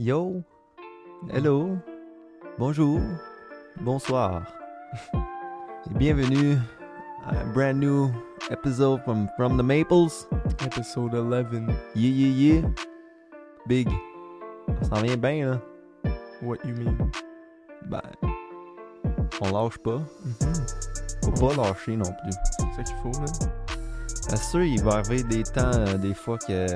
Yo, 0.00 0.44
hello, 1.28 1.76
bonjour, 2.56 3.00
bonsoir. 3.80 4.44
Et 5.90 5.94
bienvenue 5.98 6.56
à 7.26 7.36
un 7.36 7.52
brand 7.52 7.76
new 7.76 8.08
episode 8.48 9.02
from, 9.02 9.26
from 9.36 9.56
the 9.58 9.62
Maples. 9.64 10.28
Episode 10.64 11.16
11. 11.16 11.66
Yeah, 11.96 12.10
yeah, 12.12 12.28
yeah. 12.28 12.70
Big. 13.66 13.88
Ça 14.82 14.90
s'en 14.90 15.02
vient 15.02 15.16
bien, 15.16 15.50
là. 15.50 15.60
What 16.42 16.58
you 16.64 16.76
mean? 16.76 17.10
Ben, 17.86 18.00
on 19.40 19.50
lâche 19.50 19.78
pas. 19.78 20.00
Faut 21.24 21.32
pas 21.32 21.56
lâcher 21.56 21.96
non 21.96 22.12
plus. 22.22 22.36
C'est 22.56 22.76
ça 22.76 22.82
qu'il 22.84 22.96
faut, 23.02 23.20
man. 23.20 23.50
C'est 24.06 24.36
sûr, 24.36 24.62
il 24.62 24.80
va 24.80 24.98
arriver 24.98 25.24
des 25.24 25.42
temps, 25.42 25.72
euh, 25.74 25.98
des 25.98 26.14
fois, 26.14 26.38
que 26.38 26.68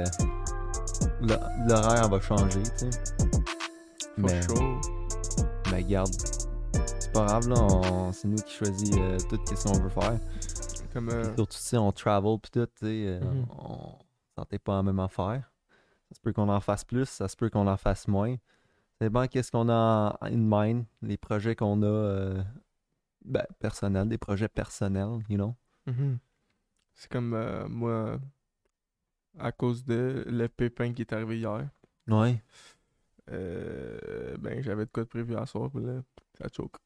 l'horaire 1.69 2.09
va 2.09 2.21
changer, 2.21 2.63
tu 2.63 2.91
sais. 2.91 2.91
Mais, 4.19 4.41
mais 5.71 5.83
garde, 5.85 6.13
c'est 6.13 7.13
pas 7.13 7.27
grave, 7.27 7.49
là. 7.49 7.57
on- 7.61 8.13
C'est 8.13 8.29
nous 8.29 8.37
qui 8.37 8.53
choisissons 8.55 9.01
euh, 9.01 9.19
tout 9.29 9.39
ce 9.57 9.65
qu'on 9.65 9.79
veut 9.79 9.89
faire. 9.89 10.19
Comme, 10.93 11.09
euh, 11.09 11.35
Surtout 11.35 11.57
si 11.57 11.77
on 11.77 11.91
travel 11.93 12.39
pis 12.39 12.51
tout, 12.51 12.67
tu 12.67 12.73
sais, 12.87 13.05
euh, 13.07 13.21
Mhm. 13.21 13.47
on 13.59 13.79
sentait 14.37 14.59
pas 14.59 14.77
la 14.77 14.83
même 14.83 15.01
affaire. 15.01 15.51
Ça 16.11 16.17
se 16.17 16.21
peut 16.21 16.33
qu'on 16.33 16.49
en 16.51 16.61
fasse 16.61 16.85
plus, 16.85 17.07
ça 17.09 17.27
se 17.29 17.37
peut 17.37 17.49
qu'on 17.49 17.67
en 17.67 17.77
fasse 17.79 18.07
moins. 18.07 18.37
C'est 19.01 19.09
bon, 19.09 19.27
qu'est-ce 19.29 19.51
qu'on 19.51 19.69
a 19.71 20.17
en 20.21 20.27
in 20.27 20.37
mind, 20.37 20.85
les 21.01 21.17
projets 21.17 21.57
qu'on 21.57 21.83
a, 21.83 21.87
euh, 21.87 22.43
ben, 23.25 23.45
personnels, 23.59 24.09
des 24.09 24.19
projets 24.19 24.49
personnels, 24.49 25.21
you 25.31 25.37
know? 25.37 25.55
mhm. 25.87 26.19
C'est 26.95 27.11
comme 27.11 27.35
moi, 27.69 28.19
à 29.39 29.53
cause 29.53 29.85
de 29.85 30.25
le 30.29 30.49
pépin 30.49 30.93
qui 30.93 31.03
est 31.03 31.13
arrivé 31.13 31.39
hier, 31.39 31.69
Ouais. 32.09 32.43
euh, 33.31 34.37
ben 34.39 34.63
j'avais 34.63 34.85
de 34.87 34.91
quoi 34.91 35.05
de 35.05 35.09
prévu 35.09 35.37
à 35.37 35.47
soir, 35.47 35.71
puis 35.71 35.85
là, 35.85 36.03
ça 36.39 36.47
choke. 36.55 36.77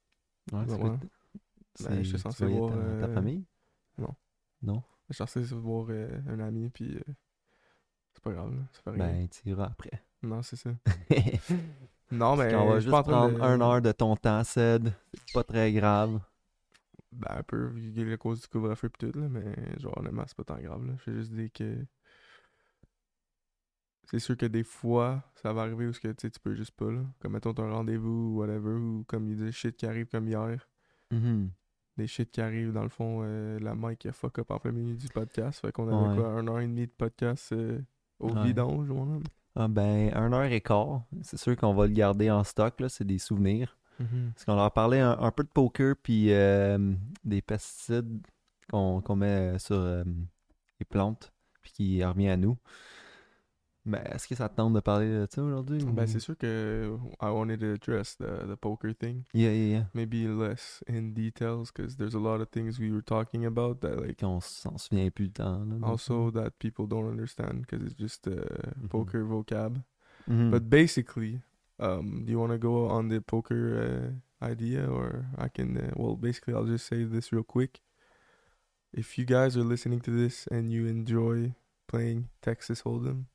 Ouais, 0.53 0.65
c'est 0.67 0.79
Ben, 0.79 0.99
c'est- 1.75 2.05
je 2.05 2.09
suis 2.11 2.19
censé 2.19 2.47
voir, 2.47 2.71
ta, 2.71 2.77
ta 2.77 2.81
euh, 3.07 3.15
famille? 3.15 3.45
non. 3.99 4.15
Non? 4.63 4.83
Je 5.09 5.15
suis 5.15 5.19
censé 5.27 5.41
voir 5.55 5.87
euh, 5.91 6.09
un 6.29 6.41
ami, 6.41 6.71
puis 6.71 6.99
c'est 8.15 8.23
pas 8.23 8.33
grave, 8.33 8.53
là, 8.55 8.63
ça 8.73 8.81
fait 8.83 8.91
rien. 8.91 8.99
Ben, 9.13 9.29
tu 9.29 9.49
iras 9.51 9.67
après. 9.67 10.03
Non, 10.23 10.43
c'est 10.43 10.57
ça. 10.57 10.71
Non, 12.13 12.37
mais 12.37 12.55
on 12.55 12.69
va 12.69 12.79
juste 12.79 12.91
pas 12.93 13.03
prendre 13.03 13.37
de... 13.37 13.43
un 13.43 13.61
heure 13.61 13.83
de 13.83 13.91
ton 13.91 14.15
temps, 14.15 14.45
Ced. 14.45 14.93
C'est 15.13 15.33
pas 15.33 15.43
très 15.43 15.73
grave. 15.73 16.21
Ben, 17.11 17.39
un 17.39 17.43
peu, 17.43 17.67
vu 17.67 18.09
la 18.09 18.17
cause 18.17 18.41
du 18.43 18.47
couvre-feu 18.47 18.89
pis 18.91 19.11
tout, 19.11 19.19
là, 19.19 19.29
mais 19.29 19.57
genre, 19.81 19.99
honnêtement, 19.99 20.23
c'est 20.29 20.37
pas 20.37 20.45
tant 20.45 20.61
grave, 20.61 20.87
là. 20.87 20.93
Je 21.05 21.11
vais 21.11 21.17
juste 21.19 21.33
dire 21.33 21.51
que. 21.53 21.85
C'est 24.11 24.19
sûr 24.21 24.37
que 24.37 24.47
des 24.47 24.63
fois, 24.65 25.23
ça 25.35 25.53
va 25.53 25.63
arriver 25.63 25.87
où 25.87 25.93
ce 25.93 26.01
que, 26.01 26.09
tu 26.13 26.29
peux 26.43 26.55
juste 26.55 26.71
pas, 26.77 26.91
là. 26.91 27.01
Comme, 27.21 27.33
mettons, 27.33 27.53
ton 27.53 27.71
rendez-vous 27.71 28.33
ou 28.35 28.39
whatever, 28.39 28.75
ou 28.75 29.05
comme 29.09 29.29
il 29.31 29.39
y 29.39 29.43
a 29.43 29.47
des 29.47 29.53
shit 29.53 29.77
qui 29.77 29.85
arrivent 29.87 30.07
comme 30.09 30.29
hier. 30.29 30.69
Mhm. 31.11 31.51
Des 31.97 32.07
shit 32.07 32.31
qui 32.31 32.41
arrivent, 32.41 32.73
dans 32.73 32.83
le 32.85 32.89
fond, 32.89 33.21
euh, 33.25 33.59
la 33.59 33.75
mic 33.75 34.07
a 34.07 34.13
fuck 34.13 34.39
up 34.39 34.51
en 34.51 34.59
plein 34.59 34.71
milieu 34.73 34.95
du 34.97 35.09
podcast. 35.09 35.61
Fait 35.61 35.73
qu'on 35.73 35.89
avait 35.89 36.11
Ouais. 36.11 36.17
quoi, 36.17 36.29
un 36.33 36.47
heure 36.47 36.61
et 36.61 36.67
demie 36.67 36.87
de 36.87 36.93
podcast 36.97 37.53
euh, 37.53 37.81
au 38.21 38.31
Ouais. 38.31 38.45
vidange, 38.45 38.91
homme. 38.91 39.23
Ah 39.55 39.67
ben, 39.69 40.13
un 40.15 40.33
heure 40.33 40.45
et 40.45 40.61
quart. 40.61 41.03
C'est 41.23 41.39
sûr 41.39 41.57
qu'on 41.57 41.73
va 41.75 41.87
le 41.87 41.93
garder 41.95 42.31
en 42.31 42.45
stock, 42.45 42.79
là. 42.81 42.89
C'est 42.89 43.07
des 43.07 43.19
souvenirs. 43.19 43.77
Parce 43.99 44.45
qu'on 44.45 44.57
leur 44.57 44.71
parlait 44.73 45.01
un, 45.01 45.19
un 45.19 45.31
peu 45.31 45.43
de 45.43 45.49
poker 45.49 45.95
puis 45.97 46.31
euh, 46.31 46.93
des 47.25 47.41
pesticides 47.41 48.21
qu'on 48.69 49.17
met 49.17 49.59
sur 49.59 49.81
les 50.79 50.85
plantes 50.85 51.33
puis 51.63 51.73
qui 51.73 52.05
revient 52.05 52.29
à 52.29 52.37
nous. 52.37 52.59
Mais 53.89 54.03
est-ce 54.13 54.27
que 54.27 54.35
ça 54.35 54.49
te 54.49 54.57
tente 54.57 54.73
de 54.75 54.81
parler 54.81 55.07
de 55.09 55.27
ça 55.31 55.41
aujourd'hui? 55.45 55.79
Ben, 55.85 56.09
c'est 56.09 56.19
sûr 56.19 56.37
que 56.37 56.99
I 57.23 57.27
wanted 57.31 57.61
to 57.61 57.67
address 57.73 58.17
the, 58.19 58.47
the 58.49 58.57
poker 58.57 58.93
thing. 58.93 59.23
Yeah, 59.33 59.53
yeah, 59.53 59.79
yeah. 59.79 59.85
Maybe 59.95 60.27
less 60.27 60.83
in 60.89 61.13
details, 61.15 61.71
because 61.73 61.97
there's 61.97 62.15
a 62.17 62.19
lot 62.19 62.41
of 62.41 62.49
things 62.51 62.81
we 62.81 62.91
were 62.91 63.01
talking 63.05 63.47
about 63.47 63.81
that, 63.83 64.01
like, 64.01 64.19
Qu'on 64.19 64.41
s'en 64.41 64.77
souvient 64.77 65.09
plus 65.15 65.31
temps. 65.31 65.65
Là, 65.65 65.87
also 65.87 66.33
that 66.33 66.51
people 66.59 66.87
don't 66.89 67.09
understand 67.09 67.61
because 67.61 67.81
it's 67.87 67.97
just 67.97 68.27
uh, 68.27 68.33
Mhm. 68.83 68.89
poker 68.89 69.23
vocab. 69.25 69.79
Mhm. 70.27 70.51
But 70.51 70.69
basically, 70.69 71.41
um, 71.79 72.25
do 72.25 72.33
you 72.33 72.41
want 72.41 72.51
to 72.51 72.59
go 72.59 72.89
on 72.89 73.09
the 73.09 73.21
poker 73.21 74.11
uh, 74.43 74.45
idea, 74.45 74.85
or 74.91 75.27
I 75.39 75.49
can? 75.49 75.77
Uh, 75.77 75.93
well, 75.95 76.17
basically, 76.17 76.55
I'll 76.55 76.67
just 76.67 76.87
say 76.87 77.05
this 77.05 77.33
real 77.33 77.45
quick. 77.45 77.81
If 78.93 79.17
you 79.17 79.25
guys 79.25 79.57
are 79.57 79.63
listening 79.65 80.01
to 80.01 80.11
this 80.11 80.49
and 80.51 80.73
you 80.73 80.87
enjoy 80.89 81.55
playing 81.87 82.31
Texas 82.43 82.83
Hold'em, 82.83 83.27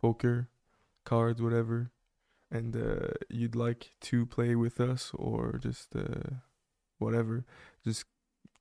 poker, 0.00 0.48
cards, 1.04 1.40
whatever, 1.42 1.90
and 2.50 2.76
uh, 2.76 3.12
you'd 3.28 3.54
like 3.56 3.90
to 4.00 4.26
play 4.26 4.54
with 4.54 4.80
us 4.80 5.10
or 5.14 5.58
just 5.58 5.94
uh, 5.94 6.36
whatever, 6.98 7.44
just 7.84 8.04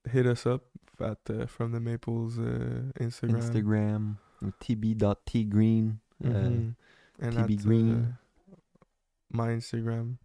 hit 0.10 0.26
us 0.26 0.46
up 0.46 0.64
at 1.00 1.18
uh, 1.30 1.46
from 1.46 1.72
the 1.72 1.80
Maples 1.80 2.38
uh, 2.38 2.92
Instagram. 3.00 3.42
Instagram, 3.42 4.18
tb.tgreen. 4.62 6.00
euh, 6.24 6.30
Mhm. 6.30 6.76
and 7.22 7.34
TB 7.38 7.64
Green. 7.64 7.92
uh, 7.92 8.56
my 9.32 9.50
Instagram. 9.50 10.18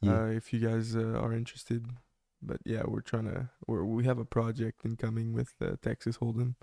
yeah. 0.00 0.12
Uh, 0.22 0.26
if 0.26 0.52
you 0.52 0.60
guys 0.60 0.94
uh, 0.96 1.18
are 1.20 1.32
interested, 1.34 1.86
but 2.42 2.60
yeah, 2.64 2.82
we're 2.86 3.00
trying 3.02 3.24
to. 3.24 3.48
We're, 3.66 3.84
we 3.84 4.04
have 4.04 4.18
a 4.18 4.24
project 4.24 4.84
incoming 4.84 5.32
with 5.34 5.54
uh, 5.60 5.76
Texas 5.82 6.18
Hold'em, 6.18 6.54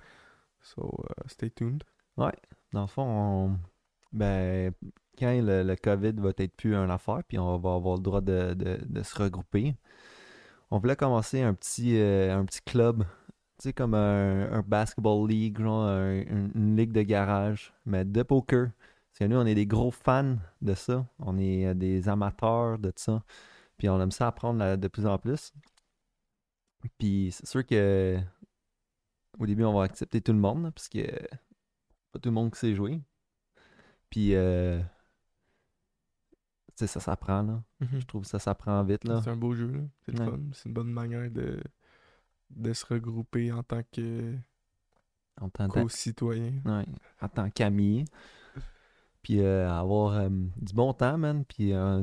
so 0.61 1.03
uh, 1.09 1.27
stay 1.27 1.49
tuned. 1.49 1.83
Dans 2.17 2.81
le 2.81 2.87
fond, 2.87 3.09
on- 3.09 3.59
ben, 4.15 4.73
quand 5.17 5.31
le, 5.31 5.75
COVID 5.75 6.13
va 6.13 6.31
être 6.37 6.55
plus 6.55 6.75
une 6.75 6.91
affaire, 6.91 7.21
puis 7.27 7.37
on 7.39 7.57
va 7.57 7.75
avoir 7.75 7.97
le 7.97 8.01
droit 8.03 8.21
de, 8.21 8.53
de- 8.53 9.03
se 9.03 9.15
regrouper, 9.21 9.75
on 10.71 10.79
voulait 10.79 10.95
commencer 10.95 11.41
un 11.41 11.53
petit, 11.53 11.97
euh, 11.99 12.37
un 12.37 12.45
petit 12.45 12.61
club, 12.61 13.03
tu 13.59 13.69
sais, 13.69 13.73
comme 13.73 13.93
un, 13.95 14.51
un 14.51 14.61
basketball 14.61 15.29
league, 15.29 15.59
genre 15.59 15.83
un- 15.85 16.21
une, 16.55 16.75
ligue 16.77 16.91
de 16.91 17.01
garage, 17.03 17.73
mais 17.85 18.05
de 18.05 18.23
poker. 18.23 18.71
Parce 19.11 19.19
que 19.19 19.25
nous, 19.25 19.37
on 19.37 19.45
est 19.45 19.55
des 19.55 19.67
gros 19.67 19.91
fans 19.91 20.37
de 20.61 20.73
ça. 20.73 21.05
On 21.19 21.37
est 21.37 21.67
euh, 21.67 21.73
des 21.73 22.09
amateurs 22.09 22.77
de 22.79 22.91
ça. 22.95 23.23
Puis 23.77 23.89
on 23.89 23.99
aime 24.01 24.11
ça 24.11 24.27
apprendre 24.27 24.59
là- 24.59 24.77
de 24.77 24.87
plus 24.89 25.05
en 25.07 25.17
plus. 25.17 25.53
Puis 26.97 27.31
c'est 27.31 27.47
sûr 27.47 27.65
que 27.65 28.19
au 29.39 29.45
début, 29.45 29.63
on 29.63 29.73
va 29.73 29.83
accepter 29.83 30.21
tout 30.21 30.33
le 30.33 30.39
monde, 30.39 30.71
parce 30.73 30.89
que 30.89 31.01
pas 32.11 32.19
tout 32.19 32.29
le 32.29 32.35
monde 32.35 32.51
qui 32.51 32.59
sait 32.59 32.75
jouer. 32.75 33.01
Puis, 34.15 34.33
euh, 34.33 34.79
tu 36.67 36.75
sais, 36.75 36.87
ça 36.87 37.01
s'apprend, 37.01 37.41
là. 37.41 37.61
Je 37.81 38.05
trouve 38.05 38.21
que 38.21 38.29
ça 38.29 38.39
s'apprend 38.39 38.81
vite, 38.85 39.03
là. 39.03 39.19
C'est 39.21 39.29
un 39.29 39.35
beau 39.35 39.53
jeu, 39.53 39.67
là. 39.67 39.81
C'est 40.05 40.13
le 40.13 40.23
Ouais. 40.23 40.31
fun. 40.31 40.39
C'est 40.53 40.69
une 40.69 40.73
bonne 40.73 40.91
manière 40.93 41.29
de 41.29 41.61
de 42.51 42.71
se 42.71 42.85
regrouper 42.85 43.51
en 43.51 43.61
tant 43.61 43.81
que 43.91 44.33
En 45.41 45.49
tant, 45.49 45.67
co-citoyen. 45.67 46.61
ouais, 46.63 46.85
en 47.21 47.27
tant 47.27 47.49
qu'ami. 47.49 48.05
Puis, 49.21 49.41
euh, 49.41 49.69
avoir 49.69 50.13
euh, 50.13 50.29
du 50.29 50.73
bon 50.73 50.93
temps, 50.93 51.17
man. 51.17 51.43
Puis, 51.43 51.73
euh, 51.73 52.01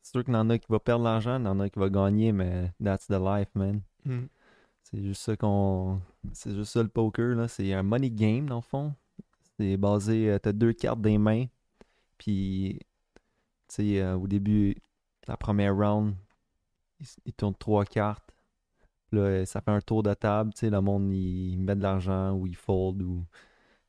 c'est 0.00 0.12
sûr 0.12 0.24
qu'il 0.24 0.32
y 0.32 0.36
en 0.38 0.48
a 0.48 0.56
qui 0.56 0.66
va 0.72 0.78
perdre 0.80 1.04
l'argent, 1.04 1.38
il 1.38 1.44
y 1.44 1.48
en 1.48 1.60
a 1.60 1.68
qui 1.68 1.78
va 1.78 1.90
gagner, 1.90 2.32
mais 2.32 2.72
that's 2.82 3.06
the 3.06 3.18
life, 3.20 3.50
man. 3.54 3.82
Mhm. 4.06 4.28
C'est 4.84 5.02
juste 5.02 5.20
ça 5.20 5.36
qu'on. 5.36 6.00
C'est 6.32 6.54
juste 6.54 6.72
ça 6.72 6.82
le 6.82 6.88
poker, 6.88 7.34
là. 7.36 7.48
C'est 7.48 7.70
un 7.74 7.82
money 7.82 8.10
game, 8.10 8.46
dans 8.48 8.56
le 8.56 8.62
fond. 8.62 8.94
C'est 9.60 9.76
basé. 9.76 10.30
euh, 10.30 10.38
T'as 10.38 10.52
deux 10.52 10.72
cartes 10.72 11.02
des 11.02 11.18
mains. 11.18 11.46
Puis, 12.18 12.78
tu 13.68 13.74
sais, 13.74 14.00
euh, 14.00 14.16
au 14.16 14.26
début, 14.26 14.76
la 15.28 15.36
première 15.36 15.76
round, 15.76 16.14
ils, 17.00 17.06
ils 17.26 17.32
tournent 17.34 17.54
trois 17.54 17.84
cartes. 17.84 18.34
Là, 19.12 19.20
euh, 19.22 19.44
ça 19.44 19.60
fait 19.60 19.70
un 19.70 19.80
tour 19.82 20.02
de 20.02 20.14
table. 20.14 20.52
Tu 20.54 20.60
sais, 20.60 20.70
le 20.70 20.80
monde, 20.80 21.12
il, 21.12 21.58
met 21.58 21.76
de 21.76 21.82
l'argent 21.82 22.32
ou 22.32 22.46
il 22.46 22.56
fold 22.56 23.02
ou. 23.02 23.26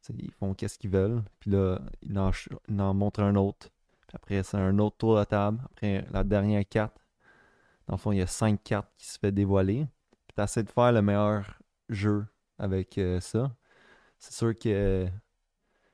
tu 0.04 0.14
Ils 0.20 0.32
font 0.34 0.54
qu'est-ce 0.54 0.78
qu'ils 0.80 0.90
veulent. 0.92 1.24
Puis 1.40 1.52
là, 1.52 1.80
ils 2.02 2.18
en, 2.20 2.94
montrent 2.94 3.22
un 3.22 3.36
autre. 3.36 3.70
Puis 4.08 4.16
après, 4.16 4.44
c'est 4.44 4.58
un 4.58 4.78
autre 4.80 4.98
tour 4.98 5.18
de 5.20 5.24
table. 5.24 5.62
Après, 5.66 6.06
la 6.12 6.24
dernière 6.26 6.68
carte. 6.68 6.98
Dans 7.88 7.96
le 7.96 8.00
fond, 8.00 8.12
il 8.12 8.20
y 8.20 8.22
a 8.22 8.28
cinq 8.28 8.62
cartes 8.64 8.92
qui 8.98 9.08
se 9.08 9.20
fait 9.20 9.32
dévoiler. 9.32 9.88
Puis 10.28 10.36
t'essaies 10.36 10.64
de 10.64 10.72
faire 10.72 10.92
le 10.92 11.02
meilleur 11.02 11.60
jeu 11.90 12.26
avec 12.60 13.00
ça. 13.22 13.56
C'est 14.20 14.34
sûr 14.34 14.58
que 14.58 15.10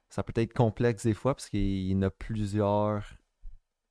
ça 0.09 0.24
peut 0.24 0.33
être 0.39 0.54
complexe 0.54 1.04
des 1.04 1.13
fois 1.13 1.36
parce 1.36 1.50
qu'il 1.50 1.88
y 1.88 1.95
en 1.95 2.01
a 2.01 2.09
plusieurs 2.09 3.04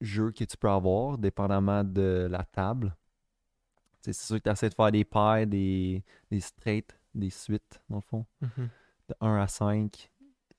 jeux 0.01 0.31
que 0.33 0.45
tu 0.45 0.57
peux 0.57 0.69
avoir, 0.69 1.19
dépendamment 1.19 1.85
de 1.85 2.27
la 2.31 2.45
table. 2.45 2.97
C'est 4.01 4.13
sûr 4.13 4.37
que 4.37 4.43
tu 4.45 4.51
essaies 4.51 4.69
de 4.69 4.75
faire 4.75 4.93
des 4.93 5.05
paires, 5.05 5.47
des, 5.47 6.05
des 6.31 6.41
straight, 6.41 6.99
des 7.15 7.31
suites, 7.31 7.81
dans 7.89 7.97
le 7.97 8.03
fond. 8.03 8.27
Mhm. 8.41 8.69
De 9.09 9.15
1 9.21 9.37
à 9.41 9.49
5. 9.49 10.11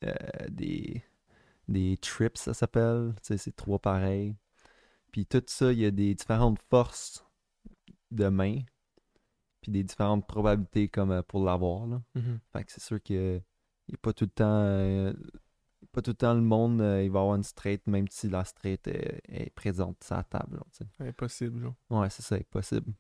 euh, 0.04 0.14
des, 0.50 1.04
des 1.68 1.98
trips, 1.98 2.38
ça 2.38 2.54
s'appelle. 2.54 3.14
C'est 3.22 3.56
trois 3.56 3.80
pareils. 3.80 4.36
Puis 5.12 5.26
tout 5.26 5.44
ça, 5.48 5.72
il 5.72 5.80
y 5.80 5.86
a 5.86 5.92
des 5.92 6.14
différentes 6.14 6.60
forces 6.70 7.26
de 8.12 8.28
main. 8.28 8.60
Puis 9.62 9.72
des 9.72 9.84
différentes 9.84 10.28
probabilités 10.28 10.88
comme 10.90 11.12
euh, 11.12 11.22
pour 11.24 11.44
l'avoir. 11.44 11.88
Mhm. 11.88 12.40
Fait 12.54 12.64
que 12.64 12.72
c'est 12.72 12.84
sûr 12.84 13.02
que 13.02 13.42
il 13.88 13.94
n'y 13.94 13.96
a 13.96 14.00
pas 14.02 14.12
tout 14.14 14.26
le 14.26 14.32
temps 14.32 14.46
euh, 14.46 15.14
pas 15.98 16.04
tout 16.04 16.12
le 16.12 16.16
temps 16.16 16.36
le 16.36 16.42
monde, 16.42 16.80
euh, 16.80 17.04
il 17.04 17.10
va 17.10 17.22
avoir 17.22 17.36
une 17.36 17.44
straight, 17.44 17.88
même 17.88 18.08
si 18.08 18.30
la 18.30 18.44
straight 18.46 18.88
est, 18.88 19.20
est 19.30 19.50
présente 19.50 20.04
sur 20.04 20.16
la 20.16 20.24
table. 20.24 20.58
genre. 20.58 20.90
Impossible, 21.00 21.60
genre. 21.60 21.74
Ouais, 21.90 22.08
c'est 22.12 22.22
ça, 22.22 22.36
impossible. 22.36 22.94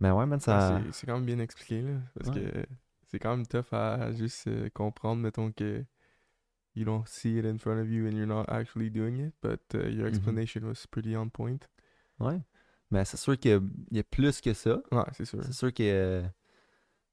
Mais 0.00 0.10
ouais, 0.10 0.24
man, 0.24 0.38
Ouais, 0.38 0.40
ça. 0.40 0.80
c'est- 0.82 0.92
c'est 0.92 1.06
quand 1.06 1.16
même 1.16 1.26
bien 1.26 1.38
expliqué, 1.38 1.82
là. 1.82 1.98
Parce 2.14 2.30
Ouais. 2.30 2.50
que 2.50 2.66
c'est 3.04 3.18
quand 3.18 3.36
même 3.36 3.46
tough 3.46 3.72
à 3.72 4.10
juste 4.12 4.46
euh, 4.46 4.70
comprendre, 4.70 5.20
mettons 5.20 5.52
que 5.52 5.84
you 6.74 6.86
don't 6.86 7.04
see 7.06 7.36
it 7.38 7.44
in 7.44 7.58
front 7.58 7.78
of 7.78 7.90
you 7.90 8.06
and 8.06 8.12
you're 8.12 8.26
not 8.26 8.44
actually 8.48 8.90
doing 8.90 9.18
it, 9.26 9.34
but 9.42 9.60
uh, 9.74 9.86
your 9.90 10.06
Mhm. 10.06 10.14
explanation 10.14 10.62
was 10.62 10.86
pretty 10.90 11.14
on 11.14 11.28
point. 11.28 11.58
Ouais. 12.20 12.40
Mais 12.90 13.04
c'est 13.04 13.18
sûr 13.18 13.38
qu'il 13.38 13.60
y 13.90 13.96
y 13.96 14.00
a 14.00 14.02
plus 14.04 14.40
que 14.40 14.54
ça. 14.54 14.80
Ouais, 14.92 15.04
c'est 15.12 15.26
sûr. 15.26 15.44
C'est 15.44 15.52
sûr 15.52 15.74
que 15.74 15.82
euh, 15.82 16.22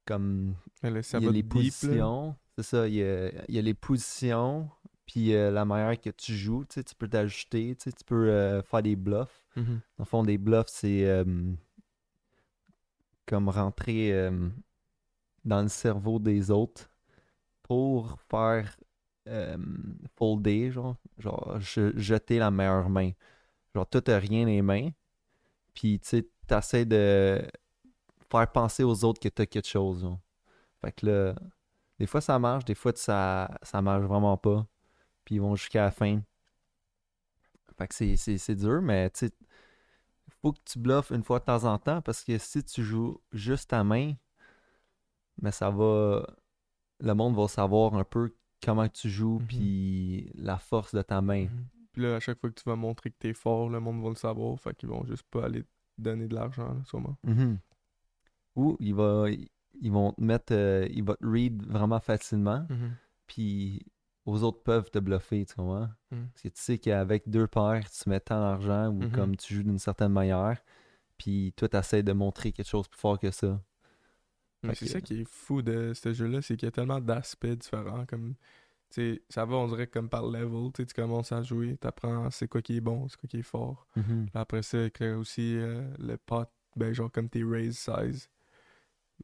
comme 0.06 0.54
ça 1.02 1.18
il 1.18 1.24
y 1.24 1.28
a 1.28 1.32
les 1.32 1.42
deep, 1.42 1.74
là. 1.82 2.34
C'est 2.56 2.62
ça, 2.64 2.88
il 2.88 2.94
y 2.94 3.02
a, 3.02 3.30
il 3.48 3.54
y 3.54 3.58
a 3.58 3.62
les 3.62 3.74
positions, 3.74 4.68
puis 5.06 5.34
euh, 5.34 5.50
la 5.50 5.64
manière 5.64 6.00
que 6.00 6.10
tu 6.10 6.34
joues, 6.34 6.64
tu 6.64 6.74
sais, 6.74 6.84
tu 6.84 6.94
peux 6.94 7.08
t'ajuster, 7.08 7.74
tu 7.76 7.84
sais, 7.84 7.92
tu 7.92 8.04
peux 8.04 8.28
euh, 8.30 8.62
faire 8.62 8.82
des 8.82 8.96
bluffs. 8.96 9.44
Mhm. 9.56 9.80
Dans 9.98 10.04
le 10.04 10.04
fond, 10.04 10.22
des 10.22 10.38
bluffs, 10.38 10.68
c'est 10.68 11.06
euh, 11.06 11.24
comme 13.26 13.48
rentrer 13.48 14.30
dans 15.44 15.62
le 15.62 15.68
cerveau 15.68 16.18
des 16.18 16.50
autres 16.50 16.90
pour 17.62 18.18
faire 18.28 18.76
folder, 20.16 20.70
genre, 20.70 20.96
genre 21.18 21.58
je- 21.60 21.96
jeter 21.98 22.38
la 22.38 22.50
meilleure 22.50 22.90
main. 22.90 23.10
Genre, 23.74 23.86
toi, 23.88 24.02
t'as 24.02 24.18
rien 24.18 24.46
les 24.46 24.62
mains, 24.62 24.90
puis 25.74 26.00
tu 26.00 26.08
sais, 26.08 26.28
t'essaies 26.46 26.86
de 26.86 27.42
faire 28.30 28.50
penser 28.52 28.84
aux 28.84 29.04
autres 29.04 29.20
que 29.20 29.28
t'as 29.28 29.46
quelque 29.46 29.68
chose. 29.68 30.02
genre. 30.02 30.20
Fait 30.80 30.92
que 30.92 31.06
là, 31.06 31.34
des 31.98 32.06
fois 32.06 32.20
ça 32.20 32.38
marche, 32.38 32.64
des 32.64 32.74
fois 32.74 32.92
ça, 32.94 33.56
ça 33.62 33.80
marche 33.82 34.04
vraiment 34.04 34.36
pas, 34.36 34.66
puis 35.24 35.36
ils 35.36 35.40
vont 35.40 35.54
jusqu'à 35.56 35.82
la 35.84 35.90
fin. 35.90 36.20
Fait 37.76 37.88
que 37.88 37.94
c'est- 37.94 38.16
c'est 38.16 38.38
c'est 38.38 38.54
dur, 38.54 38.80
mais 38.82 39.10
tu 39.10 39.30
faut 40.42 40.52
que 40.52 40.60
tu 40.64 40.78
bluffes 40.78 41.10
une 41.10 41.24
fois 41.24 41.38
de 41.40 41.44
temps 41.44 41.64
en 41.64 41.78
temps 41.78 42.02
parce 42.02 42.22
que 42.22 42.36
si 42.38 42.62
tu 42.64 42.82
joues 42.84 43.20
juste 43.32 43.70
ta 43.70 43.82
main, 43.82 44.14
mais 45.40 45.50
ça 45.52 45.70
va. 45.70 46.24
Le 47.00 47.12
monde 47.14 47.34
va 47.34 47.48
savoir 47.48 47.94
un 47.94 48.04
peu 48.04 48.34
comment 48.62 48.88
tu 48.88 49.08
joues 49.10 49.38
Mhm. 49.40 49.46
puis 49.46 50.30
la 50.34 50.58
force 50.58 50.94
de 50.94 51.02
ta 51.02 51.20
main. 51.20 51.44
Mhm. 51.46 51.66
Puis 51.92 52.02
là, 52.02 52.16
à 52.16 52.20
chaque 52.20 52.38
fois 52.40 52.50
que 52.50 52.54
tu 52.60 52.64
vas 52.68 52.76
montrer 52.76 53.10
que 53.10 53.16
t'es 53.18 53.34
fort, 53.34 53.68
le 53.68 53.80
monde 53.80 54.02
va 54.02 54.08
le 54.10 54.14
savoir. 54.14 54.58
Fait 54.60 54.74
qu'ils 54.76 54.88
vont 54.88 55.04
juste 55.04 55.24
pas 55.30 55.44
aller 55.46 55.62
te 55.64 55.68
donner 55.98 56.28
de 56.28 56.34
l'argent, 56.34 56.68
là, 56.74 56.82
sûrement. 56.84 57.16
Mhm. 57.24 57.58
Ou 58.56 58.76
il 58.80 58.94
va, 58.94 59.26
ils 59.80 59.92
vont 59.92 60.12
te 60.12 60.20
mettre. 60.22 60.52
euh, 60.54 60.86
ils 60.90 61.02
vont 61.04 61.14
te 61.14 61.26
read 61.26 61.62
vraiment 61.66 62.00
facilement 62.00 62.66
puis 63.26 63.84
aux 64.26 64.42
autres 64.42 64.62
peuvent 64.62 64.90
te 64.90 64.98
bluffer, 64.98 65.44
tu 65.46 65.54
comprends? 65.54 65.88
Mhm. 66.10 66.28
Parce 66.30 66.42
que 66.42 66.48
tu 66.48 66.60
sais 66.60 66.78
qu'avec 66.78 67.28
deux 67.28 67.46
paires, 67.46 67.90
tu 67.90 68.08
mets 68.08 68.20
tant 68.20 68.40
d'argent 68.40 68.88
ou 68.88 69.00
Mhm. 69.04 69.10
comme 69.10 69.36
tu 69.36 69.54
joues 69.54 69.62
d'une 69.62 69.78
certaine 69.78 70.12
manière, 70.12 70.58
puis 71.18 71.52
toi, 71.56 71.68
tu 71.68 71.76
essaies 71.76 72.02
de 72.02 72.12
montrer 72.12 72.50
quelque 72.52 72.68
chose 72.68 72.88
plus 72.88 72.98
fort 73.00 73.18
que 73.18 73.30
ça. 73.30 73.60
C'est 74.62 74.86
que- 74.86 74.86
ça 74.86 75.00
qui 75.02 75.20
est 75.20 75.28
fou 75.28 75.60
de 75.60 75.92
ce 75.94 76.14
jeu-là, 76.14 76.40
c'est 76.40 76.56
qu'il 76.56 76.66
y 76.66 76.68
a 76.68 76.72
tellement 76.72 77.00
d'aspects 77.00 77.46
différents. 77.46 78.06
Comme, 78.06 78.34
ça 79.28 79.44
va, 79.44 79.56
on 79.56 79.68
dirait 79.68 79.86
comme 79.88 80.08
par 80.08 80.26
level. 80.26 80.70
Tu 80.72 80.86
commences 80.86 81.32
à 81.32 81.42
jouer, 81.42 81.76
tu 81.78 81.86
apprends 81.86 82.30
c'est 82.30 82.48
quoi 82.48 82.62
qui 82.62 82.76
est 82.76 82.80
bon, 82.80 83.06
c'est 83.08 83.18
quoi 83.18 83.28
qui 83.28 83.38
est 83.38 83.42
fort. 83.42 83.86
Mhm. 83.96 84.28
Après 84.32 84.62
ça, 84.62 84.88
que 84.90 85.14
aussi 85.16 85.56
euh, 85.56 85.82
le 85.98 86.16
pot, 86.16 86.48
ben 86.76 86.92
genre 86.94 87.10
comme 87.12 87.28
tes 87.28 87.44
raise 87.44 87.76
size. 87.76 88.30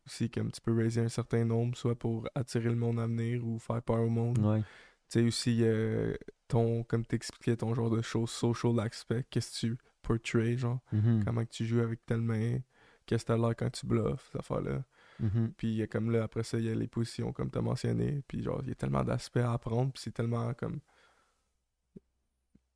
Aussi, 0.06 0.30
comme 0.30 0.50
tu 0.50 0.60
peux 0.60 0.74
raiser 0.76 1.00
un 1.02 1.08
certain 1.08 1.44
nombre, 1.44 1.76
soit 1.76 1.94
pour 1.98 2.28
attirer 2.34 2.68
le 2.70 2.74
monde 2.76 2.98
à 2.98 3.06
venir 3.06 3.46
ou 3.46 3.58
faire 3.58 3.82
peur 3.82 4.00
au 4.00 4.08
monde. 4.08 4.38
Ouais. 4.38 4.60
Tu 4.60 5.20
sais 5.20 5.22
aussi, 5.22 5.58
euh, 5.62 6.14
ton, 6.48 6.82
comme 6.84 7.04
t'expliquais, 7.04 7.56
ton 7.56 7.74
genre 7.74 7.90
de 7.90 8.00
show, 8.02 8.26
social 8.26 8.78
aspect, 8.80 9.24
qu'est-ce 9.30 9.52
que 9.52 9.74
tu 9.74 9.78
portray, 10.02 10.56
genre, 10.56 10.80
Mhm. 10.92 11.22
comment 11.24 11.44
que 11.44 11.50
tu 11.50 11.64
joues 11.66 11.80
avec 11.80 12.04
telle 12.06 12.22
main, 12.22 12.58
qu'est-ce 13.06 13.24
que 13.24 13.28
t'as 13.32 13.36
l'air 13.36 13.54
quand 13.56 13.70
tu 13.70 13.86
bluffes, 13.86 14.28
ces 14.32 14.38
affaires-là. 14.38 14.82
Mhm. 15.20 15.52
Puis 15.56 15.68
il 15.68 15.74
y 15.74 15.82
a 15.82 15.86
comme 15.86 16.10
là, 16.10 16.22
après 16.24 16.42
ça, 16.44 16.58
il 16.58 16.64
y 16.64 16.70
a 16.70 16.74
les 16.74 16.86
positions, 16.88 17.32
comme 17.32 17.50
t'as 17.50 17.60
mentionné. 17.60 18.22
Puis 18.26 18.42
genre, 18.42 18.60
il 18.62 18.68
y 18.68 18.72
a 18.72 18.74
tellement 18.74 19.04
d'aspects 19.04 19.36
à 19.36 19.52
apprendre, 19.52 19.92
puis 19.92 20.02
c'est 20.02 20.14
tellement 20.14 20.54
comme... 20.54 20.80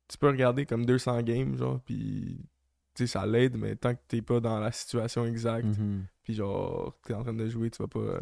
Tu 0.07 0.17
peux 0.19 0.27
regarder 0.27 0.65
comme 0.65 0.85
200 0.85 1.21
games, 1.23 1.55
genre, 1.57 1.79
puis... 1.81 2.45
Tu 2.93 3.07
sais, 3.07 3.07
ça 3.19 3.25
l'aide, 3.25 3.57
mais 3.57 3.75
tant 3.75 3.93
que 3.93 3.99
t'es 4.07 4.21
pas 4.21 4.39
dans 4.39 4.57
la 4.59 4.71
situation 4.71 5.25
exacte, 5.25 5.65
Mhm. 5.77 6.05
Puis 6.25 6.33
genre, 6.33 6.93
t'es 7.03 7.13
en 7.13 7.23
train 7.23 7.33
de 7.33 7.47
jouer, 7.47 7.69
tu 7.71 7.81
vas 7.81 7.87
pas 7.87 7.99
euh, 7.99 8.19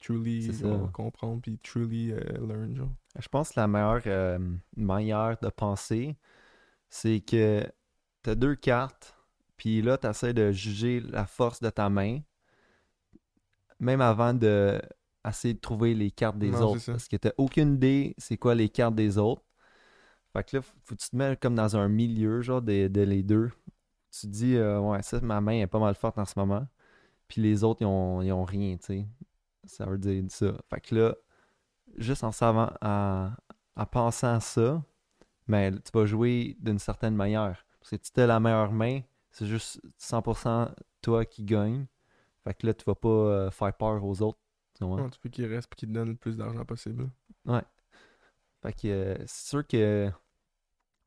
truly 0.00 0.52
genre, 0.52 0.92
comprendre, 0.92 1.40
puis 1.40 1.58
truly 1.62 2.12
euh, 2.12 2.20
learn, 2.46 2.76
genre. 2.76 2.90
Je 3.18 3.28
pense 3.28 3.50
que 3.50 3.60
la 3.60 3.68
meilleure 3.68 4.02
euh, 4.06 4.38
manière 4.76 5.38
de 5.40 5.48
penser, 5.48 6.16
c'est 6.90 7.20
que 7.20 7.64
tu 8.22 8.30
as 8.30 8.34
deux 8.34 8.56
cartes, 8.56 9.16
puis 9.56 9.80
là, 9.80 9.96
tu 9.96 10.06
essaies 10.08 10.34
de 10.34 10.52
juger 10.52 11.00
la 11.00 11.26
force 11.26 11.62
de 11.62 11.70
ta 11.70 11.88
main, 11.88 12.20
même 13.80 14.00
avant 14.00 14.34
de 14.34 14.80
essayer 15.26 15.54
de 15.54 15.60
trouver 15.60 15.94
les 15.94 16.10
cartes 16.10 16.38
des 16.38 16.52
Non, 16.52 16.62
autres. 16.62 16.84
Parce 16.86 17.08
que 17.08 17.16
tu 17.16 17.28
aucune 17.38 17.74
idée 17.74 18.14
c'est 18.18 18.36
quoi 18.36 18.54
les 18.54 18.68
cartes 18.68 18.94
des 18.94 19.18
autres. 19.18 19.42
Fait 20.32 20.44
que 20.44 20.56
là, 20.56 20.62
faut 20.62 20.94
que 20.94 21.00
tu 21.00 21.10
te 21.10 21.16
mets 21.16 21.36
comme 21.36 21.54
dans 21.54 21.76
un 21.76 21.88
milieu, 21.88 22.42
genre, 22.42 22.62
de, 22.62 22.88
de 22.88 23.00
les 23.02 23.22
deux. 23.22 23.50
Tu 24.12 24.22
te 24.22 24.26
dis, 24.28 24.56
euh, 24.56 24.80
ouais, 24.80 25.02
ça, 25.02 25.20
ma 25.20 25.40
main 25.40 25.60
est 25.62 25.66
pas 25.66 25.78
mal 25.78 25.94
forte 25.94 26.18
en 26.18 26.24
ce 26.24 26.34
moment. 26.38 26.66
Puis 27.28 27.40
les 27.42 27.64
autres, 27.64 27.82
ils 27.82 27.86
ont, 27.86 28.22
ils 28.22 28.32
ont 28.32 28.44
rien, 28.44 28.76
tu 28.76 28.84
sais. 28.86 29.06
Ça 29.64 29.86
veut 29.86 29.98
dire 29.98 30.22
ça. 30.28 30.52
Fait 30.70 30.80
que 30.80 30.94
là, 30.94 31.16
juste 31.96 32.24
en 32.24 32.32
savant, 32.32 32.70
en, 32.82 33.30
en 33.76 33.86
pensant 33.86 34.34
à 34.34 34.40
ça, 34.40 34.82
mais 35.48 35.72
tu 35.72 35.90
vas 35.92 36.06
jouer 36.06 36.56
d'une 36.60 36.78
certaine 36.78 37.14
manière. 37.14 37.64
Parce 37.80 37.90
que 37.90 37.96
si 38.04 38.12
tu 38.12 38.26
la 38.26 38.40
meilleure 38.40 38.72
main, 38.72 39.00
c'est 39.30 39.46
juste 39.46 39.80
100% 39.98 40.72
toi 41.02 41.24
qui 41.24 41.44
gagne. 41.44 41.86
Fait 42.44 42.54
que 42.54 42.66
là, 42.66 42.74
tu 42.74 42.84
vas 42.84 42.94
pas 42.94 43.08
euh, 43.08 43.50
faire 43.50 43.72
peur 43.76 44.04
aux 44.04 44.22
autres. 44.22 44.38
tu 44.74 44.84
vois. 44.84 45.00
Non, 45.00 45.10
tu 45.10 45.18
peux 45.20 45.28
qu'il 45.28 45.46
reste, 45.46 45.68
puis 45.68 45.78
qu'il 45.78 45.88
te 45.88 45.94
donne 45.94 46.10
le 46.10 46.16
plus 46.16 46.36
d'argent 46.36 46.64
possible. 46.64 47.10
Fait 48.62 48.72
que 48.72 48.88
euh, 48.88 49.16
c'est 49.26 49.48
sûr 49.48 49.66
que 49.66 50.10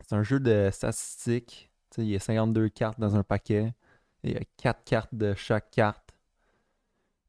c'est 0.01 0.15
un 0.15 0.23
jeu 0.23 0.39
de 0.39 0.69
statistiques. 0.71 1.71
Tu 1.89 1.95
sais, 1.95 2.07
il 2.07 2.09
y 2.09 2.15
a 2.15 2.19
52 2.19 2.69
cartes 2.69 2.99
dans 2.99 3.15
un 3.15 3.23
paquet. 3.23 3.73
Il 4.23 4.31
y 4.31 4.37
a 4.37 4.41
4 4.57 4.83
cartes 4.83 5.13
de 5.15 5.33
chaque 5.33 5.71
carte. 5.71 6.08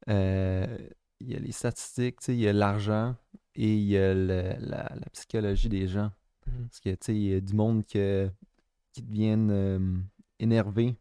Euh, 0.09 0.77
il 1.19 1.31
y 1.31 1.35
a 1.35 1.39
les 1.39 1.51
statistiques, 1.51 2.17
il 2.27 2.35
y 2.35 2.47
a 2.47 2.53
l'argent 2.53 3.15
et 3.55 3.75
il 3.75 3.83
y 3.83 3.97
a 3.97 4.13
le- 4.13 4.55
la, 4.59 4.91
la 4.95 5.09
psychologie 5.13 5.69
des 5.69 5.87
gens. 5.87 6.11
Parce 6.45 6.79
que, 6.79 7.11
il 7.11 7.17
y 7.17 7.35
a 7.35 7.39
du 7.41 7.53
monde 7.53 7.85
que- 7.85 8.29
qui 8.93 9.01
deviennent 9.01 9.51
euh, 9.51 9.97
énervés. 10.39 10.95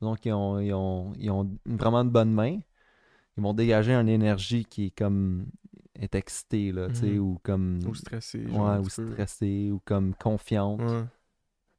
Donc, 0.00 0.24
ils 0.26 0.32
ont, 0.32 0.58
ils, 0.60 0.72
ont, 0.74 1.12
ils 1.16 1.30
ont 1.30 1.50
vraiment 1.66 2.04
de 2.04 2.10
bonnes 2.10 2.32
mains. 2.32 2.58
Ils 3.36 3.42
vont 3.42 3.54
dégager 3.54 3.94
une 3.94 4.08
énergie 4.08 4.64
qui 4.64 4.86
est 4.86 4.90
comme 4.98 5.46
est 5.94 6.14
excitée, 6.14 6.70
là, 6.72 6.88
tu 6.88 6.96
sais, 7.00 7.06
Mhm. 7.06 7.18
ou 7.18 7.40
comme 7.42 7.80
Ou 7.86 7.94
stressé, 7.94 8.46
genre. 8.48 8.66
ouais, 8.68 8.70
un 8.76 8.80
ou 8.80 8.88
stressée, 8.88 9.70
ou 9.72 9.80
comme 9.84 10.14
confiante. 10.14 10.80
Ouais. 10.80 11.04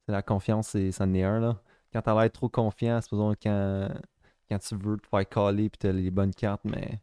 La 0.08 0.22
confiance, 0.22 0.70
c'est, 0.70 0.92
ça 0.92 1.06
en 1.06 1.14
est 1.14 1.24
un, 1.24 1.40
là. 1.40 1.62
Quand 1.94 2.02
t'as 2.02 2.20
l'air 2.20 2.32
trop 2.32 2.50
confiant, 2.50 3.00
supposons 3.02 3.34
quand, 3.42 3.90
quand 4.50 4.60
tu 4.60 4.76
veux 4.76 4.98
te 4.98 5.08
faire 5.08 5.28
caler 5.30 5.70
puis 5.70 5.78
t'as 5.80 5.92
les 5.92 6.12
bonnes 6.12 6.34
cartes, 6.34 6.66
mais 6.66 7.02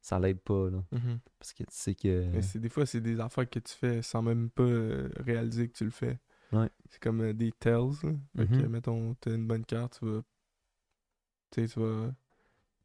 ça 0.00 0.18
l'aide 0.18 0.40
pas, 0.40 0.70
là. 0.70 0.82
Mhm. 0.92 1.18
Parce 1.38 1.52
que 1.52 1.64
tu 1.64 1.70
sais 1.72 1.94
que... 1.94 2.26
Mais 2.32 2.42
c'est 2.42 2.58
des 2.58 2.68
fois, 2.68 2.86
c'est 2.86 3.00
des 3.00 3.20
affaires 3.20 3.48
que 3.48 3.58
tu 3.58 3.72
fais 3.74 4.02
sans 4.02 4.22
même 4.22 4.50
pas 4.50 4.62
euh, 4.62 5.08
réaliser 5.18 5.68
que 5.68 5.72
tu 5.76 5.84
le 5.84 5.90
fais. 5.90 6.18
Ouais. 6.52 6.68
C'est 6.90 7.02
comme 7.02 7.20
euh, 7.22 7.32
des 7.32 7.52
tells. 7.52 7.92
là. 8.02 8.12
Fait 8.36 8.46
que, 8.46 8.52
Mhm. 8.62 8.68
mettons, 8.68 9.14
t'as 9.14 9.34
une 9.34 9.46
bonne 9.46 9.64
carte, 9.64 9.98
tu 9.98 10.06
vas. 10.06 10.22
Tu 11.50 11.66
sais, 11.66 11.74
tu 11.74 11.80
vas. 11.80 12.12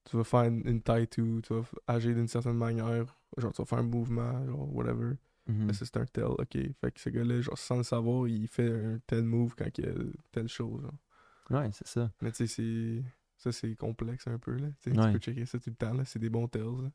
Tu 0.06 0.18
vas 0.18 0.24
faire 0.24 0.44
une, 0.46 0.66
une 0.68 0.82
tie 0.82 1.08
to, 1.08 1.42
tu 1.42 1.54
vas 1.54 1.62
agir 1.86 2.16
d'une 2.16 2.28
certaine 2.28 2.56
manière. 2.58 3.16
Genre, 3.38 3.52
tu 3.54 3.62
vas 3.62 3.66
faire 3.66 3.78
un 3.80 3.84
mouvement, 3.84 4.44
genre, 4.48 4.74
whatever. 4.76 5.14
Là, 5.48 5.74
ça, 5.74 5.84
c'est 5.86 5.98
un 5.98 6.06
tell, 6.06 6.26
ok. 6.26 6.58
Fait 6.80 6.92
que 6.92 7.00
ce 7.00 7.10
gars-là, 7.10 7.42
genre, 7.42 7.58
sans 7.58 7.78
le 7.78 7.84
savoir, 7.84 8.28
il 8.28 8.48
fait 8.48 8.70
un 8.72 9.00
tel 9.08 9.24
move 9.24 9.56
quand 9.58 9.66
il 9.80 9.86
y 9.86 9.88
a 9.88 9.94
telle 10.32 10.48
chose. 10.48 10.82
genre. 10.82 10.94
Ouais, 11.62 11.70
c'est 11.74 11.88
ça. 11.88 12.12
Mais 12.22 12.32
tu 12.32 12.48
sais, 12.48 12.48
c'est. 12.48 13.04
Ça, 13.40 13.52
c'est 13.52 13.76
complexe 13.76 14.28
un 14.28 14.38
peu, 14.38 14.56
là. 14.58 14.68
Tu 14.82 14.92
sais, 14.92 14.98
Ouais. 14.98 15.08
Tu 15.08 15.14
peux 15.14 15.20
checker 15.20 15.46
ça 15.46 15.58
tout 15.60 15.70
le 15.72 15.76
temps, 15.76 15.94
là. 15.94 16.06
C'est 16.06 16.20
des 16.20 16.30
bons 16.30 16.48
tells, 16.48 16.84
là. 16.84 16.92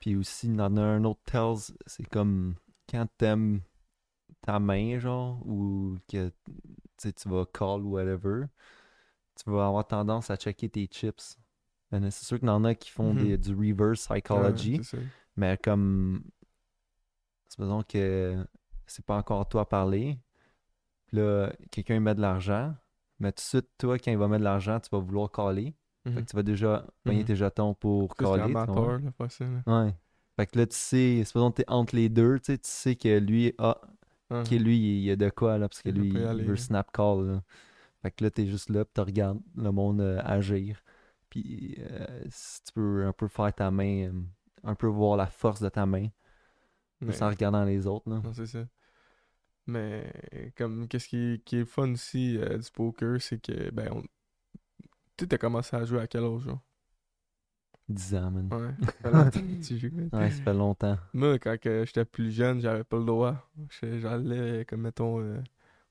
Puis 0.00 0.16
aussi, 0.16 0.48
il 0.48 0.56
y 0.56 0.60
en 0.60 0.76
a 0.76 0.82
un 0.82 1.04
autre 1.04 1.22
tells, 1.24 1.74
c'est 1.86 2.06
comme 2.08 2.56
quand 2.90 3.06
t'aimes 3.16 3.60
ta 4.42 4.58
main, 4.58 4.98
genre, 4.98 5.40
ou 5.46 5.96
que 6.08 6.30
tu 6.98 7.28
vas 7.28 7.46
call 7.46 7.82
ou 7.82 7.92
whatever, 7.92 8.46
tu 9.36 9.50
vas 9.50 9.66
avoir 9.68 9.86
tendance 9.86 10.30
à 10.30 10.36
checker 10.36 10.68
tes 10.68 10.86
chips. 10.86 11.38
Mais 11.90 12.10
C'est 12.10 12.24
sûr 12.24 12.38
qu'il 12.38 12.48
y 12.48 12.50
en 12.50 12.64
a 12.64 12.74
qui 12.74 12.90
font 12.90 13.14
Mhm. 13.14 13.18
des, 13.18 13.38
du 13.38 13.54
reverse 13.54 14.06
psychology, 14.08 14.80
Ouais, 14.92 15.00
mais 15.36 15.56
comme, 15.58 16.24
supposons 17.48 17.82
que 17.82 18.44
c'est 18.86 19.04
pas 19.04 19.16
encore 19.16 19.48
toi 19.48 19.62
à 19.62 19.64
parler, 19.64 20.18
puis 21.06 21.18
là, 21.18 21.52
quelqu'un 21.70 22.00
met 22.00 22.14
de 22.14 22.20
l'argent, 22.20 22.74
mais 23.18 23.32
tout 23.32 23.36
de 23.36 23.40
suite, 23.40 23.68
toi, 23.78 23.98
quand 23.98 24.10
il 24.10 24.18
va 24.18 24.28
mettre 24.28 24.40
de 24.40 24.44
l'argent, 24.44 24.78
tu 24.80 24.88
vas 24.90 24.98
vouloir 24.98 25.30
caller. 25.30 25.74
Fait 26.04 26.10
Mhm. 26.10 26.16
que 26.24 26.30
tu 26.30 26.36
vas 26.36 26.42
déjà 26.42 26.86
payer 27.04 27.20
Mhm. 27.20 27.24
tes 27.26 27.36
jetons 27.36 27.74
pour 27.74 28.14
c'est 28.18 28.24
caller. 28.24 28.52
vois. 28.52 28.62
amateur, 28.62 28.98
là, 29.00 29.10
faire 29.12 29.32
ça, 29.32 29.44
là. 29.46 29.84
Ouais. 29.84 29.94
Fait 30.36 30.46
que 30.46 30.58
là, 30.58 30.66
tu 30.66 30.76
sais, 30.76 31.22
supposons 31.24 31.50
que 31.52 31.56
t'es 31.62 31.70
entre 31.70 31.94
les 31.96 32.08
deux, 32.08 32.38
tu 32.40 32.46
sais, 32.52 32.58
tu 32.58 32.68
sais 32.70 32.96
que 32.96 33.18
lui, 33.18 33.54
ah, 33.58 33.80
Hein. 34.30 34.42
ok, 34.42 34.50
lui, 34.50 34.76
il 34.76 35.02
y 35.04 35.10
a 35.10 35.16
de 35.16 35.28
quoi, 35.30 35.58
là, 35.58 35.68
parce 35.68 35.80
que 35.82 35.90
Il 35.90 35.94
lui, 36.00 36.08
il 36.10 36.18
aller, 36.26 36.44
veut 36.44 36.54
là. 36.54 36.56
snap 36.60 36.90
call, 36.92 37.26
là. 37.26 37.42
Fait 38.02 38.10
que 38.10 38.24
là, 38.24 38.30
t'es 38.30 38.46
juste 38.46 38.68
là, 38.68 38.84
pis 38.84 38.90
tu 38.94 39.00
regardes 39.00 39.40
le 39.56 39.70
monde 39.70 40.00
euh, 40.00 40.20
agir. 40.24 40.82
Puis 41.30 41.76
euh, 41.78 42.06
si 42.28 42.62
tu 42.64 42.72
peux 42.72 43.06
un 43.06 43.12
peu 43.12 43.28
faire 43.28 43.52
ta 43.54 43.70
main, 43.70 44.08
euh, 44.08 44.12
un 44.64 44.74
peu 44.74 44.86
voir 44.88 45.16
la 45.16 45.26
force 45.26 45.60
de 45.60 45.68
ta 45.68 45.86
main, 45.86 46.08
sans 47.12 47.28
regardant 47.30 47.64
les 47.64 47.86
autres, 47.86 48.08
là. 48.10 48.20
Non, 48.24 48.32
c'est 48.32 48.46
ça. 48.46 48.66
Mais 49.66 50.12
comme 50.56 50.88
qu'est-ce 50.88 51.08
qui, 51.08 51.16
est- 51.34 51.44
qui 51.44 51.56
est 51.56 51.64
fun 51.64 51.92
aussi 51.92 52.36
euh, 52.38 52.58
du 52.58 52.70
poker, 52.70 53.20
c'est 53.20 53.40
que 53.40 53.70
ben 53.70 53.88
on... 53.92 54.02
tu 55.16 55.26
as 55.30 55.38
commencé 55.38 55.74
à 55.76 55.84
jouer 55.84 56.00
à 56.00 56.06
quel 56.06 56.24
âge, 56.24 56.42
genre? 56.42 56.60
10 57.88 58.14
ans, 58.14 58.30
man. 58.30 58.48
Ouais. 58.52 58.86
ça 58.86 58.92
fait 58.92 59.10
longtemps 59.12 59.40
que 59.40 59.62
tu 59.66 59.78
joues, 59.78 59.90
man. 59.92 60.08
Ouais, 60.12 60.30
ça 60.30 60.42
fait 60.42 60.54
longtemps. 60.54 60.98
Moi, 61.12 61.38
quand 61.38 61.56
j'étais 61.62 62.04
plus 62.04 62.30
jeune, 62.30 62.60
j'avais 62.60 62.84
pas 62.84 62.98
le 62.98 63.04
droit. 63.04 63.50
J'allais, 63.82 64.64
comme 64.64 64.80
mettons, 64.82 65.20
euh, 65.20 65.42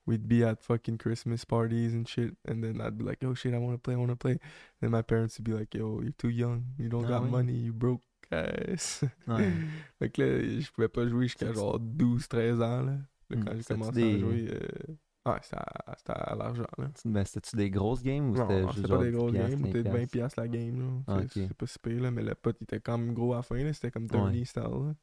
we'd 0.06 0.26
be 0.26 0.42
at 0.42 0.56
fucking 0.60 0.96
Christmas 0.98 1.44
parties 1.44 1.94
and 1.94 2.04
shit. 2.06 2.34
And 2.48 2.60
then 2.62 2.80
I'd 2.80 2.96
be 2.98 3.04
like, 3.04 3.22
oh 3.24 3.34
shit, 3.34 3.52
I 3.54 3.58
wanna 3.58 3.78
play, 3.78 3.94
I 3.94 3.96
wanna 3.96 4.16
play. 4.16 4.38
Then 4.80 4.90
my 4.90 5.02
parents 5.02 5.38
would 5.38 5.44
be 5.44 5.52
like, 5.52 5.72
yo, 5.74 6.00
you're 6.00 6.12
too 6.18 6.30
young. 6.30 6.64
You 6.78 6.88
don't 6.88 7.04
Ah 7.06 7.20
got 7.20 7.30
money, 7.30 7.54
you 7.54 7.72
broke. 7.72 8.02
Guys. 8.30 9.04
Ouais. 9.28 9.52
fait 9.98 10.10
que 10.10 10.22
là, 10.22 10.60
je 10.60 10.70
pouvais 10.72 10.88
pas 10.88 11.06
jouer 11.06 11.26
jusqu'à 11.28 11.52
genre 11.52 11.78
12-13 11.78 12.62
ans, 12.62 12.82
là. 12.82 12.96
Là, 13.30 13.36
quand 13.44 13.52
j'ai 13.56 13.62
commencé 13.64 13.92
des- 13.92 14.14
à 14.14 14.18
jouer, 14.18 14.48
euh... 14.50 15.30
ouais, 15.32 15.38
c'était 15.42 15.56
à, 15.56 15.94
c'était 15.96 16.12
à 16.12 16.34
l'argent, 16.36 16.64
c'était-tu 16.94 17.56
des 17.56 17.70
grosses 17.70 18.02
games 18.02 18.30
ou 18.30 18.36
c'était 18.36 18.62
juste 18.64 18.76
c'était 18.76 18.88
pas 18.88 18.98
des 19.04 19.10
10 19.10 19.16
grosses 19.16 19.32
games, 19.32 19.50
15 19.62 19.72
peut-être 19.72 19.86
20$ 19.88 19.92
piastres? 19.92 20.10
piastres 20.12 20.40
la 20.40 20.48
game. 20.48 21.02
Ah, 21.06 21.20
C'est- 21.30 21.54
pas 21.54 21.66
si 21.66 21.78
pire, 21.78 22.00
là, 22.02 22.10
mais 22.10 22.22
le 22.22 22.34
pote, 22.34 22.56
il 22.60 22.64
était 22.64 22.80
quand 22.80 22.98
même 22.98 23.14
gros 23.14 23.32
à 23.32 23.36
la 23.36 23.42
fin. 23.42 23.72
C'était 23.72 23.90
comme 23.90 24.08
Tony 24.08 24.44
style, 24.46 24.62
là. 24.62 24.94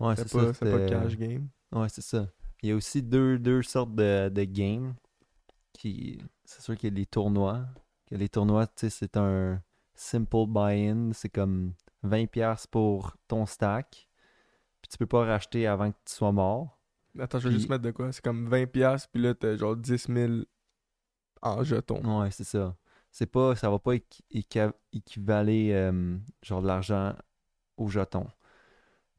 Ouais, 0.00 0.16
c'est 0.16 0.22
C'était 0.28 0.38
pas, 0.38 0.46
ça. 0.46 0.54
c'était 0.54 0.70
pas 0.72 0.78
de 0.78 0.88
c'était- 0.88 1.00
cash 1.02 1.16
game. 1.16 1.48
Ouais, 1.72 1.88
c'est 1.88 2.02
ça. 2.02 2.26
Il 2.62 2.68
y 2.68 2.72
a 2.72 2.76
aussi 2.76 3.02
deux, 3.02 3.38
deux 3.38 3.62
sortes 3.62 3.94
de, 3.94 4.28
de 4.28 4.44
games. 4.44 4.94
Qui... 5.72 6.22
C'est 6.44 6.60
sûr 6.62 6.76
qu'il 6.76 6.90
y 6.90 6.92
a 6.92 6.96
les 6.98 7.06
tournois. 7.06 7.66
Que 8.06 8.14
les 8.16 8.28
tournois, 8.28 8.66
tu 8.66 8.72
sais, 8.76 8.90
c'est 8.90 9.16
un 9.16 9.62
simple 9.94 10.46
buy-in. 10.48 11.10
C'est 11.12 11.28
comme 11.30 11.72
20$ 12.04 12.66
pour 12.70 13.16
ton 13.28 13.46
stack. 13.46 14.08
Puis 14.82 14.90
tu 14.90 14.98
peux 14.98 15.06
pas 15.06 15.24
racheter 15.24 15.66
avant 15.66 15.90
que 15.90 15.96
tu 16.04 16.14
sois 16.14 16.32
mort. 16.32 16.78
Attends, 17.18 17.38
je 17.40 17.44
vais 17.44 17.50
Puis- 17.50 17.58
juste 17.58 17.70
mettre 17.70 17.82
de 17.84 17.90
quoi? 17.90 18.10
C'est 18.12 18.22
comme 18.24 18.48
20$, 18.48 18.66
piastres, 18.66 19.08
puis 19.12 19.22
là, 19.22 19.34
t'as 19.34 19.56
genre 19.56 19.76
10 19.76 20.06
000 20.08 20.32
en 21.42 21.62
jetons. 21.64 22.20
Ouais, 22.20 22.30
c'est 22.30 22.44
ça. 22.44 22.76
C'est 23.10 23.26
pas, 23.26 23.54
ça 23.56 23.68
va 23.70 23.78
pas 23.78 23.92
équi- 23.96 24.22
équi- 24.30 24.72
équivaler 24.92 25.72
euh, 25.72 26.16
genre 26.42 26.62
de 26.62 26.66
l'argent 26.66 27.14
au 27.76 27.88
jeton. 27.88 28.26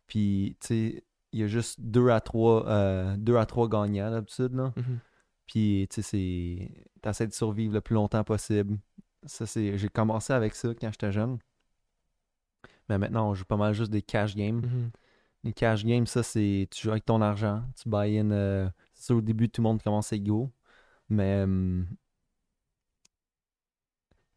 Puis, 0.08 0.58
tu 0.60 0.68
sais, 0.68 1.04
il 1.32 1.40
y 1.40 1.44
a 1.44 1.48
juste 1.48 1.80
deux 1.82 2.10
à 2.10 2.20
trois, 2.22 2.68
euh, 2.68 3.16
deux 3.18 3.38
à 3.38 3.46
trois 3.46 3.68
gagnants 3.70 4.10
d'habitude, 4.12 4.54
là. 4.56 4.74
Mhm. 4.76 5.00
Puis, 5.46 5.88
tu 5.92 6.02
sais, 6.02 6.02
c'est. 6.02 6.88
T'essaies 7.02 7.28
de 7.28 7.34
survivre 7.34 7.74
le 7.74 7.82
plus 7.82 7.94
longtemps 7.96 8.24
possible. 8.24 8.80
Ça, 9.26 9.46
c'est. 9.46 9.78
J'ai 9.78 9.90
commencé 9.90 10.34
avec 10.34 10.56
ça 10.56 10.70
quand 10.74 10.90
j'étais 10.92 11.12
jeune. 11.12 11.38
Mais 12.90 12.98
maintenant, 12.98 13.30
on 13.30 13.34
joue 13.34 13.46
pas 13.46 13.58
mal 13.58 13.74
juste 13.74 13.92
des 13.92 14.02
cash 14.02 14.36
games. 14.36 14.62
Mhm. 14.62 14.92
Les 15.44 15.54
cash 15.54 15.84
games, 15.86 16.08
ça, 16.08 16.24
c'est. 16.24 16.68
Tu 16.72 16.84
joues 16.84 16.92
avec 16.92 17.06
ton 17.06 17.22
argent. 17.22 17.64
Tu 17.76 17.90
buy 17.90 18.18
in. 18.18 18.32
euh, 18.32 18.70
au 19.10 19.22
début, 19.22 19.50
tout 19.50 19.62
le 19.62 19.64
monde 19.64 19.82
commence 19.84 20.14
égaux. 20.14 20.52
Mais. 21.10 21.44
hum, 21.44 21.88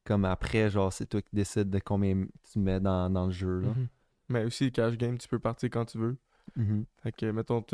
comme 0.07 0.25
après, 0.25 0.71
genre, 0.71 0.93
c'est 0.93 1.07
toi 1.07 1.21
qui 1.21 1.35
décides 1.35 1.69
de 1.69 1.79
combien 1.81 2.27
tu 2.51 2.59
mets 2.59 2.81
dans, 2.81 3.11
dans 3.11 3.27
le 3.27 3.33
jeu, 3.33 3.61
là. 3.61 3.69
Mhm. 3.69 3.89
Mais 4.29 4.45
aussi, 4.45 4.73
cash 4.73 4.97
game, 4.97 5.19
tu 5.19 5.29
peux 5.29 5.39
partir 5.39 5.69
quand 5.71 5.85
tu 5.85 5.99
veux. 5.99 6.17
Mhm. 6.57 6.85
Fait 7.03 7.13
que, 7.13 7.31
mettons, 7.31 7.65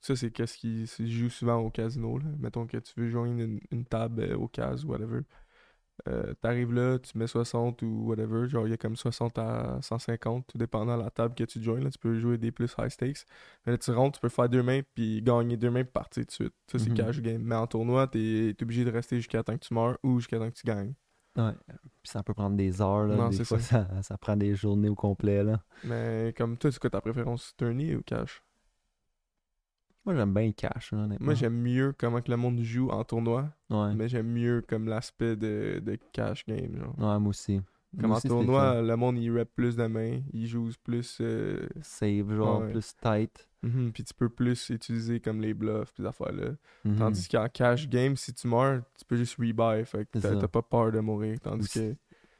ça, 0.00 0.16
c'est 0.16 0.30
qu'est-ce 0.30 0.56
qui 0.56 0.86
se 0.86 1.06
joue 1.06 1.30
souvent 1.30 1.56
au 1.56 1.70
casino, 1.70 2.18
là. 2.18 2.26
Mettons 2.38 2.66
que 2.66 2.76
tu 2.76 2.92
veux 3.00 3.10
joindre 3.10 3.40
une, 3.40 3.60
une 3.70 3.84
table 3.84 4.20
euh, 4.22 4.36
au 4.36 4.46
cas 4.48 4.76
ou 4.76 4.88
whatever. 4.88 5.20
Euh, 6.08 6.34
T'arrives 6.40 6.72
là, 6.72 6.98
tu 6.98 7.16
mets 7.18 7.26
60 7.26 7.82
ou 7.82 8.04
whatever. 8.08 8.48
Genre, 8.48 8.66
il 8.66 8.70
y 8.70 8.72
a 8.72 8.76
comme 8.76 8.96
60 8.96 9.38
à 9.38 9.78
150, 9.82 10.46
tout 10.46 10.58
dépendant 10.58 10.96
de 10.98 11.02
la 11.02 11.10
table 11.10 11.34
que 11.34 11.44
tu 11.44 11.62
joins. 11.62 11.80
Là, 11.80 11.90
tu 11.90 11.98
peux 11.98 12.18
jouer 12.18 12.38
des 12.38 12.50
plus 12.52 12.74
high 12.78 12.88
stakes. 12.88 13.24
Mais 13.66 13.72
là, 13.72 13.78
tu 13.78 13.90
rentres, 13.90 14.18
tu 14.18 14.22
peux 14.22 14.28
faire 14.28 14.48
deux 14.48 14.62
mains, 14.62 14.80
puis 14.94 15.22
gagner 15.22 15.56
deux 15.56 15.70
mains, 15.70 15.82
puis 15.84 15.92
partir 15.92 16.22
tout 16.24 16.28
de 16.28 16.32
suite. 16.32 16.54
Ça, 16.70 16.78
c'est 16.78 16.90
Mhm. 16.90 16.96
cash 16.96 17.20
game. 17.20 17.42
Mais 17.42 17.54
en 17.54 17.66
tournoi, 17.66 18.06
t'es 18.06 18.50
es 18.50 18.62
obligé 18.62 18.84
de 18.84 18.90
rester 18.90 19.16
jusqu'à 19.16 19.42
temps 19.42 19.54
que 19.56 19.64
tu 19.66 19.74
meurs 19.74 19.98
ou 20.02 20.18
jusqu'à 20.18 20.38
temps 20.38 20.50
que 20.50 20.56
tu 20.56 20.66
gagnes. 20.66 20.94
Ouais. 21.36 21.52
Puis 21.68 22.10
ça 22.10 22.22
peut 22.22 22.34
prendre 22.34 22.56
des 22.56 22.80
heures, 22.82 23.06
là. 23.06 23.16
Non, 23.16 23.28
des 23.28 23.44
ça. 23.44 23.58
Ça, 24.02 24.18
prend 24.18 24.36
des 24.36 24.54
journées 24.54 24.88
au 24.88 24.94
complet, 24.96 25.44
là. 25.44 25.62
Mais 25.84 26.34
comme 26.36 26.56
toi, 26.58 26.72
c'est 26.72 26.80
quoi 26.80 26.90
ta 26.90 27.00
préférence, 27.00 27.54
tourney 27.56 27.94
ou 27.94 28.02
cash? 28.02 28.42
Moi, 30.06 30.14
j'aime 30.14 30.32
bien 30.32 30.46
le 30.46 30.52
cash, 30.52 30.92
honnêtement. 30.92 31.24
Moi, 31.24 31.34
j'aime 31.34 31.60
mieux 31.60 31.94
comment 31.98 32.20
que 32.22 32.30
le 32.30 32.36
monde 32.36 32.60
joue 32.62 32.88
en 32.88 33.04
tournoi, 33.04 33.50
Ouais. 33.68 33.94
mais 33.94 34.08
j'aime 34.08 34.28
mieux 34.28 34.62
comme 34.66 34.88
l'aspect 34.88 35.36
de, 35.36 35.80
de 35.84 35.98
cash 36.12 36.44
game, 36.46 36.76
genre. 36.76 36.94
Ouais, 36.98 37.18
moi 37.18 37.28
aussi. 37.30 37.60
Comme 37.98 38.06
Moi 38.08 38.14
en 38.14 38.18
aussi, 38.18 38.28
tournoi, 38.28 38.80
le 38.82 38.96
monde, 38.96 39.18
il 39.18 39.30
rep 39.36 39.50
plus 39.54 39.76
de 39.76 39.84
mains, 39.86 40.20
il 40.32 40.46
joue 40.46 40.70
plus... 40.84 41.18
euh. 41.20 41.68
Save, 41.82 42.34
genre, 42.34 42.60
Ouais. 42.62 42.70
plus 42.72 42.94
tight. 43.02 43.48
mhm, 43.62 43.92
puis 43.92 44.04
tu 44.04 44.14
peux 44.14 44.28
plus 44.30 44.70
utiliser 44.70 45.20
comme 45.20 45.40
les 45.40 45.52
bluffs, 45.52 45.92
puis 45.92 46.06
affaires-là. 46.06 46.52
Mhm. 46.84 46.96
Tandis 46.96 47.28
qu'en 47.28 47.48
cash 47.48 47.88
game, 47.88 48.16
si 48.16 48.32
tu 48.32 48.46
meurs, 48.48 48.82
tu 48.98 49.04
peux 49.04 49.16
juste 49.16 49.36
rebuy, 49.36 49.84
fait 49.84 50.06
que 50.10 50.18
t'as 50.18 50.48
pas 50.48 50.62
peur 50.62 50.92
de 50.92 51.00
mourir. 51.00 51.38
Tandis 51.40 51.68
que 51.68 51.94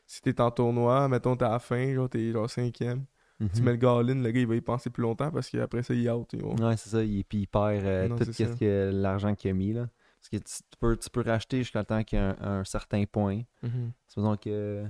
si 0.07 0.23
t'es 0.23 0.41
en 0.41 0.51
tournoi, 0.51 1.09
mettons 1.09 1.37
t'es 1.37 1.45
à 1.45 1.51
la 1.51 1.59
fin, 1.59 1.93
genre 1.95 2.09
t'es 2.09 2.33
genre 2.33 2.49
cinquième, 2.49 3.05
tu 3.49 3.59
Mhm. 3.61 3.65
mets 3.65 3.71
le 3.73 3.77
gars 3.79 3.97
all-in, 3.99 4.15
le 4.23 4.31
gars 4.31 4.41
il 4.41 4.47
va 4.47 4.55
y 4.57 4.61
penser 4.61 4.91
plus 4.91 5.03
longtemps 5.03 5.31
parce 5.31 5.49
qu'après 5.51 5.83
ça 5.83 5.95
il 5.95 6.07
est 6.07 6.11
out. 6.11 6.35
va- 6.35 6.69
Ouais, 6.69 6.77
c'est 6.77 6.91
ça. 6.91 7.03
Il, 7.03 7.25
puis 7.25 7.39
il 7.39 7.47
perd 7.47 7.85
euh, 7.85 8.09
Non, 8.09 8.17
tout 8.17 8.33
ça. 8.33 8.45
que 8.47 8.91
l'argent 8.93 9.35
qu'il 9.35 9.51
a 9.51 9.55
mis, 9.55 9.73
là. 9.73 9.89
Parce 10.19 10.29
que 10.29 10.37
tu, 10.37 10.63
tu 10.71 10.77
peux, 10.79 10.97
tu 10.99 11.09
peux 11.09 11.23
racheter 11.23 11.59
jusqu'à 11.59 11.79
le 11.79 11.87
temps 11.87 12.05
qu'il 12.05 12.19
y 12.19 12.21
a 12.23 12.37
un, 12.41 12.61
un 12.61 12.65
certain 12.65 13.05
point. 13.07 13.41
Mhm. 13.63 13.93
Supposons 14.07 14.37
que... 14.37 14.85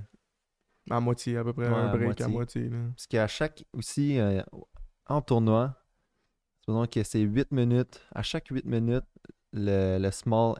À 0.89 0.99
moitié, 0.99 1.37
à 1.37 1.43
peu 1.45 1.53
près, 1.53 1.67
Ouais, 1.69 1.73
un 1.73 1.87
break 1.95 2.19
à 2.21 2.27
moitié. 2.27 2.27
moitié. 2.27 2.69
là. 2.69 2.77
Parce 2.95 3.07
qu'à 3.07 3.27
chaque... 3.27 3.63
Aussi, 3.71 4.19
euh, 4.19 4.41
en 5.07 5.21
tournoi, 5.21 5.73
supposons 6.59 6.85
que 6.87 7.01
c'est 7.03 7.21
8 7.21 7.51
minutes. 7.51 8.01
À 8.13 8.23
chaque 8.23 8.47
8 8.47 8.65
minutes, 8.65 9.05
le, 9.53 9.99
le 9.99 10.11
small 10.11 10.55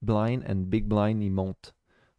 blind 0.00 0.42
and 0.48 0.64
big 0.66 0.86
blind, 0.86 1.22
il 1.22 1.30
monte. 1.30 1.72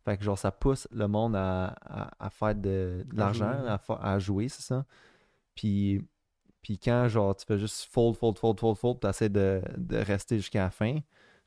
Fait 0.05 0.17
que 0.17 0.23
genre, 0.23 0.37
ça 0.37 0.51
pousse 0.51 0.87
le 0.91 1.07
monde 1.07 1.35
à, 1.35 1.75
à, 1.81 2.25
à 2.25 2.29
faire 2.29 2.55
de, 2.55 3.05
l'argent, 3.13 3.63
à, 3.65 3.79
à 4.01 4.19
jouer, 4.19 4.49
c'est 4.49 4.61
ça. 4.63 4.85
Puis, 5.55 6.03
puis 6.61 6.77
quand 6.77 7.07
genre, 7.07 7.35
tu 7.35 7.45
fais 7.45 7.57
juste 7.57 7.85
fold, 7.91 8.15
fold, 8.17 8.37
fold, 8.37 8.59
fold, 8.59 8.77
fold, 8.77 8.99
tu 9.01 9.07
essaies 9.07 9.29
de, 9.29 9.61
de 9.77 9.97
rester 9.97 10.37
jusqu'à 10.37 10.63
la 10.63 10.71
fin, 10.71 10.99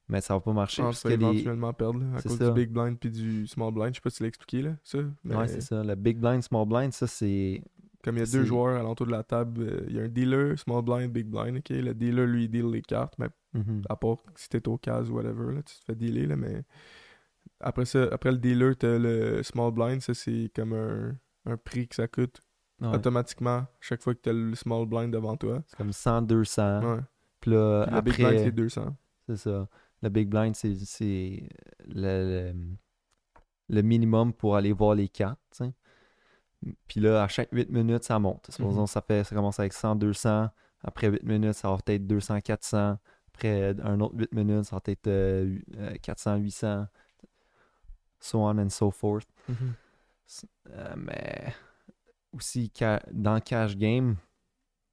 mais 0.09 0.21
ça 0.21 0.35
va 0.35 0.41
pas 0.41 0.53
marcher. 0.53 0.83
Ah, 0.83 0.87
parce 0.87 1.03
tu 1.03 1.09
vas 1.09 1.17
les... 1.17 1.27
éventuellement 1.27 1.73
perdre 1.73 2.01
là, 2.01 2.17
à 2.17 2.21
C'est 2.23 2.29
cause 2.29 2.39
ça. 2.39 2.49
du 2.49 2.51
big 2.53 2.71
blind 2.71 2.99
puis 2.99 3.11
du 3.11 3.47
small 3.47 3.73
blind. 3.73 3.91
Je 3.91 3.95
sais 3.97 4.01
pas 4.01 4.11
si 4.11 4.17
tu 4.19 4.23
l'as 4.23 4.29
expliqué 4.29 4.63
là, 4.63 4.77
ça. 4.85 4.99
Mais 5.25 5.35
Ouais, 5.37 5.49
c'est 5.49 5.61
ça. 5.61 5.83
Le 5.83 5.95
big 5.95 6.19
blind, 6.19 6.43
small 6.43 6.67
blind, 6.67 6.93
ça 6.93 7.07
c'est. 7.07 7.63
Comme 8.05 8.17
il 8.17 8.21
y 8.21 8.23
a 8.23 8.27
deux 8.27 8.45
joueurs 8.45 8.79
alentour 8.79 9.07
de 9.07 9.11
la 9.11 9.25
table, 9.25 9.63
euh, 9.63 9.85
il 9.89 9.97
y 9.97 9.99
a 9.99 10.03
un 10.05 10.09
dealer, 10.09 10.57
small 10.59 10.83
blind, 10.83 11.11
big 11.13 11.27
blind, 11.27 11.57
ok? 11.59 11.71
Le 11.71 11.93
dealer 11.93 12.27
lui 12.27 12.45
il 12.45 12.49
deal 12.49 12.71
les 12.71 12.83
cartes, 12.83 13.15
mais 13.19 13.29
Mhm. 13.53 13.83
à 13.89 13.97
part 13.97 14.19
si 14.37 14.49
t'es 14.49 14.69
au 14.69 14.77
cas 14.79 15.03
ou 15.03 15.15
whatever, 15.15 15.55
là, 15.55 15.63
tu 15.63 15.75
te 15.79 15.85
fais 15.87 15.95
dealer 15.95 16.27
là, 16.27 16.37
mais 16.37 16.63
après 17.61 17.85
ça, 17.85 18.05
après 18.13 18.33
le 18.33 18.39
dealer, 18.39 18.77
t'as 18.77 18.99
le 18.99 19.43
small 19.43 19.73
blind, 19.73 20.01
ça 20.01 20.15
c'est 20.15 20.51
comme 20.55 20.73
un, 20.73 21.17
un 21.47 21.57
prix 21.57 21.89
que 21.89 21.95
ça 21.97 22.09
coûte 22.09 22.41
Ouais. 22.79 22.89
automatiquement 22.95 23.67
chaque 23.81 24.03
fois 24.03 24.15
que 24.15 24.21
t'as 24.21 24.35
le 24.35 24.55
small 24.55 24.85
blind 24.85 25.11
devant 25.11 25.35
toi. 25.35 25.63
C'est 25.67 25.77
comme 25.79 25.95
100, 25.95 26.21
200. 26.23 26.83
Ouais. 26.97 27.01
Puis 27.41 27.51
là, 27.53 27.87
Puis 27.87 27.95
le 27.95 28.01
big 28.03 28.15
blind 28.17 28.29
après, 28.29 28.45
c'est 28.45 28.53
200. 28.53 28.97
c'est 29.29 29.37
ça. 29.37 29.69
Le 30.03 30.09
big 30.11 30.29
blind, 30.29 30.55
c'est 30.55 30.69
le, 31.87 32.53
le, 32.53 32.55
le 33.71 33.83
minimum 33.83 34.33
pour 34.35 34.57
aller 34.57 34.73
voir 34.73 34.95
les 34.95 35.09
cartes. 35.09 35.41
tu 35.57 35.65
sais. 35.65 35.73
Puis 36.87 37.01
là, 37.01 37.23
à 37.23 37.29
chaque 37.29 37.49
8 37.53 37.71
minutes, 37.71 38.05
ça 38.05 38.19
monte. 38.19 38.51
Mhm. 38.59 38.87
ça, 38.87 39.01
fait, 39.01 39.25
ça 39.25 39.35
commence 39.35 39.59
avec 39.59 39.73
100, 39.73 39.97
200. 39.97 40.49
Après 40.83 41.09
8 41.09 41.23
minutes, 41.23 41.55
ça 41.55 41.71
va 41.71 41.79
peut-être 41.79 42.07
200, 42.07 42.41
400. 42.43 42.99
Après 43.29 43.75
un 43.83 44.01
autre 44.01 44.17
8 44.19 44.33
minutes, 44.35 44.65
ça 44.65 44.77
va 44.77 44.83
être 44.87 45.09
hu- 45.09 45.65
euh, 45.79 45.95
400, 46.03 46.37
800. 46.37 46.87
So 48.21 48.41
on 48.41 48.59
and 48.59 48.71
so 48.71 48.91
forth. 48.91 49.27
Mhm. 49.49 49.75
Euh, 50.71 50.95
mais 50.97 51.55
aussi, 52.33 52.71
ca- 52.75 53.03
dans 53.13 53.41
cash 53.41 53.77
game, 53.77 54.17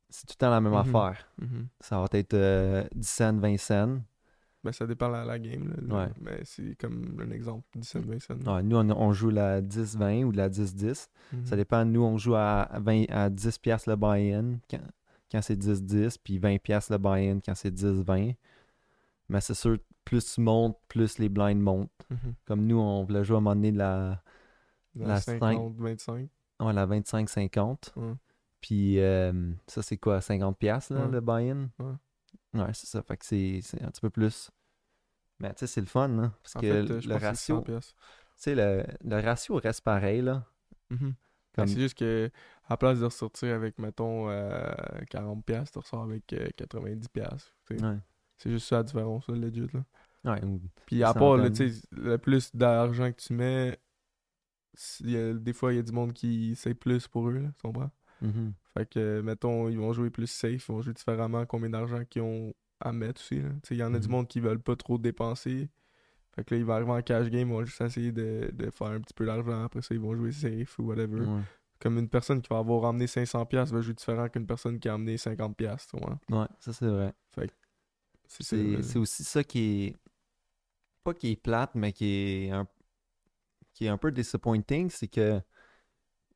c'est 0.10 0.25
tout 0.27 0.34
le 0.34 0.38
temps 0.38 0.50
la 0.51 0.62
même 0.62 0.74
Mhm. 0.74 0.80
affaire. 0.96 1.27
Mhm. 1.39 1.68
Ça 1.80 2.00
va 2.00 2.08
être 2.12 2.34
euh, 2.36 2.84
10 2.96 3.08
cents, 3.10 3.38
20 3.38 3.58
cents. 3.58 4.00
Ben, 4.63 4.72
ça 4.72 4.88
dépend 4.88 5.08
de 5.10 5.13
la, 5.13 5.25
la 5.25 5.39
game. 5.39 5.74
Là. 5.89 5.96
Ouais. 6.06 6.12
Mais 6.22 6.39
c'est 6.46 6.75
comme 6.80 7.20
un 7.20 7.32
exemple. 7.32 7.65
17 7.75 8.06
20 8.06 8.20
cents. 8.22 8.36
Ouais, 8.56 8.63
nous, 8.63 8.77
on, 8.77 8.89
on 8.92 9.12
joue 9.12 9.30
la 9.30 9.62
10-20 9.62 10.24
ou 10.24 10.32
la 10.32 10.48
10-10. 10.50 11.10
Mhm. 11.34 11.46
Ça 11.46 11.56
dépend. 11.58 11.84
Nous, 11.84 12.01
on 12.01 12.18
joue 12.18 12.36
à, 12.36 12.70
20, 12.80 13.06
à 13.10 13.30
10$ 13.30 13.60
piastres 13.60 13.89
le 13.89 13.96
buy-in 13.98 14.60
quand, 14.70 14.80
quand 15.32 15.42
c'est 15.42 15.58
10-10, 15.58 16.18
puis 16.18 16.39
20$ 16.39 16.60
piastres 16.60 16.94
le 16.94 16.98
buy-in 16.98 17.39
quand 17.46 17.56
c'est 17.56 17.72
10-20. 17.74 18.36
Mais 19.27 19.42
c'est 19.42 19.53
sûr, 19.53 19.77
plus 20.06 20.34
tu 20.36 20.42
montes, 20.42 20.78
plus 20.88 21.18
les 21.20 21.30
blinds 21.30 21.56
montent. 21.62 21.92
Mhm. 22.10 22.34
Comme 22.46 22.66
nous, 22.66 22.80
on 22.80 23.04
voulait 23.04 23.24
jouer 23.24 23.36
à 23.36 23.38
un 23.38 23.42
moment 23.42 23.56
donné 23.56 23.72
la, 23.72 24.22
La 24.96 25.08
La 25.08 25.22
50, 25.22 25.76
25. 25.78 26.30
ouais, 26.60 26.74
la 26.74 26.86
25-50. 26.86 27.92
Ouais. 27.96 28.14
Puis 28.62 29.00
euh, 29.00 29.52
ça, 29.68 29.82
c'est 29.82 29.98
quoi, 29.98 30.20
50$ 30.20 30.54
piastres, 30.56 30.94
là, 30.94 31.08
le 31.08 31.20
buy-in? 31.22 31.70
Ouais. 32.54 32.74
C'est 32.74 32.88
ça. 32.88 33.02
Fait 33.02 33.18
que 33.18 33.26
c'est 33.26 33.60
un 33.82 33.90
petit 33.90 34.02
peu 34.02 34.10
plus. 34.10 34.52
Mais 35.40 35.50
tu 35.54 35.60
sais, 35.60 35.68
c'est 35.68 35.82
le 35.82 35.88
fun, 35.88 36.08
là. 36.10 36.32
Parce 36.44 36.56
En 36.56 36.60
que 36.62 36.68
fait, 36.68 36.92
euh, 36.92 36.96
le 36.96 37.02
c'est 37.02 37.18
ratio, 37.18 37.56
100 37.58 37.64
tu 37.64 37.74
sais, 38.38 38.56
le, 38.56 38.86
le 39.04 39.20
ratio 39.20 39.56
reste 39.56 39.82
pareil, 39.82 40.22
là. 40.22 40.46
Mhm. 40.90 41.00
Ben, 41.00 41.16
Comme- 41.56 41.68
C'est 41.68 41.80
juste 41.82 41.98
que, 41.98 42.32
à 42.68 42.78
place 42.78 43.00
de 43.00 43.06
ressortir 43.06 43.54
avec, 43.56 43.78
mettons, 43.80 44.30
euh, 44.30 44.72
40$, 45.10 45.42
piastres, 45.44 45.74
tu 45.74 45.80
ressors 45.80 46.04
avec 46.04 46.32
euh, 46.34 46.48
90$. 46.56 47.08
piastres, 47.10 47.54
tu 47.68 47.78
sais. 47.78 47.84
Ouais. 47.84 47.98
C'est 48.38 48.50
juste 48.50 48.68
ça 48.68 48.78
la 48.78 48.84
différence, 48.84 49.28
là, 49.30 49.36
legit. 49.36 49.68
Là. 49.74 49.84
Ouais, 50.34 50.44
ou- 50.44 50.62
Puis 50.86 51.04
à 51.04 51.13
part, 51.13 51.38
tu 51.52 51.70
sais, 51.70 51.82
le 51.92 52.18
plus 52.18 52.56
d'argent 52.56 53.12
que 53.12 53.22
tu 53.22 53.34
mets, 53.34 53.78
il 55.02 55.12
y 55.12 55.18
a- 55.18 55.34
des 55.34 55.54
fois, 55.54 55.74
il 55.74 55.78
y 55.78 55.80
a 55.80 55.84
du 55.84 55.92
monde 55.92 56.13
qui 56.13 56.56
sait 56.56 56.74
plus 56.74 57.08
pour 57.08 57.30
eux, 57.30 57.40
là, 57.40 57.50
tu 57.56 57.62
comprends? 57.68 57.92
Mhm. 58.22 58.54
Fait 58.75 58.90
que, 58.90 59.22
mettons, 59.22 59.70
ils 59.70 59.78
vont 59.78 59.94
jouer 59.94 60.10
plus 60.10 60.28
safe, 60.28 60.68
ils 60.68 60.72
vont 60.72 60.82
jouer 60.82 60.94
différemment, 60.94 61.46
combien 61.46 61.70
d'argent 61.70 62.04
qu'ils 62.06 62.22
ont 62.24 62.54
à 62.80 62.92
mettre 62.92 63.22
aussi. 63.22 63.40
là. 63.42 63.50
Tu 63.63 63.70
sais, 63.70 63.75
Il 63.75 63.80
y 63.80 63.84
en 63.84 63.94
a 63.94 64.00
du 64.00 64.08
Mhm. 64.08 64.12
monde 64.12 64.28
qui 64.28 64.40
veulent 64.40 64.60
pas 64.62 64.75
trop 64.75 64.98
dépenser. 64.98 65.70
Fait 66.36 66.44
que 66.44 66.56
là, 66.56 66.60
ils 66.60 66.66
vont 66.66 66.74
arriver 66.74 66.92
en 66.92 67.02
cash 67.02 67.30
game, 67.30 67.48
ils 67.50 67.54
vont 67.54 67.63
juste 67.63 67.80
essayer 67.82 68.12
de, 68.12 68.50
de 68.52 68.70
faire 68.72 68.88
un 68.88 69.00
petit 69.00 69.13
peu 69.13 69.25
d'argent. 69.25 69.63
Après 69.63 69.82
ça, 69.84 69.94
ils 69.94 70.02
vont 70.02 70.16
jouer 70.16 70.32
safe 70.32 70.80
ou 70.80 70.84
whatever. 70.88 71.22
Ouais. 71.22 71.42
Comme 71.80 72.00
une 72.00 72.10
personne 72.10 72.42
qui 72.42 72.50
va 72.50 72.58
avoir 72.58 72.82
ramené 72.82 73.06
500$ 73.08 73.46
piastres 73.48 73.75
va 73.75 73.82
jouer 73.82 73.94
différent 73.94 74.28
qu'une 74.30 74.48
personne 74.48 74.80
qui 74.80 74.90
a 74.90 74.96
amené 74.96 75.18
50$. 75.18 75.54
piastres, 75.56 75.96
tu 75.98 76.04
vois. 76.04 76.20
Ouais, 76.42 76.48
ça 76.60 76.74
c'est 76.74 76.88
vrai. 76.88 77.13
C'est 77.36 77.42
ça, 77.42 77.48
C'est 78.40 78.98
aussi 79.00 79.24
ça 79.24 79.44
qui 79.44 79.86
est. 79.86 79.96
Pas 81.04 81.13
qui 81.13 81.32
est 81.32 81.36
plate, 81.36 81.72
mais 81.75 81.92
qui 81.92 82.06
est 82.06 82.52
un, 82.52 82.66
qui 83.74 83.86
est 83.86 83.90
un 83.90 83.98
peu 83.98 84.12
disappointing, 84.12 84.90
c'est 84.90 85.08
que. 85.08 85.42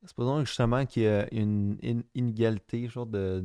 Supposons 0.06 0.44
justement 0.44 0.86
qu'il 0.86 1.02
y 1.02 1.08
a 1.08 1.26
une 1.34 1.76
in- 1.82 2.02
inégalité 2.14 2.86
genre 2.88 3.06
de, 3.06 3.44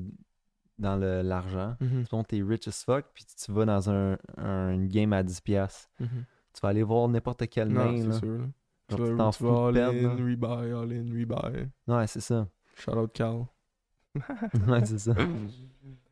dans 0.77 0.98
l'argent. 0.98 1.75
Mhm, 1.79 2.03
Supposons 2.03 2.24
que 2.24 2.27
t'es 2.27 2.43
rich 2.43 2.67
as 2.67 2.83
fuck, 2.83 3.05
puis 3.13 3.25
tu 3.25 3.51
vas 3.51 3.65
dans 3.65 3.89
un, 3.89 4.17
un 4.38 4.69
une 4.72 4.88
game 4.88 5.13
à 5.13 5.24
10$. 5.24 5.41
piastres. 5.41 5.89
mhm. 6.00 6.25
Tu 6.53 6.62
vas 6.62 6.69
aller 6.69 6.83
voir 6.83 7.07
n'importe 7.07 7.48
quelle 7.50 7.69
Non, 7.69 7.91
main. 7.91 8.01
c'est 8.01 8.07
là. 8.07 8.19
sûr. 8.19 8.38
là. 8.38 8.45
Genre, 8.89 9.00
Tu 9.00 9.12
tu 9.12 9.17
t'en 9.17 9.31
tu 9.31 9.38
fous 9.39 9.50
all 9.50 9.74
perdre. 9.74 9.98
in, 10.07 10.15
rebuy, 10.15 10.72
all 10.72 10.91
in, 10.93 11.05
rebuy. 11.12 11.67
Ouais, 11.88 12.05
c'est 12.07 12.22
ça. 12.22 12.48
Shout 12.75 12.91
out 12.91 13.12
Carl. 13.13 13.48
ouais, 14.67 14.86
c'est 14.86 15.00
ça. 15.00 15.15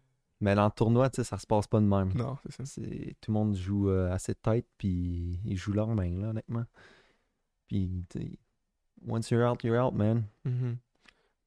Mais 0.41 0.55
dans 0.55 0.65
le 0.65 0.71
tournoi, 0.71 1.10
tu 1.10 1.17
sais, 1.17 1.24
ça 1.24 1.38
se 1.38 1.45
passe 1.45 1.67
pas 1.67 1.79
de 1.79 1.86
même. 1.86 2.12
non, 2.13 2.36
c'est 2.43 2.51
ça. 2.51 2.65
C'est 2.65 3.15
tout 3.21 3.31
le 3.31 3.33
monde 3.33 3.55
joue 3.55 3.89
euh, 3.89 4.12
assez 4.12 4.33
tête 4.36 4.65
puis 4.77 5.39
ils 5.45 5.55
jouent 5.55 5.74
leur 5.74 5.88
main 5.89 6.19
là 6.19 6.29
honnêtement. 6.29 6.65
Puis 7.67 8.03
once 9.07 9.29
you're 9.29 9.50
out, 9.50 9.63
you're 9.63 9.77
out 9.79 9.93
man. 9.93 10.24
Mhm. 10.45 10.77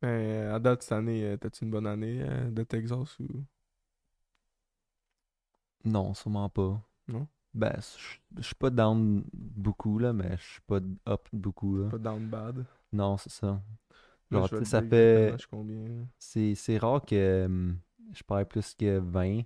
Mais 0.02 0.08
euh, 0.42 0.54
à 0.54 0.58
date, 0.60 0.82
cette 0.82 0.92
année, 0.92 1.24
euh, 1.24 1.36
t'as-tu 1.36 1.64
une 1.64 1.70
bonne 1.70 1.86
année 1.86 2.22
euh, 2.22 2.50
de 2.50 2.62
Texas 2.62 3.18
ou? 3.20 3.26
Non, 5.84 6.14
sûrement 6.14 6.48
pas. 6.48 6.80
Non? 7.08 7.26
Ben, 7.52 7.74
je 8.36 8.42
suis 8.42 8.54
pas 8.54 8.70
down 8.70 9.22
beaucoup 9.32 9.98
là, 9.98 10.12
mais 10.12 10.36
je 10.38 10.42
suis 10.52 10.60
pas 10.66 10.80
up 11.08 11.28
beaucoup 11.32 11.76
là. 11.76 11.88
Pas 11.88 11.98
down 11.98 12.26
bad? 12.26 12.64
Non, 12.92 13.16
c'est 13.16 13.30
ça. 13.30 13.62
Là, 14.30 14.38
Genre, 14.40 14.50
te 14.50 14.64
ça 14.64 14.82
fait 14.82 15.30
là. 15.30 15.36
c'est 16.18 16.78
rare 16.78 17.04
que 17.04 17.44
hum, 17.46 17.76
je 18.12 18.22
perds 18.22 18.46
plus 18.46 18.74
que 18.74 18.98
20. 18.98 19.42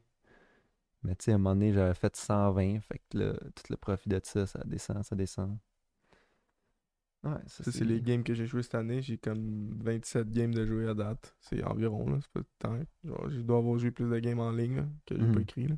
Mais 1.05 1.15
tu 1.15 1.25
sais, 1.27 1.33
à 1.33 1.35
un 1.37 1.39
moment 1.39 1.55
donné, 1.55 1.73
j'avais 1.73 1.95
fait 1.95 2.15
120. 2.17 2.81
Fait 2.81 3.01
que 3.11 3.19
là, 3.19 3.33
tout 3.55 3.63
le 3.71 3.77
profit 3.77 4.09
de 4.09 4.21
ça, 4.23 4.47
ça 4.47 4.61
descend, 4.65 5.03
ça 5.05 5.15
descend. 5.15 5.57
Ouais, 7.25 7.33
ça, 7.47 7.65
Ça, 7.65 7.73
c'est 7.73 7.85
les 7.85 8.01
games 8.01 8.23
que 8.23 8.33
j'ai 8.35 8.47
joué 8.47 8.63
cette 8.63 8.75
année. 8.77 9.03
J'ai 9.03 9.19
comme 9.19 9.71
27 9.83 10.31
games 10.31 10.55
de 10.55 10.65
jouer 10.67 10.89
à 10.89 10.95
date. 10.95 11.35
C'est 11.41 11.63
environ, 11.65 12.09
là. 12.11 12.19
C'est 12.21 12.31
pas 12.31 12.41
tant. 12.59 12.79
Genre, 13.05 13.29
je 13.31 13.41
dois 13.41 13.59
avoir 13.59 13.79
joué 13.79 13.91
plus 13.91 14.09
de 14.09 14.19
games 14.21 14.39
en 14.41 14.53
ligne, 14.53 14.77
là, 14.77 14.87
que 15.07 15.15
j'ai 15.17 15.21
pas 15.27 15.27
Mhm. 15.27 15.41
écrit, 15.41 15.67
là. 15.69 15.77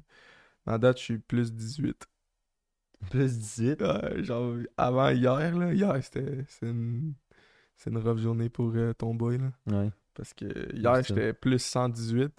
À 0.67 0.79
date, 0.79 0.99
je 0.99 1.03
suis 1.05 1.19
plus 1.19 1.53
18. 1.53 2.07
Plus 3.11 3.39
18. 3.39 3.81
Ouais, 3.83 4.23
genre, 4.23 4.55
avant 4.77 5.09
hier, 5.11 5.57
là. 5.59 5.73
Hier, 5.73 6.05
c'était 6.05 6.45
c'est 6.49 6.69
une... 6.69 7.15
c'est 7.77 7.91
une 7.91 7.99
rough 7.99 8.19
journée 8.19 8.51
pour 8.51 8.73
euh, 8.75 8.93
ton 8.93 9.15
boy, 9.15 9.39
là. 9.39 9.53
Ouais. 9.67 9.91
Parce 10.13 10.35
que 10.35 10.75
hier, 10.77 11.03
j'étais 11.03 11.33
plus 11.33 11.59
118. 11.63 12.33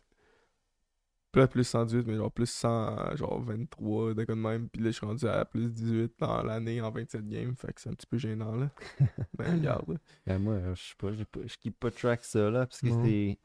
Pas 1.32 1.48
plus 1.48 1.64
118, 1.64 2.08
mais 2.08 2.18
genre 2.18 2.32
plus 2.32 2.50
100, 2.50 3.16
genre 3.16 3.42
23, 3.42 4.14
de 4.14 4.34
même. 4.34 4.68
Puis 4.68 4.82
là, 4.82 4.92
je 4.92 4.98
suis 4.98 5.06
rendu 5.06 5.26
à 5.28 5.46
plus 5.46 5.72
18 5.72 6.14
dans 6.20 6.44
l'année 6.44 6.82
en 6.82 6.92
27 6.92 7.28
games. 7.28 7.56
Fait 7.56 7.72
que 7.72 7.80
c'est 7.80 7.90
un 7.90 7.94
petit 7.94 8.08
peu 8.08 8.18
gênant, 8.18 8.54
là. 8.56 8.70
Mais 9.40 9.50
regarde, 9.50 9.90
là. 9.90 9.98
Ben 10.26 10.40
moi, 10.40 10.60
je 10.74 10.82
sais 10.82 10.96
pas, 10.98 11.12
pas, 11.32 11.40
je 11.46 11.56
keep 11.58 11.80
pas 11.80 11.90
track 11.90 12.24
ça 12.26 12.50
là, 12.50 12.66
parce 12.66 12.82
que 12.82 12.90
c'est. 13.04 13.40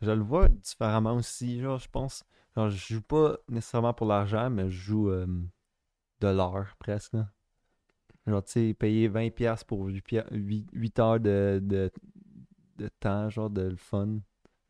Je 0.00 0.10
le 0.10 0.22
vois 0.22 0.48
différemment 0.48 1.14
aussi, 1.14 1.60
genre, 1.60 1.78
je 1.78 1.88
pense. 1.90 2.24
Genre, 2.56 2.70
je 2.70 2.94
joue 2.94 3.02
pas 3.02 3.36
nécessairement 3.48 3.92
pour 3.92 4.06
l'argent, 4.06 4.48
mais 4.48 4.70
je 4.70 4.80
joue 4.80 5.10
euh, 5.10 5.26
de 6.20 6.28
l'heure 6.28 6.74
presque. 6.78 7.12
là. 7.12 7.28
Genre, 8.26 8.44
tu 8.44 8.52
sais, 8.52 8.74
payer 8.74 9.08
20$ 9.08 9.64
pour 9.64 9.86
8, 9.86 10.98
heures 10.98 11.20
de, 11.20 11.60
de, 11.62 11.90
de 12.78 12.88
temps, 13.00 13.28
genre, 13.28 13.50
de 13.50 13.62
le 13.62 13.76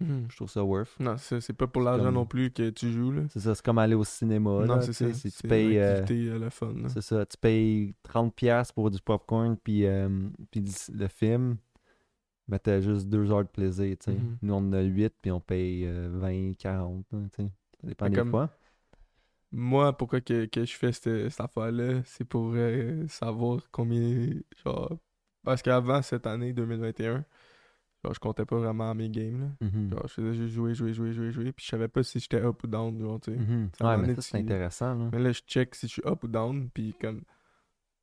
fun. 0.07 0.27
Je 0.29 0.37
trouve 0.37 0.51
ça 0.51 0.63
worth. 0.65 0.95
Non, 1.01 1.17
c'est 1.17 1.41
c'est 1.41 1.53
pas 1.53 1.67
pour 1.67 1.83
l'argent 1.83 2.05
comme- 2.05 2.15
non 2.15 2.27
plus 2.27 2.51
que 2.51 2.71
tu 2.71 2.91
joues, 2.91 3.13
là. 3.13 3.23
C'est 3.31 3.41
ça, 3.41 3.55
c'est 3.55 3.65
comme 3.65 3.79
aller 3.79 3.95
au 3.95 4.05
cinéma. 4.05 4.65
non, 4.67 4.81
c'est 4.81 4.93
ça. 4.93 5.13
si 5.13 5.31
tu 5.31 5.37
C'est 5.37 5.49
payes. 5.49 5.79
euh, 5.79 6.51
fun. 6.51 6.75
C'est 6.89 7.01
ça, 7.03 7.25
tu 7.27 7.37
payes 7.37 7.95
30$ 8.03 8.73
pour 8.73 8.91
du 8.91 9.01
popcorn 9.01 9.57
puis, 9.57 9.87
euh, 9.87 10.09
puis 10.51 10.65
le- 10.93 11.09
film, 11.09 11.57
mais 12.49 12.59
t'as 12.59 12.81
juste 12.81 13.09
2 13.09 13.31
heures 13.31 13.45
de 13.45 13.49
plaisir, 13.49 13.97
tu 13.99 14.11
sais. 14.13 14.19
Mhm. 14.19 14.39
Nous, 14.43 14.55
on 14.55 14.59
en 14.59 14.73
a 14.73 14.81
8 14.83 15.15
puis 15.23 15.31
on 15.31 15.41
paye 15.41 15.85
euh, 15.87 16.09
20, 16.13 16.55
40, 16.59 17.05
là, 17.13 17.19
tu 17.37 17.43
sais. 17.45 17.51
Ça 17.81 17.87
dépend 17.87 18.05
Mais 18.07 18.11
des 18.11 18.17
comme- 18.17 18.31
fois. 18.31 18.51
Moi, 19.53 19.93
pourquoi 19.97 20.21
que, 20.21 20.45
que 20.47 20.65
je 20.65 20.75
fais 20.77 20.93
cette, 20.93 21.29
cette 21.31 21.41
affaire-là, 21.41 22.03
c'est 22.05 22.25
pour 22.25 22.53
euh, 22.55 23.05
savoir 23.09 23.59
combien, 23.73 24.29
genre... 24.65 24.97
Parce 25.43 25.61
qu'avant, 25.63 26.03
cette 26.03 26.27
année, 26.27 26.53
2021, 26.53 27.25
genre, 28.03 28.15
je 28.15 28.21
comptais 28.21 28.45
pas 28.45 28.57
vraiment 28.59 28.91
à 28.91 28.95
mes 28.95 29.09
games, 29.11 29.41
là. 29.41 29.67
Mhm. 29.67 29.91
Genre, 29.91 30.03
je 30.09 30.13
faisais 30.15 30.35
juste 30.35 30.55
jouer, 30.55 30.75
jouer, 30.75 30.93
jouer, 30.93 31.13
jouer, 31.13 31.31
jouer, 31.33 31.53
puis 31.53 31.65
je 31.65 31.71
savais 31.71 31.89
pas 31.89 32.03
si 32.03 32.19
j'étais 32.19 32.41
up 32.41 32.63
ou 32.63 32.67
down, 32.67 32.99
genre, 33.01 33.21
tu 33.21 33.33
sais. 33.33 33.39
Mhm. 33.39 33.71
Ouais, 33.81 33.97
mais 33.99 34.15
ça, 34.15 34.23
c'est 34.23 34.39
intéressant, 34.39 34.95
là. 34.95 35.11
Mais 35.13 35.19
là, 35.19 35.33
je 35.33 35.41
check 35.47 35.75
si 35.75 35.87
je 35.87 35.93
suis 35.93 36.03
up 36.07 36.23
ou 36.25 36.29
down, 36.29 36.71
puis 36.71 36.95
comme... 37.01 37.23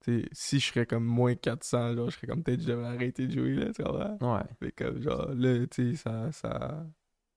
Tu 0.02 0.22
sais, 0.22 0.30
si 0.32 0.60
je 0.60 0.68
serais 0.68 0.86
comme 0.86 1.06
moins 1.06 1.34
400, 1.34 1.96
genre, 1.96 2.10
je 2.10 2.16
serais 2.18 2.28
comme 2.28 2.44
peut-être 2.44 2.62
je 2.62 2.68
devrais 2.68 2.88
arrêter 2.88 3.28
de 3.28 3.32
jouer, 3.34 3.56
là, 3.56 3.74
tu 3.74 3.84
comprends? 3.84 4.18
Ouais. 4.36 4.44
Mais 4.62 4.72
comme, 4.72 5.02
genre, 5.02 5.30
là, 5.34 5.66
tu 5.68 5.92
sais, 5.92 5.96
ça, 5.96 6.32
ça... 6.32 6.86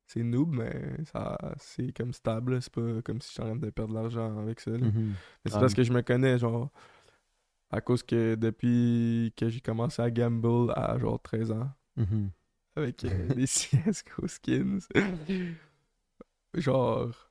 C'est 0.06 0.24
noob, 0.24 0.50
mais 0.52 1.04
ça, 1.04 1.38
c'est 1.58 1.92
comme 1.96 2.12
stable. 2.12 2.60
C'est 2.60 2.72
pas 2.72 3.00
comme 3.04 3.20
si 3.20 3.30
j'étais 3.30 3.42
en 3.42 3.52
train 3.52 3.56
de 3.56 3.70
perdre 3.70 3.94
de 3.94 3.98
l'argent 4.00 4.38
avec 4.40 4.58
ça. 4.58 4.72
Mhm. 4.72 5.14
Mais 5.44 5.50
c'est 5.52 5.60
parce 5.60 5.72
que 5.72 5.84
je 5.84 5.92
me 5.92 6.02
connais, 6.02 6.36
genre, 6.36 6.68
à 7.70 7.80
cause 7.80 8.02
que 8.02 8.34
depuis 8.34 9.32
que 9.36 9.48
j'ai 9.48 9.60
commencé 9.60 10.02
à 10.02 10.10
gamble 10.10 10.72
à 10.74 10.98
genre 10.98 11.22
13 11.22 11.52
ans, 11.52 11.70
Mhm. 11.96 12.30
Avec 12.82 13.04
euh, 13.04 13.34
des 13.34 13.44
CSGO 13.46 14.26
skins, 14.28 14.80
genre, 16.54 17.30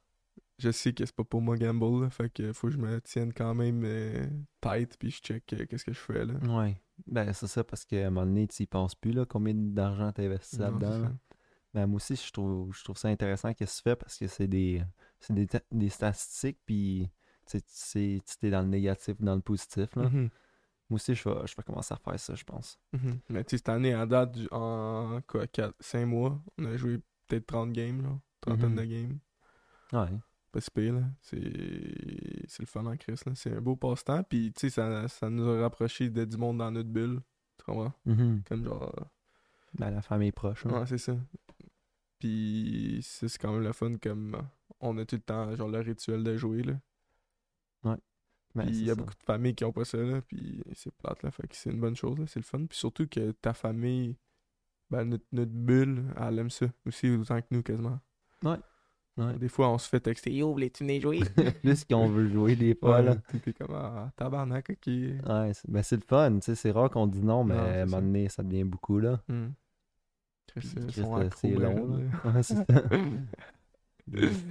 je 0.58 0.72
sais 0.72 0.94
que 0.94 1.06
c'est 1.06 1.16
pas 1.16 1.24
pour 1.24 1.42
moi 1.42 1.58
gamble, 1.58 2.04
là, 2.04 2.10
fait 2.10 2.30
que 2.30 2.54
faut 2.54 2.68
que 2.68 2.74
je 2.74 2.78
me 2.78 3.00
tienne 3.02 3.34
quand 3.34 3.54
même 3.54 3.84
euh, 3.86 4.26
tight, 4.62 4.98
puis 4.98 5.12
je 5.12 5.22
check 5.22 5.54
euh, 5.54 5.66
qu'est-ce 5.66 5.86
que 5.86 5.94
je 5.94 6.00
fais, 6.00 6.26
là. 6.26 6.34
Ouais. 6.44 6.82
Ben, 7.08 7.32
c'est 7.34 7.48
ça, 7.48 7.64
parce 7.64 7.86
qu'à 7.86 8.08
un 8.08 8.10
moment 8.10 8.26
donné, 8.26 8.48
tu 8.48 8.64
y 8.64 8.68
penses 8.68 8.96
plus, 8.96 9.12
là, 9.12 9.26
combien 9.26 9.54
d'argent 9.54 10.12
t'as 10.12 10.24
investi 10.24 10.60
Non, 10.60 10.66
là-dedans. 10.66 11.12
Ben, 11.74 11.86
moi 11.86 11.98
aussi, 11.98 12.16
je 12.16 12.32
trouve, 12.32 12.76
je 12.76 12.84
trouve 12.84 12.98
ça 12.98 13.10
intéressant 13.10 13.54
qu'est-ce 13.54 13.78
que 13.78 13.84
tu 13.84 13.90
fais 13.90 13.96
parce 13.96 14.18
que 14.18 14.28
c'est 14.28 14.48
des, 14.48 14.82
c'est 15.20 15.34
des, 15.34 15.48
des 15.72 15.90
statistiques, 15.90 16.58
puis 16.66 17.10
tu 17.46 17.62
tu 17.62 18.38
t'es 18.40 18.50
dans 18.50 18.62
le 18.62 18.68
négatif 18.68 19.16
ou 19.20 19.24
dans 19.24 19.36
le 19.36 19.42
positif. 19.42 19.96
Là. 19.96 20.10
Mhm, 20.10 20.30
Moi 20.90 20.96
aussi, 20.96 21.14
je 21.16 21.30
vais, 21.30 21.46
je 21.48 21.56
vais 21.56 21.64
commencer 21.64 21.94
à 21.94 21.98
faire 21.98 22.20
ça, 22.20 22.34
je 22.36 22.44
pense. 22.44 22.80
mhm. 22.94 23.20
Mais 23.30 23.44
tu 23.44 23.52
sais, 23.52 23.58
cette 23.58 23.70
année, 23.70 23.94
à 23.94 24.06
date, 24.06 24.32
du- 24.32 24.48
en 24.52 25.22
quoi, 25.28 25.46
4, 25.48 25.76
5 25.80 26.06
mois, 26.06 26.42
on 26.58 26.66
a 26.66 26.78
joué 26.78 27.00
peut-être 27.28 27.46
30 27.46 27.72
games, 27.72 28.02
là, 28.02 28.20
trentaine 28.42 28.72
Mhm. 28.72 28.76
de 28.76 28.84
games. 28.86 29.20
Ouais. 29.94 30.18
pas 30.52 30.62
si 30.62 30.72
pire, 30.72 30.94
là. 30.96 31.04
C'est 31.22 31.38
le 32.60 32.66
fun 32.66 32.84
en 32.88 32.98
Christ, 32.98 33.26
là. 33.28 33.34
C'est 33.36 33.54
un 33.56 33.62
beau 33.62 33.76
passe-temps, 33.76 34.24
puis 34.24 34.52
tu 34.52 34.62
sais, 34.62 34.70
ça, 34.72 35.08
ça 35.08 35.30
nous 35.30 35.48
a 35.48 35.62
rapprochés 35.62 36.10
de 36.10 36.26
du 36.26 36.38
monde 36.38 36.58
dans 36.58 36.72
notre 36.72 36.90
bulle. 36.90 37.22
Tu 37.60 37.66
comprends? 37.66 37.94
Mhm. 38.06 38.42
Comme 38.48 38.64
genre... 38.66 38.92
Ben, 39.76 39.92
la 39.92 40.02
famille 40.02 40.32
proche. 40.32 40.66
hein. 40.66 40.72
Ouais, 40.72 40.86
c'est 40.88 40.98
ça. 40.98 41.16
Puis 42.20 43.00
c'est 43.04 43.38
quand 43.38 43.54
même 43.54 43.64
le 43.64 43.74
fun, 43.74 43.94
comme 44.02 44.38
on 44.80 44.98
a 44.98 45.06
tout 45.06 45.16
le 45.16 45.22
temps, 45.22 45.56
genre, 45.56 45.70
le 45.70 45.80
rituel 45.80 46.24
de 46.24 46.36
jouer, 46.36 46.64
là. 46.64 46.74
Ben, 48.56 48.66
il 48.68 48.84
y 48.84 48.90
a 48.90 48.94
ça. 48.94 48.96
beaucoup 48.96 49.14
de 49.14 49.24
familles 49.24 49.56
qui 49.56 49.64
ont 49.64 49.72
pas 49.72 49.86
ça, 49.86 49.98
là, 49.98 50.22
puis 50.22 50.62
c'est 50.74 50.92
plate, 50.96 51.22
là. 51.24 51.32
Fait 51.32 51.48
que 51.48 51.56
c'est 51.56 51.70
une 51.70 51.80
bonne 51.80 51.96
chose. 51.96 52.18
C'est 52.28 52.40
le 52.40 52.44
fun. 52.46 52.66
Puis 52.66 52.78
surtout 52.78 53.08
que 53.08 53.32
ta 53.32 53.54
famille, 53.54 54.18
ben, 54.90 55.06
notre, 55.06 55.26
notre 55.32 55.52
bulle, 55.52 56.06
elle 56.20 56.40
aime 56.40 56.50
ça 56.50 56.66
aussi, 56.86 57.10
autant 57.12 57.40
que 57.42 57.48
nous, 57.52 57.62
quasiment. 57.62 58.00
Ouais. 59.18 59.38
Des 59.38 59.50
fois, 59.50 59.70
on 59.70 59.78
se 59.78 59.90
fait 59.90 60.00
texter 60.00 60.34
«Yo, 60.34 60.52
voulais-tu 60.54 60.84
venir 60.86 61.02
jouer?» 61.02 61.20
Plus 61.62 61.84
qu'on 61.84 62.08
veut 62.08 62.30
jouer 62.30 62.56
des 62.56 62.74
fois, 62.74 63.02
là. 63.02 63.16
T'es 63.44 63.52
comme 63.54 63.68
«Ah, 63.76 64.12
tabarnak, 64.16 64.70
ok.» 64.70 64.88
Ouais, 64.88 65.54
c'est- 65.54 65.70
ben, 65.70 65.84
c'est 65.84 65.98
le 65.98 66.02
fun, 66.08 66.36
tu 66.36 66.46
sais, 66.46 66.56
c'est 66.56 66.72
rare 66.72 66.90
qu'on 66.90 67.06
dit 67.06 67.22
non, 67.22 67.44
mais 67.44 67.56
à 67.56 67.82
un 67.82 67.86
moment 67.86 68.02
donné, 68.02 68.30
ça 68.30 68.44
devient 68.44 68.64
beaucoup, 68.64 68.98
là. 69.00 69.22
Accros, 71.02 71.20
c'est 71.36 71.50
long, 71.52 71.98
là. 71.98 72.04
Ouais, 72.34 72.44
c'est 72.44 72.56
ça. 72.56 72.66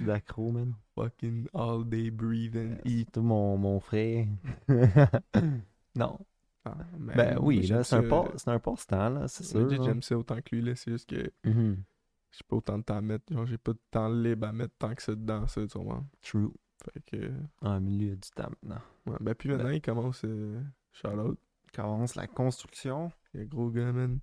D'accro, 0.05 0.51
man. 0.51 0.73
Fucking 0.95 1.47
all 1.53 1.83
day 1.83 2.09
breathe 2.09 2.55
and 2.55 2.77
eat. 2.85 3.05
Surtout 3.13 3.21
mon, 3.23 3.57
mon 3.57 3.79
frère. 3.79 4.25
non. 5.95 6.19
Ah, 6.65 6.75
Ben 6.99 7.37
oui, 7.41 7.65
là, 7.67 7.83
c'est 7.83 7.95
un, 7.95 8.01
ça. 8.03 8.07
pas- 8.09 8.31
c'est 8.35 8.49
un 8.49 8.59
passe-temps, 8.59 9.09
là, 9.09 9.27
c'est 9.27 9.43
sûr. 9.43 9.69
J'aime 9.83 10.01
ça 10.01 10.17
autant 10.17 10.39
que 10.41 10.55
lui, 10.55 10.61
là. 10.61 10.75
C'est 10.75 10.91
juste 10.91 11.09
que 11.09 11.31
Mhm. 11.49 11.77
j'ai 12.31 12.41
pas 12.47 12.55
autant 12.57 12.77
de 12.77 12.83
temps 12.83 12.97
à 12.97 13.01
mettre. 13.01 13.31
Genre, 13.33 13.45
j'ai 13.45 13.57
pas 13.57 13.73
de 13.73 13.79
temps 13.89 14.09
libre 14.09 14.47
à 14.47 14.51
mettre 14.51 14.75
tant 14.77 14.93
que 14.93 15.01
ça 15.01 15.15
dedans, 15.15 15.47
ça, 15.47 15.65
tu 15.65 15.79
vois. 15.79 16.03
True. 16.21 16.51
Fait 16.93 17.01
que. 17.05 17.31
Ah, 17.61 17.79
mais 17.79 17.91
lui, 17.91 18.05
il 18.07 18.11
a 18.11 18.15
du 18.15 18.29
temps 18.35 18.49
maintenant. 18.61 18.81
Ouais, 19.07 19.17
ben, 19.21 19.35
puis 19.35 19.49
maintenant, 19.49 19.69
il 19.69 19.81
commence. 19.81 20.21
Euh, 20.25 20.61
shout 20.91 21.07
out. 21.09 21.39
Commence 21.73 22.15
la 22.15 22.27
construction. 22.27 23.11
Il 23.33 23.41
est 23.41 23.45
gros 23.45 23.69
gars, 23.69 23.91
man. 23.91 24.19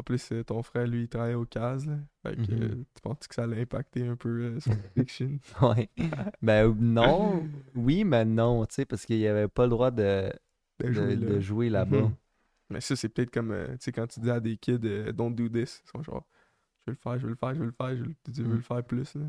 En 0.00 0.04
plus, 0.04 0.30
euh, 0.32 0.44
ton 0.44 0.62
frère, 0.62 0.86
lui, 0.86 1.02
il 1.04 1.08
travaille 1.08 1.34
au 1.34 1.44
CAS, 1.44 1.84
là. 1.86 1.98
Fait 2.22 2.36
que 2.36 2.52
Mhm. 2.52 2.62
euh, 2.62 2.84
tu 2.94 3.02
penses 3.02 3.26
que 3.26 3.34
ça 3.34 3.44
allait 3.44 3.62
impacter 3.62 4.06
un 4.06 4.16
peu 4.16 4.28
euh, 4.56 4.60
son 4.60 4.72
fiction? 4.96 5.38
Ouais. 5.60 5.88
ben 6.42 6.72
non. 6.78 7.48
Oui, 7.74 8.04
mais 8.04 8.24
non, 8.24 8.64
tu 8.66 8.74
sais, 8.76 8.84
parce 8.86 9.04
qu'il 9.04 9.26
avait 9.26 9.48
pas 9.48 9.64
le 9.64 9.70
droit 9.70 9.90
de, 9.90 10.32
de 10.78 10.86
de, 10.86 10.92
jouer, 10.92 11.16
de 11.16 11.26
là. 11.34 11.40
jouer 11.40 11.68
là-bas. 11.70 11.96
Mhm. 12.02 12.14
Mais 12.70 12.80
ça, 12.80 12.94
c'est 12.96 13.08
peut-être 13.08 13.30
comme, 13.32 13.50
euh, 13.50 13.66
tu 13.72 13.76
sais, 13.80 13.92
quand 13.92 14.06
tu 14.06 14.20
dis 14.20 14.30
à 14.30 14.40
des 14.40 14.56
kids, 14.56 14.78
euh, 14.84 15.12
don't 15.12 15.30
do 15.34 15.48
this. 15.48 15.82
Ils 15.84 15.90
sont 15.90 16.02
genre, 16.02 16.26
je 16.86 16.92
vais 16.92 16.96
le 16.96 16.98
faire, 17.02 17.18
je 17.18 17.24
vais 17.26 17.30
le 17.30 17.36
faire, 17.36 17.54
je 17.54 17.60
vais 17.60 17.66
le 17.66 17.72
faire, 17.72 17.96
je 17.96 18.02
vais 18.02 18.08
le- 18.08 18.32
tu 18.32 18.42
veux 18.42 18.56
le 18.56 18.60
faire 18.62 18.84
plus, 18.84 19.14
là. 19.16 19.26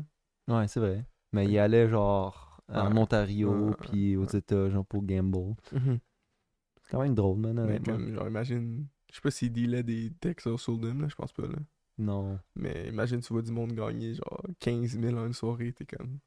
Ouais, 0.48 0.68
c'est 0.68 0.80
vrai. 0.80 1.04
Mais 1.32 1.46
il 1.46 1.58
allait 1.58 1.88
genre 1.88 2.60
en 2.68 2.92
Ouais. 2.94 3.00
Ontario, 3.00 3.50
Ouais, 3.70 3.74
puis 3.80 4.16
aux. 4.16 4.26
États, 4.26 4.68
genre 4.70 4.84
pour 4.86 5.02
Gamble. 5.04 5.54
C'est 5.72 6.90
quand 6.90 7.02
même 7.02 7.14
drôle, 7.14 7.38
man. 7.38 7.64
Mais 7.66 7.78
comme, 7.80 8.12
genre, 8.14 8.26
imagine, 8.28 8.86
je 9.10 9.16
sais 9.16 9.20
pas 9.22 9.30
s'il 9.30 9.52
dealait 9.52 9.82
des 9.82 10.10
Texas 10.20 10.68
Hold'em, 10.68 11.02
là, 11.02 11.08
je 11.08 11.14
pense 11.14 11.32
pas, 11.32 11.46
là. 11.46 11.58
Non. 11.98 12.38
Mais 12.56 12.88
imagine, 12.88 13.20
tu 13.20 13.32
vois 13.32 13.42
du 13.42 13.52
monde 13.52 13.72
gagner, 13.72 14.14
genre, 14.14 14.42
15 14.60 14.98
000 14.98 15.16
en 15.16 15.26
une 15.26 15.32
soirée, 15.32 15.72
t'es 15.72 15.84
comme, 15.84 16.18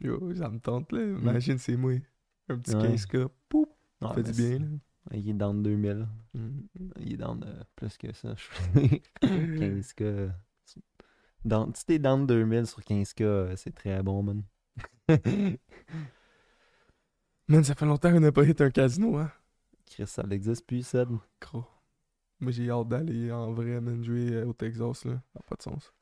yo, 0.00 0.34
ça 0.34 0.48
me 0.48 0.58
tente, 0.58 0.92
là. 0.92 1.02
Imagine, 1.02 1.58
c'est 1.58 1.76
moi. 1.76 1.94
Un 2.48 2.58
petit 2.58 2.74
Mm. 2.74 2.80
Ouais. 2.80 2.88
15K, 2.96 3.28
poup, 3.48 3.68
Ouais, 4.00 4.08
ça 4.08 4.14
fait 4.14 4.22
du 4.22 4.32
bien, 4.32 4.58
là. 4.58 4.66
Il 5.12 5.28
est 5.28 5.34
dans 5.34 5.54
2000. 5.54 6.06
Mhm. 6.34 6.68
Il 7.00 7.14
est 7.14 7.16
dans 7.16 7.40
euh, 7.42 7.62
plus 7.74 7.96
que 7.96 8.12
ça. 8.12 8.34
je 8.34 8.48
15K. 9.22 10.30
Dans, 11.42 11.72
si 11.72 11.86
t'es 11.86 11.98
dans 11.98 12.18
2000 12.18 12.66
sur 12.66 12.80
15K, 12.80 13.22
euh, 13.22 13.56
c'est 13.56 13.74
très 13.74 14.02
bon, 14.02 14.22
man. 14.22 14.42
Man, 17.48 17.64
ça 17.64 17.74
fait 17.74 17.86
longtemps 17.86 18.12
qu'on 18.12 18.20
n'a 18.20 18.30
pas 18.30 18.44
hit 18.44 18.60
un 18.60 18.70
casino, 18.70 19.16
hein. 19.16 19.32
Chris, 19.86 20.06
ça 20.06 20.22
n'existe 20.22 20.66
plus, 20.66 20.86
ça. 20.86 21.06
Gros. 21.40 21.64
Moi, 22.40 22.52
j'ai 22.52 22.70
hâte 22.70 22.88
d'aller 22.88 23.30
en 23.30 23.52
vrai, 23.52 23.80
man, 23.80 24.02
jouer 24.02 24.32
euh, 24.32 24.46
au 24.46 24.52
Texas, 24.52 25.04
là. 25.04 25.20
Ça 25.34 25.40
pas 25.48 25.56
de 25.56 25.62
sens. 25.62 25.92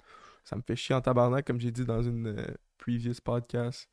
Ça 0.45 0.57
me 0.57 0.63
fait 0.63 0.77
chier 0.77 0.95
en 0.95 1.01
tabarnak, 1.01 1.47
comme 1.47 1.61
j'ai 1.61 1.71
dit 1.73 1.85
dans 1.85 2.03
une 2.03 2.29
euh, 2.29 2.47
previous 2.79 3.21
podcast. 3.23 3.89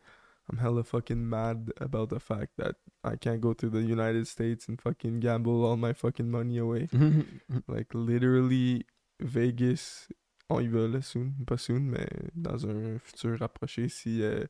I'm 0.52 0.60
hella 0.60 0.84
fucking 0.84 1.18
mad 1.18 1.74
about 1.80 2.08
the 2.16 2.20
fact 2.20 2.54
that 2.58 2.76
I 3.04 3.18
can't 3.18 3.40
go 3.40 3.54
to 3.56 3.68
the 3.68 3.82
United 3.82 4.26
States 4.28 4.70
and 4.70 4.76
fucking 4.80 5.20
gamble 5.20 5.66
all 5.66 5.76
my 5.76 5.92
fucking 5.94 6.28
money 6.30 6.60
away. 6.60 6.88
Like, 7.68 7.94
literally, 7.96 8.86
Vegas, 9.20 10.08
on 10.50 10.60
y 10.62 10.68
va, 10.68 10.88
là, 10.88 11.02
soon. 11.02 11.34
Pas 11.48 11.58
soon, 11.58 11.80
mais 11.80 12.08
dans 12.36 12.68
un 12.68 13.00
futur 13.00 13.40
rapproché, 13.40 13.90
si 13.90 14.22
euh, 14.22 14.46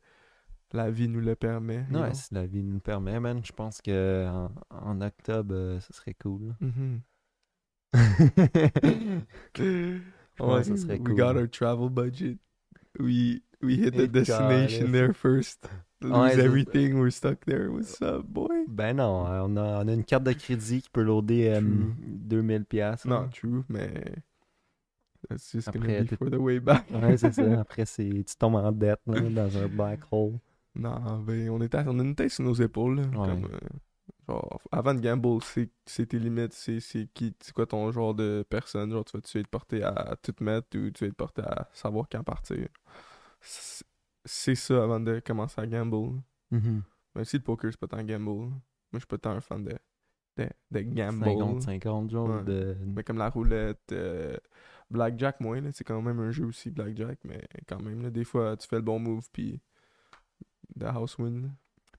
la 0.72 0.90
vie 0.90 1.08
nous 1.08 1.20
le 1.20 1.34
permet. 1.34 1.86
ouais, 1.90 2.12
si 2.14 2.34
la 2.34 2.44
vie 2.46 2.62
nous 2.62 2.74
le 2.74 2.80
permet, 2.80 3.18
man, 3.18 3.40
je 3.42 3.52
pense 3.52 3.80
que 3.80 4.26
en, 4.28 4.52
en 4.68 5.00
octobre, 5.00 5.54
euh, 5.54 5.80
ce 5.80 5.94
serait 5.94 6.14
cool. 6.14 6.54
Mhm. 6.60 7.00
Ouais, 10.38 10.64
ça 10.64 10.76
serait 10.76 10.98
we 10.98 11.04
cool. 11.04 11.16
got 11.16 11.36
our 11.36 11.48
travel 11.48 11.88
budget. 11.88 12.36
We 12.98 13.42
we 13.62 13.76
hit 13.78 13.92
the 13.96 14.06
destination 14.06 14.92
there 14.92 15.14
first. 15.14 15.66
Ouais, 16.02 16.10
Lose 16.10 16.34
c'est- 16.34 16.44
everything, 16.44 16.94
we're 16.98 17.10
stuck 17.10 17.44
there. 17.46 17.70
What's 17.72 18.00
up, 18.02 18.26
boy? 18.26 18.66
Ben 18.68 18.96
non, 18.96 19.26
euh, 19.26 19.40
on 19.46 19.56
a, 19.56 19.82
on 19.82 19.88
a 19.88 19.92
une 19.94 20.04
carte 20.04 20.24
de 20.24 20.32
crédit 20.34 20.82
qui 20.82 20.90
peut 20.90 21.02
loader 21.02 21.48
euh, 21.54 21.60
True. 21.60 21.94
2000 21.98 22.64
pièces. 22.66 23.06
Non, 23.06 23.28
true, 23.30 23.64
mais 23.70 24.04
that's 25.30 25.50
just 25.52 25.68
Après, 25.68 25.80
gonna 25.80 26.04
be 26.04 26.16
for 26.18 26.30
the 26.30 26.34
way 26.38 26.60
back. 26.60 26.84
Ouais, 26.90 27.16
c'est 27.16 27.32
ça. 27.32 27.42
Après, 27.60 27.86
tu 27.86 28.22
tombes 28.38 28.56
en 28.56 28.72
dette 28.72 29.00
là, 29.06 29.20
dans 29.22 29.56
un 29.56 29.68
black 29.68 30.00
hole. 30.10 30.34
Non, 30.74 31.20
ben 31.26 31.48
on 31.48 31.62
était, 31.62 31.78
on 31.86 31.98
a 31.98 32.02
une 32.02 32.14
tête 32.14 32.30
sur 32.30 32.44
nos 32.44 32.52
épaules. 32.52 32.96
là, 32.96 33.02
Ouais. 33.08 33.28
Comme, 33.28 33.44
euh, 33.46 33.58
genre, 34.28 34.60
avant 34.72 34.94
de 34.94 35.00
gamble, 35.00 35.40
c'est 35.84 36.06
tes 36.06 36.18
limites, 36.18 36.52
c'est 36.52 37.08
qui, 37.14 37.34
c'est 37.40 37.52
quoi 37.52 37.66
ton 37.66 37.90
genre 37.92 38.14
de 38.14 38.44
personne. 38.48 38.90
Genre, 38.90 39.04
tu 39.04 39.16
vas-tu 39.16 39.38
être 39.38 39.48
porté 39.48 39.82
à 39.82 40.16
tout 40.22 40.34
mettre 40.40 40.78
ou 40.78 40.90
tu 40.90 41.04
vas 41.04 41.08
être 41.08 41.16
porté 41.16 41.42
à 41.42 41.68
savoir 41.72 42.06
quand 42.10 42.22
partir. 42.22 42.68
C'est 43.40 44.54
ça 44.54 44.82
avant 44.82 45.00
de 45.00 45.20
commencer 45.20 45.60
à 45.60 45.66
gamble. 45.66 46.20
Mhm. 46.50 46.82
Même 47.14 47.24
si 47.24 47.36
le 47.36 47.42
poker, 47.42 47.70
c'est 47.70 47.80
pas 47.80 47.86
tant 47.88 48.02
gamble. 48.02 48.50
Moi, 48.50 48.60
je 48.94 48.98
suis 48.98 49.06
pas 49.06 49.18
tant 49.18 49.30
un 49.30 49.40
fan 49.40 49.64
de, 49.64 49.74
de, 50.36 50.48
de 50.70 50.80
gamble. 50.80 51.24
50-50, 51.24 52.10
genre. 52.10 52.28
Ouais. 52.28 52.44
De... 52.44 52.76
Mais 52.84 53.04
comme 53.04 53.18
la 53.18 53.30
roulette, 53.30 53.92
euh, 53.92 54.36
Blackjack, 54.90 55.40
moins, 55.40 55.60
c'est 55.72 55.84
quand 55.84 56.00
même 56.02 56.20
un 56.20 56.30
jeu 56.30 56.44
aussi, 56.44 56.70
Blackjack, 56.70 57.18
mais 57.24 57.42
quand 57.66 57.80
même, 57.80 58.02
là, 58.02 58.10
des 58.10 58.24
fois, 58.24 58.56
tu 58.56 58.68
fais 58.68 58.76
le 58.76 58.82
bon 58.82 58.98
move, 58.98 59.28
puis 59.32 59.60
the 60.78 60.84
house 60.84 61.18
win. 61.18 61.54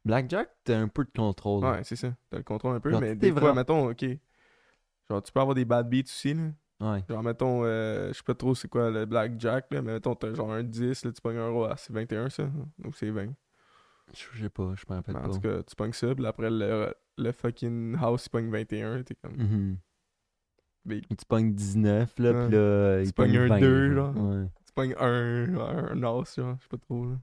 Blackjack, 0.07 0.49
t'as 0.63 0.77
un 0.79 0.87
peu 0.87 1.03
de 1.03 1.11
contrôle. 1.15 1.63
Ouais, 1.63 1.83
c'est 1.83 1.95
ça. 1.95 2.13
T'as 2.29 2.37
le 2.37 2.43
contrôle 2.43 2.75
un 2.75 2.79
peu, 2.79 2.89
Genre, 2.91 3.01
mais 3.01 3.15
des 3.15 3.31
fois, 3.31 3.39
vraiment- 3.41 3.55
mettons, 3.55 3.89
ok. 3.91 4.05
Genre, 5.09 5.21
tu 5.23 5.31
peux 5.31 5.39
avoir 5.39 5.55
des 5.55 5.65
bad 5.65 5.89
beats 5.89 6.01
aussi, 6.05 6.33
là. 6.33 6.43
Ouais. 6.79 7.03
Genre, 7.09 7.23
mettons, 7.23 7.63
euh, 7.63 8.09
je 8.09 8.13
sais 8.13 8.23
pas 8.23 8.35
trop 8.35 8.53
c'est 8.55 8.67
quoi 8.67 8.89
le 8.91 9.05
Blackjack, 9.05 9.67
là, 9.71 9.81
mais 9.81 9.93
mettons, 9.93 10.15
t'as 10.15 10.33
genre 10.33 10.51
un 10.51 10.63
10, 10.63 11.05
là, 11.05 11.11
tu 11.11 11.21
pognes 11.21 11.37
un 11.37 11.49
roi, 11.49 11.75
c'est 11.77 11.91
21, 11.93 12.29
ça, 12.29 12.43
ou 12.85 12.91
c'est 12.93 13.09
20. 13.09 13.33
Je 14.13 14.43
sais 14.43 14.49
pas, 14.49 14.73
je 14.75 14.83
me 14.89 14.95
rappelle 14.95 15.15
Mais 15.15 15.21
en 15.21 15.27
pas. 15.27 15.33
tout 15.33 15.41
cas, 15.41 15.63
tu 15.63 15.75
pognes 15.75 15.91
ça, 15.93 16.13
puis 16.15 16.25
après, 16.25 16.49
le, 16.49 16.93
le 17.17 17.31
fucking 17.31 17.97
house, 17.99 18.25
il 18.27 18.29
pogne 18.29 18.49
21, 18.49 19.03
t'es 19.03 19.15
comme... 19.15 19.77
Big. 20.85 21.05
Tu 21.09 21.25
pognes 21.27 21.53
19, 21.53 22.17
là, 22.19 22.31
Ouais. 22.31 22.49
là, 22.49 23.01
Tu 23.01 23.07
il 23.09 23.13
pognes 23.13 23.33
pogne 23.33 23.37
un 23.37 23.47
20, 23.47 23.59
deux, 23.59 23.93
genre. 23.93 24.13
genre. 24.15 24.25
Ouais. 24.29 24.45
Tu 24.65 24.73
pognes 24.73 24.95
un, 24.99 25.55
un, 25.59 25.85
un 25.91 26.03
as, 26.03 26.35
genre, 26.35 26.55
je 26.57 26.61
sais 26.63 26.69
pas 26.69 26.77
trop, 26.77 27.05
là. 27.05 27.15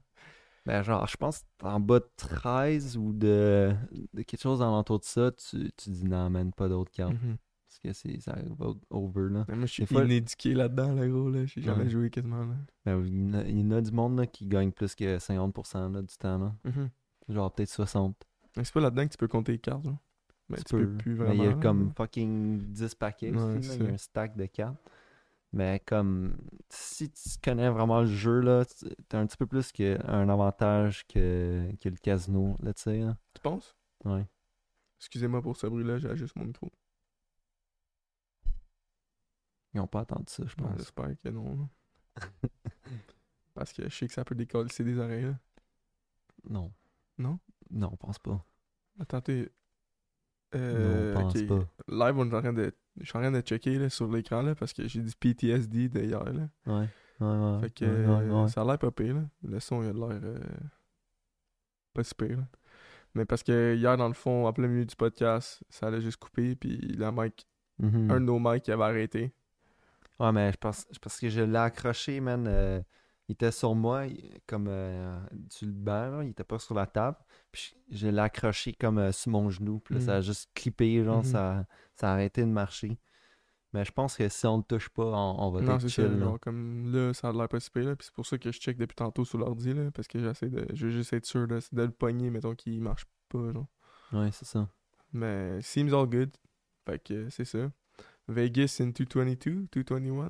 Ben, 0.65 0.81
genre, 0.81 1.05
je 1.07 1.15
pense 1.17 1.43
en 1.61 1.79
bas 1.79 1.99
de 1.99 2.09
13 2.17 2.97
ou 2.97 3.13
de, 3.13 3.73
de 4.13 4.21
quelque 4.23 4.41
chose 4.41 4.59
dans 4.59 4.71
l'entour 4.71 4.99
de 4.99 5.05
ça, 5.05 5.31
tu, 5.31 5.71
tu 5.77 5.89
dis 5.91 6.05
non, 6.05 6.29
man, 6.29 6.51
pas 6.51 6.67
d'autres 6.67 6.91
cartes. 6.91 7.13
Mhm. 7.13 7.37
Parce 7.67 7.79
que 7.79 7.93
c'est, 7.93 8.19
ça 8.21 8.35
va 8.57 8.67
over, 8.89 9.29
là. 9.31 9.45
Mais 9.47 9.55
moi, 9.55 9.65
je 9.67 9.73
suis 9.73 9.85
fois- 9.85 10.05
inéduqué 10.05 10.53
là-dedans, 10.53 10.93
là, 10.93 11.07
gros, 11.07 11.29
là. 11.29 11.45
J'ai 11.45 11.61
jamais 11.61 11.83
Ouais. 11.83 11.89
joué 11.89 12.09
quasiment, 12.09 12.45
là. 12.45 12.55
Ben, 12.85 13.03
il 13.05 13.15
y 13.15 13.29
en 13.29 13.33
a- 13.33 13.43
il 13.43 13.59
y 13.59 13.63
en 13.63 13.71
a 13.71 13.81
du 13.81 13.91
monde, 13.91 14.17
là, 14.17 14.25
qui 14.25 14.47
gagne 14.47 14.71
plus 14.71 14.95
que 14.95 15.19
50% 15.19 15.89
là, 15.89 16.01
du 16.01 16.15
temps, 16.17 16.37
là. 16.39 16.55
Mhm. 16.63 16.89
Genre, 17.29 17.53
peut-être 17.53 17.69
60. 17.69 18.15
Mais 18.57 18.63
c'est 18.63 18.73
pas 18.73 18.79
là-dedans 18.81 19.03
que 19.05 19.11
tu 19.11 19.17
peux 19.17 19.27
compter 19.27 19.51
les 19.51 19.59
cartes, 19.59 19.83
genre. 19.83 19.97
Ben, 20.49 20.57
tu, 20.57 20.63
Tu 20.63 20.75
peux 20.75 20.87
peux. 20.87 20.97
plus 20.97 21.11
Mais 21.13 21.17
vraiment. 21.25 21.43
il 21.43 21.45
y 21.45 21.47
a 21.47 21.55
là. 21.55 21.61
comme 21.61 21.91
fucking 21.95 22.59
10 22.71 22.95
paquets 22.95 23.31
Ouais, 23.31 23.59
Il 23.61 23.83
y 23.83 23.87
a 23.87 23.93
un 23.93 23.97
stack 23.97 24.35
de 24.37 24.45
cartes. 24.45 24.77
Mais 25.55 25.79
comme, 25.85 26.37
si 26.69 27.09
tu 27.09 27.29
connais 27.43 27.69
vraiment 27.69 28.01
le 28.01 28.07
jeu, 28.07 28.41
là, 28.41 28.65
t'as 29.09 29.19
un 29.19 29.25
petit 29.25 29.37
peu 29.37 29.47
plus 29.47 29.71
que, 29.71 29.97
un 30.05 30.27
avantage 30.29 31.07
que, 31.07 31.71
que 31.81 31.89
le 31.89 31.95
casino, 31.97 32.57
là, 32.61 32.73
tu 32.73 32.83
sais. 32.83 33.01
Tu 33.33 33.41
penses? 33.41 33.75
Ouais. 34.03 34.27
Excusez-moi 34.99 35.41
pour 35.41 35.55
ce 35.57 35.67
bruit-là, 35.67 35.97
j'ai 35.97 36.15
juste 36.15 36.35
mon 36.35 36.45
micro. 36.45 36.71
Ils 39.73 39.79
ont 39.81 39.87
pas 39.87 40.01
attendu 40.01 40.25
ça, 40.27 40.43
je 40.45 40.55
Ouais, 40.63 40.69
pense. 40.69 40.77
J'espère 40.77 41.17
que 41.17 41.29
non. 41.29 41.69
Parce 43.53 43.71
que 43.73 43.83
je 43.89 43.95
sais 43.95 44.07
que 44.07 44.13
ça 44.13 44.25
peut 44.25 44.35
décoller 44.35 44.69
des 44.77 44.97
oreilles, 44.99 45.25
là. 45.25 45.39
non. 46.49 46.71
Non? 47.17 47.39
Non, 47.71 47.89
je 47.91 47.95
pense 47.97 48.19
pas. 48.19 48.45
Attendez. 48.99 49.49
non, 50.53 50.59
Euh, 50.59 51.13
je 51.15 51.21
pense 51.21 51.41
pas. 51.43 51.67
Live, 51.87 52.17
on 52.17 52.29
est 52.31 52.35
en 52.35 52.41
train 52.41 52.53
de. 52.53 52.75
Je 52.99 53.05
suis 53.05 53.17
en 53.17 53.21
train 53.21 53.31
de 53.31 53.41
checker 53.41 53.77
là, 53.77 53.89
sur 53.89 54.11
l'écran 54.11 54.41
là, 54.41 54.55
parce 54.55 54.73
que 54.73 54.87
j'ai 54.87 55.01
du 55.01 55.13
PTSD 55.15 55.89
là. 55.89 56.23
Ouais. 56.65 56.87
Ouais, 57.19 57.27
ouais. 57.27 57.59
Fait 57.61 57.69
que 57.69 57.85
ouais, 57.85 58.25
ouais, 58.29 58.41
ouais. 58.41 58.47
ça 58.49 58.61
a 58.61 58.65
l'air 58.65 58.77
pas 58.79 58.91
pire, 58.91 59.15
là. 59.15 59.21
Le 59.43 59.59
son, 59.59 59.81
il 59.83 59.89
a 59.89 59.93
l'air 59.93 60.19
euh, 60.23 60.39
pas 61.93 62.03
si 62.03 62.13
pire, 62.15 62.37
là. 62.37 62.47
Mais 63.13 63.25
parce 63.25 63.43
que 63.43 63.75
hier, 63.75 63.95
dans 63.95 64.07
le 64.09 64.13
fond, 64.13 64.45
en 64.45 64.51
plein 64.53 64.67
milieu 64.67 64.85
du 64.85 64.95
podcast, 64.95 65.63
ça 65.69 65.87
allait 65.87 66.01
juste 66.01 66.17
couper, 66.17 66.55
puis 66.55 66.77
le 66.77 67.11
mic, 67.11 67.47
Mhm. 67.79 68.11
un 68.11 68.15
de 68.19 68.25
nos 68.25 68.39
mics, 68.39 68.67
avait 68.69 68.83
arrêté. 68.83 69.33
Ouais, 70.19 70.31
mais 70.31 70.51
je 70.51 70.57
pense, 70.57 70.85
je- 70.91 70.99
parce 70.99 71.19
que 71.19 71.29
je 71.29 71.41
l'ai 71.41 71.57
accroché, 71.57 72.19
man. 72.21 72.45
euh, 72.47 72.81
il 73.27 73.33
était 73.33 73.51
sur 73.51 73.73
moi, 73.75 74.03
comme 74.47 74.67
euh, 74.67 75.19
sur 75.49 75.65
le 75.67 75.73
banc, 75.73 76.17
là, 76.17 76.23
il 76.23 76.29
était 76.29 76.43
pas 76.43 76.59
sur 76.59 76.75
la 76.75 76.85
table. 76.85 77.17
Puis 77.51 77.75
je 77.89 77.97
je 77.97 78.07
l'ai 78.07 78.19
accroché 78.19 78.73
comme 78.73 78.97
euh, 78.99 79.11
sur 79.11 79.31
mon 79.31 79.49
genou. 79.49 79.79
Puis 79.79 79.95
là, 79.95 80.01
ça 80.01 80.15
a 80.17 80.21
juste 80.21 80.49
clippé, 80.53 81.03
genre, 81.03 81.17
Mhm. 81.23 81.23
ça, 81.31 81.65
ça 81.95 82.09
a 82.09 82.13
arrêté 82.13 82.41
de 82.41 82.47
marcher. 82.49 82.99
Mais 83.73 83.83
je 83.83 83.91
pense 83.91 84.15
que 84.15 84.29
si 84.29 84.45
on 84.47 84.57
le 84.57 84.63
touche 84.63 84.87
pas, 84.89 85.03
on, 85.03 85.35
on 85.47 85.51
va 85.51 85.61
Non, 85.61 85.75
être 85.75 85.81
chill. 85.89 86.05
ça. 86.05 86.07
là. 86.07 86.17
Genre, 86.19 86.39
comme 86.39 86.91
là, 86.93 87.13
ça 87.13 87.29
a 87.29 87.33
l'air 87.33 87.49
pas 87.49 87.59
si 87.59 87.69
pire, 87.69 87.83
là. 87.85 87.95
Puis 87.95 88.05
c'est 88.05 88.13
pour 88.15 88.25
ça 88.25 88.37
que 88.37 88.51
je 88.51 88.57
check 88.59 88.77
depuis 88.77 88.95
tantôt 88.95 89.25
sur 89.25 89.37
l'ordi, 89.37 89.73
là. 89.73 89.91
Parce 89.91 90.07
que 90.07 90.19
j'essaie 90.19 90.49
de. 90.49 90.65
Je 90.73 90.85
veux 90.87 90.91
juste 90.93 91.11
être 91.13 91.25
sûr 91.25 91.47
de, 91.47 91.59
de 91.73 91.81
le 91.83 91.91
pogner, 91.91 92.29
mettons 92.29 92.55
qu'il 92.55 92.79
marche 92.81 93.05
pas, 93.29 93.51
genre. 93.51 93.67
Ouais, 94.13 94.31
c'est 94.31 94.45
ça. 94.45 94.69
Mais 95.11 95.61
seems 95.61 95.93
all 95.93 96.07
good. 96.07 96.31
Fait 96.85 96.99
que 97.03 97.29
c'est 97.29 97.43
ça. 97.45 97.71
Vegas 98.27 98.77
in 98.79 98.87
222, 98.91 99.67
221. 99.71 100.29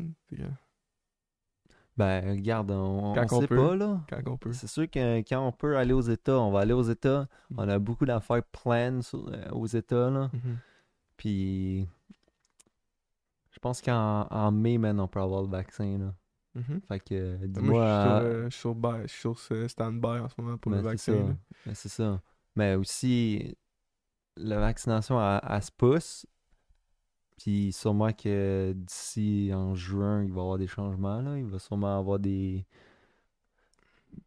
Ben, 1.98 2.30
regarde, 2.30 2.72
on, 2.72 3.14
on 3.14 3.28
sait 3.28 3.48
peut. 3.48 3.56
pas, 3.56 3.76
là. 3.76 4.02
Quand 4.10 4.22
on 4.28 4.38
peut. 4.38 4.52
C'est 4.52 4.68
sûr 4.68 4.90
que 4.90 5.20
quand 5.20 5.48
on 5.48 5.52
peut 5.54 5.78
aller 5.78 5.94
aux 5.94 6.02
États, 6.02 6.38
on 6.40 6.52
va 6.52 6.60
aller 6.62 6.74
aux 6.74 6.84
États. 6.84 7.28
Mm. 7.50 7.56
On 7.58 7.70
a 7.70 7.80
beaucoup 7.80 8.06
d'affaires 8.06 8.44
pleines 8.44 9.02
euh, 9.14 9.50
aux 9.52 9.66
États, 9.66 10.10
là. 10.10 10.30
Mhm. 10.34 10.58
Puis, 11.16 11.88
je 13.52 13.60
pense 13.60 13.82
qu'en 13.82 14.28
en 14.30 14.52
mai, 14.52 14.78
man, 14.78 15.00
on 15.00 15.08
peut 15.08 15.22
avoir 15.22 15.42
le 15.42 15.48
vaccin, 15.48 15.98
là. 15.98 16.14
Mhm. 16.56 16.82
Fait 16.88 17.00
que, 17.00 17.38
Ben, 17.38 17.52
dis-moi... 17.52 17.80
Moi, 17.80 18.44
je 18.46 18.50
suis 18.50 18.60
sur, 18.60 18.72
euh, 18.72 19.04
euh, 19.04 19.08
sur, 19.08 19.70
stand-by 19.70 20.20
en 20.20 20.30
ce 20.30 20.36
moment 20.38 20.58
pour 20.58 20.72
le 20.72 20.78
ben, 20.78 20.84
vaccin. 20.84 21.14
c'est 21.14 21.20
ça. 21.22 21.28
là. 21.28 21.36
Ben, 21.66 21.76
c'est 21.76 21.90
ça. 21.90 22.22
Mais 22.58 22.76
aussi, 22.76 23.58
la 24.36 24.60
vaccination, 24.60 25.22
elle, 25.22 25.42
elle 25.50 25.62
se 25.62 25.72
pousse. 25.72 26.26
Puis 27.38 27.72
sûrement 27.74 28.14
que 28.14 28.74
d'ici 28.76 29.52
en 29.54 29.76
juin, 29.76 30.24
il 30.24 30.32
va 30.32 30.38
y 30.38 30.42
avoir 30.42 30.58
des 30.58 30.68
changements, 30.68 31.22
là. 31.22 31.38
Il 31.38 31.46
va 31.46 31.60
sûrement 31.60 31.98
avoir 32.00 32.20
des... 32.20 32.66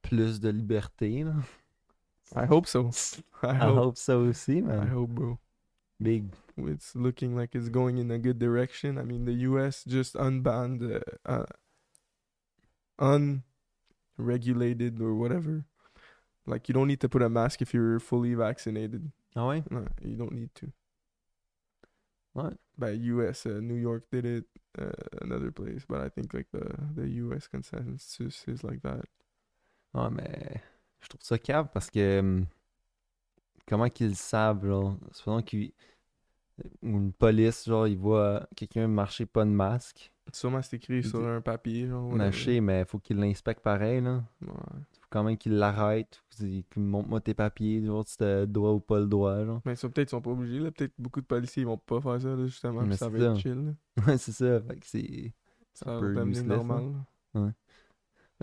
plus 0.02 0.40
de 0.40 0.50
liberté, 0.50 1.24
là. 1.24 1.34
I 2.36 2.44
hope 2.48 2.66
so. 2.66 2.90
I 3.42 3.52
I 3.52 3.56
hope. 3.62 3.78
hope 3.78 3.96
ça 3.96 4.18
aussi, 4.18 4.58
I 4.58 4.62
man. 4.62 4.88
hope, 4.92 5.10
bro. 5.12 5.38
Big. 5.98 6.26
It's 6.58 6.94
looking 6.94 7.34
like 7.34 7.54
it's 7.54 7.70
going 7.70 7.96
in 7.98 8.10
a 8.10 8.18
good 8.18 8.38
direction. 8.38 8.98
I 8.98 9.02
mean, 9.02 9.24
the 9.24 9.32
U.S. 9.48 9.84
just 9.86 10.14
unbanned, 10.14 10.82
uh, 10.82 11.00
uh, 11.24 11.46
unregulated 14.16 15.00
or 15.00 15.14
whatever. 15.14 15.64
Like 16.46 16.68
you 16.68 16.74
don't 16.74 16.88
need 16.88 17.00
to 17.00 17.08
put 17.08 17.22
a 17.22 17.28
mask 17.28 17.62
if 17.62 17.72
you're 17.72 17.98
fully 17.98 18.34
vaccinated. 18.34 19.10
Ah 19.34 19.46
ouais? 19.46 19.64
No, 19.70 19.86
you 20.02 20.16
don't 20.16 20.32
need 20.32 20.50
to. 20.56 20.70
Ouais. 22.38 22.54
By 22.76 22.92
U.S., 23.10 23.46
uh, 23.46 23.60
New 23.60 23.76
York 23.76 24.04
did 24.12 24.24
it. 24.24 24.46
Uh, 24.78 24.92
another 25.22 25.50
place, 25.50 25.84
but 25.88 26.00
I 26.00 26.08
think 26.08 26.32
like 26.32 26.46
the 26.52 26.72
the 26.94 27.08
U.S. 27.24 27.48
consensus 27.48 28.44
is 28.46 28.62
like 28.62 28.80
that. 28.82 29.04
Ouais, 29.92 30.10
mais 30.10 30.60
je 31.00 31.08
trouve 31.08 31.22
ça 31.22 31.38
cave 31.38 31.68
parce 31.72 31.90
que 31.90 32.20
hum, 32.20 32.46
comment 33.66 33.88
qu'ils 33.88 34.14
savent, 34.14 34.64
genre, 34.64 34.96
supposons 35.12 35.42
qu'ils 35.42 35.72
ou 36.82 36.88
une 36.88 37.12
police, 37.12 37.64
genre, 37.66 37.86
ils 37.86 37.98
voient 37.98 38.48
quelqu'un 38.56 38.88
marcher 38.88 39.26
pas 39.26 39.44
de 39.44 39.50
masque, 39.50 40.12
Sûrement 40.32 40.60
c'est 40.62 40.76
écrit 40.76 41.02
sur 41.02 41.26
un 41.26 41.40
papier, 41.40 41.86
genre. 41.88 42.04
whatever. 42.04 42.24
marcher, 42.24 42.60
mais 42.60 42.84
faut 42.84 42.98
qu'ils 42.98 43.16
l'inspectent 43.18 43.62
pareil, 43.62 44.00
là. 44.00 44.22
Ouais. 44.42 44.48
Faut 45.00 45.06
quand 45.10 45.24
même 45.24 45.36
qu'ils 45.38 45.56
l'arrêtent, 45.56 46.22
qu'ils 46.30 46.64
qu'ils 46.64 46.82
me 46.82 46.88
montrent 46.88 47.08
moi 47.08 47.20
tes 47.20 47.34
papiers, 47.34 47.84
genre, 47.84 48.06
si 48.06 48.16
t'as 48.18 48.40
le 48.40 48.46
droit 48.46 48.72
ou 48.72 48.80
pas 48.80 48.98
le 48.98 49.06
droit, 49.06 49.44
genre. 49.44 49.62
Mais 49.64 49.74
ça, 49.74 49.88
peut-être 49.88 50.08
ils 50.08 50.10
sont 50.10 50.20
pas 50.20 50.30
obligés, 50.30 50.58
là. 50.58 50.70
Peut-être 50.70 50.92
beaucoup 50.98 51.20
de 51.20 51.26
policiers 51.26 51.62
ils 51.62 51.66
vont 51.66 51.78
pas 51.78 52.00
faire 52.00 52.20
ça, 52.20 52.28
là, 52.36 52.46
justement. 52.46 52.82
Mais 52.82 52.96
ça 52.96 53.08
va 53.08 53.18
être 53.18 53.38
chill. 53.38 53.74
Ouais, 54.06 54.18
c'est 54.18 54.32
ça, 54.32 54.60
fait 54.60 54.76
que 54.76 54.86
c'est... 54.86 55.32
Ça 55.74 55.90
un 55.90 56.00
peu 56.00 56.26
useless, 56.28 56.46
normal. 56.46 56.92
là. 57.34 57.52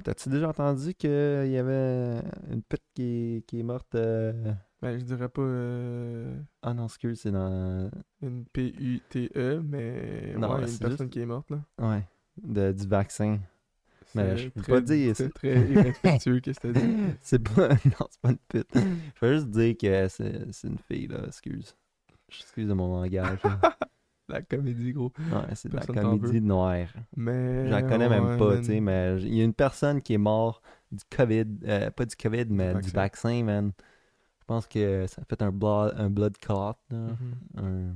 T'as-tu 0.04 0.30
déjà 0.30 0.50
entendu 0.50 0.94
qu'il 0.94 1.10
y 1.10 1.58
avait 1.58 2.22
une 2.52 2.62
pute 2.68 2.84
qui, 2.94 3.44
qui 3.48 3.60
est 3.60 3.64
morte... 3.64 3.96
euh, 3.96 4.54
Ben, 4.86 5.00
je 5.00 5.04
dirais 5.06 5.30
pas 5.30 5.42
euh, 5.42 6.38
Ah 6.62 6.74
non, 6.76 6.86
excuse, 6.86 7.20
c'est 7.22 7.32
dans... 7.32 7.90
une 8.22 8.46
P-U-T-E, 8.46 9.62
mais 9.64 10.36
Non, 10.38 10.50
ouais, 10.54 10.62
une 10.70 10.78
personne 10.78 10.90
juste- 10.92 11.10
qui 11.10 11.22
est 11.22 11.26
morte, 11.26 11.50
là. 11.50 11.60
Ouais, 11.80 12.04
de, 12.44 12.72
du 12.72 12.88
vaccin. 12.88 13.40
Mais 14.14 14.30
C'est 14.30 14.38
je 14.44 14.50
peux 14.50 14.62
très- 14.62 14.72
pas 14.74 14.82
dire, 14.82 15.16
C'est 15.16 15.34
très 15.34 15.60
irrespectueux, 15.72 16.40
qu'est-ce 16.40 16.60
que 16.60 16.68
t'as 16.68 16.80
dit? 16.80 16.96
C'est 17.22 17.40
pas. 17.44 17.70
Non, 17.86 18.08
c'est 18.12 18.22
pas 18.22 18.30
une 18.30 18.38
pute. 18.48 18.70
Je 18.76 19.26
veux 19.26 19.34
juste 19.34 19.50
dire 19.50 19.76
que 19.76 20.08
c'est 20.08 20.68
une 20.68 20.78
fille, 20.78 21.08
là. 21.08 21.26
Excuse. 21.28 21.76
Excuse 22.30 22.68
de 22.68 22.74
mon 22.74 23.02
langage. 23.02 23.40
La 24.30 24.42
comédie, 24.44 24.92
gros. 24.94 25.12
Ouais, 25.18 25.54
c'est 25.56 25.70
de 25.70 25.76
la 25.78 25.82
comédie 25.86 26.42
noire. 26.42 26.88
Mais. 27.16 27.70
J'en 27.70 27.82
connais 27.88 28.08
même 28.10 28.38
pas, 28.38 28.58
tu 28.58 28.64
sais, 28.66 28.80
mais 28.80 29.18
il 29.22 29.34
y 29.36 29.42
a 29.42 29.44
une 29.44 29.54
personne 29.54 30.02
qui 30.02 30.14
est 30.14 30.18
morte 30.20 30.64
du 30.92 31.04
COVID. 31.16 31.46
euh, 31.66 31.90
pas 31.92 32.06
du 32.06 32.16
COVID, 32.16 32.46
mais 32.50 32.70
du 32.76 32.90
vaccin. 32.92 32.92
vaccin, 32.94 33.44
man. 33.44 33.72
Je 34.46 34.54
pense 34.54 34.68
que 34.68 35.08
ça 35.08 35.24
a 35.24 35.26
fait 35.26 35.42
un 35.42 35.52
blood, 35.52 35.96
un 35.98 36.08
blood 36.12 36.38
clot, 36.38 36.76
là. 36.92 36.98
Mhm. 36.98 37.36
Un- 37.58 37.96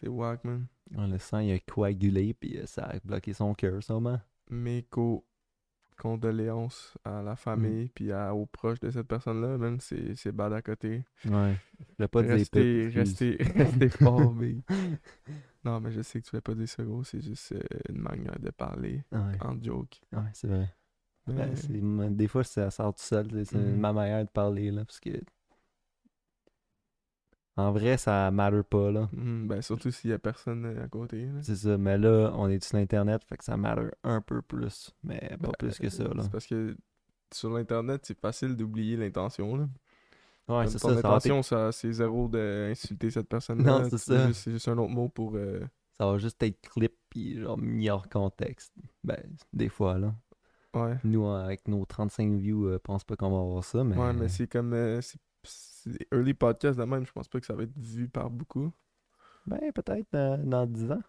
C'est 0.00 0.08
wack, 0.08 0.42
man. 0.42 0.66
le 0.90 1.18
sang, 1.18 1.38
il 1.38 1.52
a 1.52 1.58
coagulé, 1.60 2.34
puis 2.34 2.58
euh, 2.58 2.66
ça 2.66 2.82
a 2.86 2.98
bloqué 3.04 3.32
son 3.32 3.54
cœur, 3.54 3.80
sûrement. 3.80 4.20
Mes 4.50 4.82
co- 4.82 5.24
condoléances 5.96 6.98
à 7.04 7.22
la 7.22 7.32
Mm. 7.34 7.36
famille 7.36 7.88
puis 7.94 8.10
à- 8.12 8.34
aux 8.34 8.46
proches 8.46 8.80
de 8.80 8.90
cette 8.90 9.06
personne-là, 9.06 9.56
man. 9.56 9.78
C'est 9.80 10.16
c'est 10.16 10.32
bad 10.32 10.52
à 10.52 10.62
côté. 10.62 11.04
Ouais. 11.24 11.56
Je 11.98 12.04
pas 12.06 12.22
dire 12.22 12.32
Restez, 12.32 12.88
restez, 12.88 13.36
restez 13.56 13.88
fort. 13.88 14.34
Non, 15.64 15.80
mais 15.80 15.90
je 15.92 16.00
sais 16.02 16.20
que 16.20 16.26
tu 16.26 16.34
vas 16.36 16.40
pas 16.40 16.54
dire 16.54 16.68
ça, 16.68 16.82
gros. 16.84 17.02
C'est 17.04 17.20
juste 17.20 17.52
euh, 17.52 17.60
une 17.88 17.98
manière 18.00 18.38
de 18.40 18.50
parler 18.50 19.02
Ouais, 19.12 19.36
en 19.40 19.60
joke. 19.62 20.00
ouais 20.12 20.30
c'est 20.32 20.46
vrai. 20.48 20.72
Mais- 21.28 21.50
Ben, 21.70 22.14
des 22.14 22.28
fois, 22.28 22.44
ça 22.44 22.70
sort 22.70 22.94
tout 22.94 23.02
seul. 23.02 23.26
C'est 23.46 23.56
Mhm. 23.56 23.76
ma 23.80 23.92
manière 23.92 24.24
de 24.24 24.30
parler, 24.30 24.70
là, 24.70 24.84
parce 24.84 25.00
que... 25.00 25.10
En 27.58 27.72
vrai, 27.72 27.96
ça 27.96 28.30
matter 28.30 28.62
pas, 28.62 28.90
là. 28.90 29.08
Mhm, 29.12 29.48
ben, 29.48 29.62
surtout 29.62 29.90
s'il 29.90 30.10
y 30.10 30.12
a 30.12 30.18
personne 30.18 30.66
euh, 30.66 30.84
à 30.84 30.88
côté. 30.88 31.26
C'est 31.40 31.56
ça, 31.56 31.78
mais 31.78 31.96
là, 31.96 32.30
on 32.34 32.48
est 32.50 32.62
sur 32.62 32.76
Internet, 32.76 33.22
fait 33.24 33.36
que 33.38 33.44
ça 33.44 33.56
matter 33.56 33.88
un 34.04 34.20
peu 34.20 34.42
plus, 34.42 34.94
mais 35.02 35.18
pas 35.40 35.48
Ben, 35.48 35.52
plus 35.58 35.78
que 35.78 35.88
ça, 35.88 36.04
là. 36.04 36.22
C'est 36.22 36.30
parce 36.30 36.46
que 36.46 36.76
sur 37.32 37.50
l'internet, 37.50 38.02
c'est 38.04 38.18
facile 38.18 38.56
d'oublier 38.56 38.96
l'intention. 38.96 39.56
là. 39.56 39.68
Ouais, 40.48 40.66
c'est 40.68 40.78
ça, 40.78 40.90
intention, 40.90 41.42
ça, 41.42 41.72
c'est 41.72 41.90
zéro 41.92 42.28
d'insulter 42.28 43.10
cette 43.10 43.28
personne-là. 43.28 43.80
Non, 43.80 43.88
c'est 43.90 43.98
ça. 43.98 44.32
C'est 44.32 44.52
juste 44.52 44.68
un 44.68 44.78
autre 44.78 44.92
mot 44.92 45.08
pour. 45.08 45.32
euh, 45.34 45.60
ça 45.98 46.06
va 46.06 46.18
juste 46.18 46.40
être 46.42 46.60
clip, 46.60 46.92
puis 47.08 47.40
genre 47.40 47.56
mis 47.58 47.88
hors 47.88 48.08
contexte. 48.08 48.72
Ben, 49.02 49.16
des 49.54 49.70
fois, 49.70 49.98
là. 49.98 50.14
Ouais. 50.74 50.98
Nous, 51.04 51.26
avec 51.26 51.66
nos 51.68 51.86
35 51.86 52.34
views, 52.34 52.66
euh, 52.68 52.78
pense 52.78 53.02
pas 53.02 53.16
qu'on 53.16 53.30
va 53.30 53.38
avoir 53.38 53.64
ça, 53.64 53.82
mais... 53.82 53.96
Ouais, 53.96 54.12
mais 54.12 54.28
c'est 54.28 54.46
comme. 54.46 54.74
euh, 54.74 55.00
des 55.86 56.06
early 56.12 56.34
podcasts 56.34 56.78
de 56.78 56.84
même, 56.84 57.06
je 57.06 57.12
pense 57.12 57.28
pas 57.28 57.40
que 57.40 57.46
ça 57.46 57.54
va 57.54 57.62
être 57.64 57.76
vu 57.78 58.08
par 58.08 58.30
beaucoup. 58.30 58.72
Ben, 59.46 59.58
peut-être 59.72 60.14
euh, 60.14 60.36
dans 60.38 60.66
10 60.66 60.90
ans. 60.92 61.02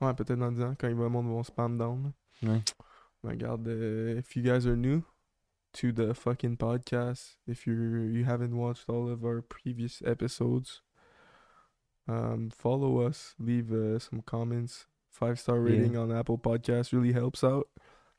Ouais, 0.00 0.14
peut-être 0.14 0.38
dans 0.38 0.50
10 0.52 0.62
ans, 0.62 0.74
quand 0.78 0.88
le 0.88 0.94
monde 1.08 1.26
vont 1.26 1.42
spam 1.42 1.76
down. 1.76 2.12
Ouais. 2.42 2.62
Mais 3.22 3.30
regarde, 3.30 3.66
euh, 3.68 4.18
if 4.18 4.34
you 4.36 4.42
guys 4.42 4.66
are 4.66 4.76
new 4.76 5.02
to 5.72 5.92
the 5.92 6.14
fucking 6.14 6.56
podcast, 6.56 7.36
if 7.46 7.66
you 7.66 7.74
you 7.74 8.24
haven't 8.24 8.54
watched 8.54 8.88
all 8.88 9.10
of 9.10 9.24
our 9.24 9.42
previous 9.42 10.00
episodes, 10.06 10.82
um, 12.06 12.50
follow 12.50 13.00
us, 13.06 13.34
leave 13.38 13.72
uh, 13.72 13.98
some 13.98 14.22
comments. 14.22 14.86
Five 15.10 15.38
star 15.38 15.56
Yeah. 15.56 15.72
rating 15.78 15.96
on 15.96 16.12
Apple 16.12 16.38
Podcasts 16.38 16.92
really 16.92 17.12
helps 17.12 17.42
out. 17.42 17.68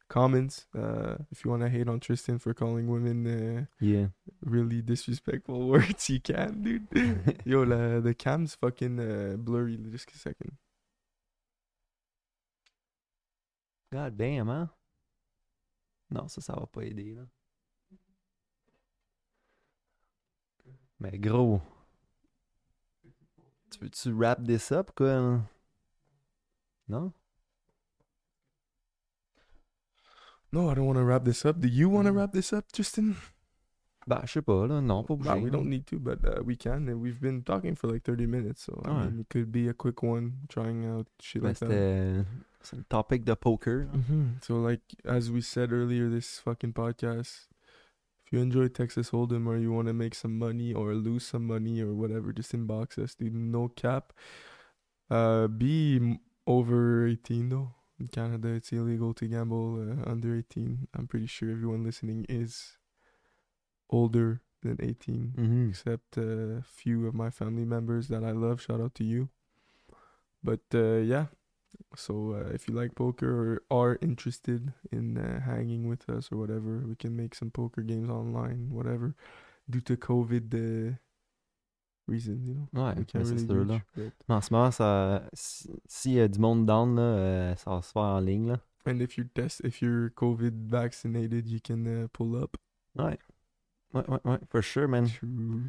Comments, 0.10 0.66
uh, 0.76 1.18
if 1.32 1.46
you 1.46 1.52
want 1.52 1.62
to 1.62 1.70
hate 1.70 1.88
on 1.88 2.00
Tristan 2.00 2.40
for 2.40 2.52
calling 2.56 2.88
women 2.88 3.28
uh, 3.28 3.66
Yeah. 3.80 4.08
really 4.42 4.82
disrespectful 4.82 5.68
words, 5.70 6.10
you 6.10 6.20
can, 6.20 6.64
dude. 6.64 6.88
Yo, 7.46 7.62
la, 7.64 8.00
the 8.00 8.16
cam's 8.16 8.56
fucking 8.56 9.00
uh, 9.00 9.36
blurry. 9.38 9.78
Just 9.92 10.12
a 10.12 10.18
second. 10.18 10.58
God 13.94 14.18
damn, 14.18 14.50
hein? 14.50 14.70
Non, 16.12 16.28
ça, 16.28 16.42
ça 16.42 16.54
va 16.60 16.66
pas 16.66 16.82
aider, 16.84 17.14
là. 17.16 17.24
Mais 21.00 21.18
gros, 21.20 21.62
tu 23.72 23.80
veux-tu 23.80 24.12
wrap 24.12 24.44
this 24.44 24.72
up, 24.72 24.92
quoi? 24.96 25.42
Non? 26.88 27.14
No, 30.52 30.70
I 30.70 30.74
don't 30.74 30.86
want 30.86 30.98
to 30.98 31.04
wrap 31.04 31.24
this 31.26 31.46
up. 31.46 31.60
Do 31.60 31.68
you 31.68 31.90
want 31.90 32.08
to 32.08 32.12
wrap 32.12 32.34
this 32.34 32.54
up, 32.54 32.72
Tristan? 32.72 33.16
Ben, 34.08 34.22
je 34.26 34.32
sais 34.34 34.42
pas, 34.42 34.66
là. 34.68 34.82
Non, 34.82 35.04
pas 35.04 35.16
Bah, 35.16 35.36
we 35.36 35.52
don't 35.52 35.70
need 35.70 35.86
to, 35.86 36.00
but 36.00 36.18
uh, 36.26 36.42
we 36.44 36.56
can. 36.56 36.90
And 36.90 37.00
we've 37.00 37.20
been 37.22 37.44
talking 37.44 37.76
for 37.76 37.88
like 37.88 38.04
30 38.04 38.26
minutes, 38.26 38.64
so 38.64 38.82
I 38.86 38.90
mean, 39.06 39.20
it 39.20 39.30
could 39.30 39.52
be 39.52 39.68
a 39.68 39.74
quick 39.74 40.02
one, 40.02 40.48
trying 40.48 40.86
out 40.86 41.06
shit 41.20 41.44
like 41.44 41.60
that. 41.60 41.70
c'était... 41.70 42.26
C'est 42.62 42.90
topic 42.90 43.24
de 43.24 43.36
poker. 43.36 43.88
Mhm. 43.94 44.42
So, 44.42 44.56
like 44.56 44.82
as 45.06 45.32
we 45.32 45.42
said 45.42 45.72
earlier, 45.72 46.10
this 46.10 46.40
fucking 46.40 46.74
podcast. 46.74 47.48
If 48.26 48.34
you 48.34 48.42
enjoy 48.42 48.68
Texas 48.68 49.12
Hold'em 49.12 49.48
or 49.48 49.58
you 49.58 49.72
want 49.72 49.88
to 49.88 49.94
make 49.94 50.14
some 50.14 50.38
money 50.38 50.74
or 50.74 50.94
lose 50.94 51.26
some 51.26 51.48
money 51.48 51.82
or 51.82 51.94
whatever, 51.94 52.34
just 52.34 52.52
inbox 52.54 52.98
us, 53.00 53.16
dude. 53.16 53.34
No 53.34 53.70
cap. 53.70 54.12
Uh, 55.10 55.48
be 55.48 56.20
over 56.46 57.08
18 57.08 57.50
though. 57.50 57.72
In 58.00 58.08
Canada, 58.08 58.48
it's 58.50 58.72
illegal 58.72 59.14
to 59.16 59.28
gamble 59.28 59.76
uh, 59.76 60.10
under 60.10 60.36
18. 60.36 60.88
I'm 60.94 61.08
pretty 61.08 61.28
sure 61.28 61.52
everyone 61.52 61.84
listening 61.84 62.26
is 62.30 62.78
older 63.90 64.42
than 64.62 64.78
18 64.82 65.34
Mhm. 65.38 65.70
except 65.70 66.18
a 66.18 66.64
few 66.66 67.08
of 67.08 67.14
my 67.14 67.30
family 67.30 67.66
members 67.66 68.08
that 68.08 68.24
I 68.24 68.32
love. 68.32 68.62
Shout 68.62 68.80
out 68.82 68.96
to 68.96 69.04
you. 69.04 69.30
But 70.44 70.62
uh, 70.74 70.98
yeah, 71.04 71.28
so 71.96 72.34
uh, 72.34 72.50
if 72.54 72.68
you 72.68 72.74
like 72.74 72.96
poker 72.96 73.62
or 73.70 73.90
are 73.90 73.98
interested 74.02 74.74
in 74.92 75.18
uh, 75.18 75.42
hanging 75.42 75.88
with 75.90 76.10
us 76.10 76.32
or 76.32 76.38
whatever, 76.38 76.86
we 76.88 76.96
can 76.96 77.16
make 77.16 77.36
some 77.36 77.52
poker 77.52 77.82
games 77.82 78.10
online, 78.10 78.70
whatever. 78.72 79.16
Due 79.70 79.82
to 79.82 79.98
COVID 79.98 80.98
reasons, 82.10 82.40
you 82.46 82.54
know. 82.54 82.86
Ouais, 82.86 82.96
can't 83.06 83.24
c'est 83.26 83.38
sûr, 83.40 83.66
là. 83.66 83.80
Mais 83.98 84.36
en 84.36 84.42
ce 84.42 84.54
moment, 84.54 84.72
ça... 84.72 85.24
si- 85.34 85.70
s'il 85.86 86.14
y 86.14 86.20
a 86.20 86.28
du 86.28 86.40
monde 86.40 86.66
down, 86.66 86.96
là, 86.96 87.02
euh, 87.02 87.56
ça 87.56 87.72
va 87.72 87.82
se 87.82 87.92
faire 87.92 88.02
en 88.02 88.20
ligne, 88.20 88.48
là. 88.50 88.60
And 88.88 89.00
if 89.00 89.18
you're 89.18 89.28
test, 89.34 89.62
if 89.64 89.82
you're 89.82 90.10
COVID 90.16 90.54
vaccinated, 90.68 91.48
you 91.48 91.60
can 91.66 91.86
uh, 91.86 92.08
pull 92.12 92.36
up. 92.36 92.56
Ouais. 92.98 93.18
Ouais, 93.94 94.04
ouais, 94.08 94.20
ouais, 94.26 94.40
for 94.50 94.64
sure, 94.64 94.88
man. 94.88 95.08
True. 95.08 95.64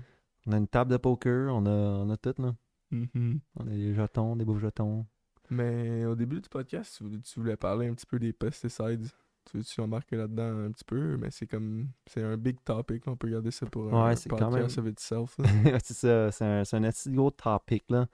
On 0.47 0.53
a 0.53 0.57
une 0.57 0.69
table 0.69 0.93
de 0.93 0.97
poker, 0.97 1.53
on 1.55 1.67
a, 1.67 1.71
on 1.71 2.11
a 2.11 2.17
tout, 2.17 2.35
là. 2.41 2.55
Mhm. 2.91 3.41
On 3.57 3.67
a 3.67 3.71
des 3.71 3.95
jetons, 3.95 4.37
des 4.37 4.45
beaux 4.45 4.59
jetons. 4.59 5.07
Mais 5.51 6.05
au 6.05 6.15
début 6.15 6.41
du 6.41 6.49
podcast, 6.49 7.03
tu 7.25 7.41
voulais 7.41 7.57
parler 7.57 7.89
un 7.89 7.95
petit 7.95 8.07
peu 8.07 8.19
des 8.19 8.33
pesticides. 8.33 9.09
Tu 9.51 9.57
veux-tu 9.57 9.81
embarquer 9.81 10.17
là-dedans 10.17 10.67
un 10.67 10.71
petit 10.71 10.85
peu? 10.85 11.17
Mais 11.17 11.31
c'est 11.31 11.47
comme. 11.47 11.89
C'est 12.07 12.23
un 12.23 12.37
big 12.37 12.63
topic. 12.65 13.07
On 13.09 13.17
peut 13.17 13.27
regarder 13.27 13.51
ça 13.51 13.67
pour 13.67 13.93
un 13.93 14.07
Ouais, 14.09 14.17
c'est 14.17 14.29
quand 14.29 14.51
même- 14.51 14.65
of 14.65 14.87
itself. 14.87 15.37
c'est 15.85 15.95
ça, 15.95 16.31
c'est 16.31 16.45
un, 16.45 16.65
c'est 16.65 16.77
un 16.77 16.85
assez 16.85 17.11
gros 17.11 17.31
topic, 17.33 17.85
là. 17.91 18.07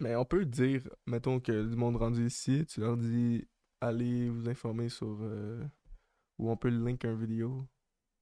Mais 0.00 0.16
on 0.16 0.24
peut 0.24 0.46
dire, 0.46 0.88
mettons 1.06 1.38
que 1.40 1.66
du 1.68 1.76
monde 1.76 1.96
rendu 1.96 2.24
ici, 2.26 2.64
tu 2.66 2.80
leur 2.80 2.96
dis 2.96 3.46
allez 3.82 4.30
vous 4.30 4.48
informer 4.48 4.88
sur. 4.88 5.18
euh, 5.20 5.62
ou 6.38 6.50
on 6.50 6.56
peut 6.56 6.68
link 6.70 7.04
un 7.04 7.14
vidéo 7.14 7.66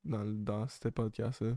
dans, 0.05 0.25
le- 0.25 0.35
dans 0.35 0.67
ce 0.67 0.89
podcast-là. 0.89 1.57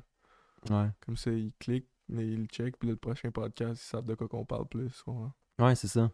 Ouais. 0.70 0.90
Comme 1.04 1.18
ça, 1.18 1.32
ils 1.32 1.52
cliquent, 1.60 1.90
mais 2.08 2.28
ils 2.28 2.42
le 2.42 2.46
checkent, 2.46 2.78
puis 2.78 2.88
le 2.90 2.96
prochain 2.96 3.32
podcast, 3.32 3.82
ils 3.84 3.88
savent 3.90 4.06
de 4.06 4.14
quoi 4.14 4.28
qu'on 4.28 4.46
parle 4.46 4.68
plus. 4.68 5.04
ouais. 5.08 5.28
Ouais, 5.66 5.74
c'est 5.74 5.88
ça. 5.88 6.12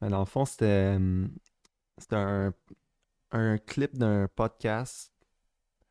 Mais 0.00 0.08
dans 0.08 0.18
le 0.20 0.26
fond, 0.26 0.44
c'était 0.44 0.94
hum, 0.96 1.30
c'était 1.96 2.16
un, 2.16 2.52
un 3.30 3.58
clip 3.58 3.96
d'un 3.96 4.28
podcast. 4.34 5.12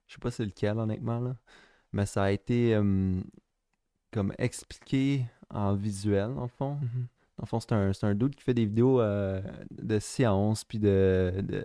Je 0.08 0.14
sais 0.14 0.20
pas 0.20 0.32
c'est 0.32 0.46
lequel, 0.46 0.78
honnêtement, 0.78 1.20
là. 1.20 1.36
Mais 1.92 2.06
ça 2.06 2.24
a 2.24 2.32
été 2.32 2.76
hum, 2.78 3.24
comme 4.12 4.34
expliqué 4.38 5.26
en 5.50 5.74
visuel, 5.74 6.34
le 6.44 6.48
fond. 6.48 6.78
Dans 7.38 7.44
le 7.44 7.46
fond, 7.46 7.60
c'est 7.60 7.74
un, 7.74 7.92
un 8.02 8.16
dude 8.16 8.36
qui 8.36 8.42
fait 8.44 8.54
des 8.54 8.66
vidéos 8.66 9.00
euh, 9.00 9.42
de 9.72 10.00
science, 10.00 10.64
puis 10.64 10.80
de, 10.80 11.34
de, 11.38 11.64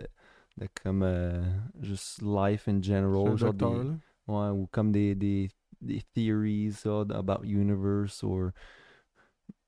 de 0.57 0.67
comme 0.83 1.03
euh, 1.03 1.43
juste 1.81 2.21
life 2.21 2.67
in 2.67 2.81
general. 2.81 3.27
un 3.29 3.35
genre 3.37 3.53
docteur, 3.53 3.83
des- 3.83 3.89
là? 3.89 3.95
Ouais, 4.27 4.49
ou 4.57 4.67
comme 4.67 4.91
des, 4.91 5.15
des, 5.15 5.49
des 5.81 6.01
theories 6.13 6.75
about 6.85 7.43
universe 7.43 8.23
or... 8.23 8.51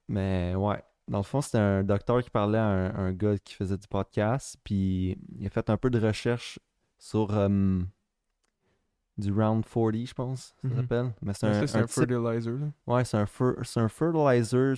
Mais 0.08 0.54
ouais, 0.56 0.84
dans 1.08 1.20
le 1.20 1.24
fond, 1.24 1.42
c'était 1.42 1.58
un 1.60 1.84
docteur 1.84 2.24
qui 2.24 2.30
parlait 2.30 2.58
à 2.58 2.66
un, 2.66 2.96
un 2.96 3.12
gars 3.14 3.38
qui 3.38 3.54
faisait 3.54 3.78
du 3.78 3.88
podcast, 3.88 4.58
puis 4.64 5.18
il 5.38 5.46
a 5.46 5.50
fait 5.50 5.70
un 5.70 5.78
peu 5.78 5.90
de 5.90 6.00
recherche 6.00 6.60
sur 6.98 7.32
um, 7.38 7.88
du 9.18 9.32
Round 9.32 9.64
40, 9.66 10.08
je 10.08 10.14
pense, 10.14 10.54
ça 10.62 10.68
Mhm. 10.68 10.76
s'appelle. 10.76 11.14
Mais 11.22 11.34
c'est 11.34 11.48
un, 11.48 11.62
un 11.62 11.66
type- 11.66 11.88
fertilizer. 11.90 12.54
Là. 12.58 12.68
Ouais, 12.88 13.06
c'est 13.06 13.18
un, 13.18 13.26
fer- 13.26 13.56
c'est 13.64 13.80
un 13.80 13.88
fertilizer 13.88 14.76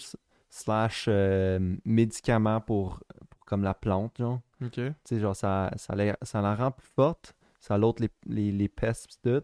slash 0.49 1.05
euh, 1.07 1.75
médicament 1.85 2.61
pour, 2.61 2.99
pour 3.29 3.45
comme 3.45 3.63
la 3.63 3.73
plante, 3.73 4.17
genre. 4.17 4.41
Ok. 4.61 4.71
Tu 4.73 4.93
sais, 5.05 5.19
genre, 5.19 5.35
ça, 5.35 5.71
ça, 5.77 5.95
la, 5.95 6.17
ça 6.21 6.41
la 6.41 6.55
rend 6.55 6.71
plus 6.71 6.87
forte, 6.95 7.35
ça 7.59 7.77
l'autre 7.77 8.01
les, 8.03 8.09
les, 8.25 8.51
les 8.51 8.67
pestes 8.67 9.17
tout, 9.23 9.43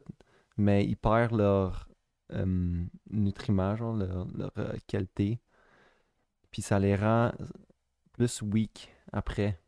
mais 0.58 0.86
ils 0.86 0.96
perdent 0.98 1.38
leur 1.38 1.88
euh, 2.34 2.84
nutriments, 3.10 3.76
genre, 3.76 3.96
leur, 3.96 4.28
leur, 4.36 4.52
euh, 4.58 4.74
qualité. 4.88 5.40
Puis 6.54 6.62
ça 6.62 6.80
les 6.80 6.96
rend 6.96 7.34
plus 8.14 8.42
weak 8.44 8.90
après. 9.12 9.60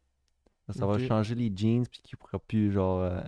Ça 0.70 0.86
va 0.86 0.98
changer 1.00 1.36
les 1.36 1.52
jeans, 1.54 1.86
puis 1.86 2.00
qu'ils 2.02 2.18
pourraient 2.18 2.40
plus, 2.40 2.72
genre, 2.72 3.02
euh, 3.02 3.20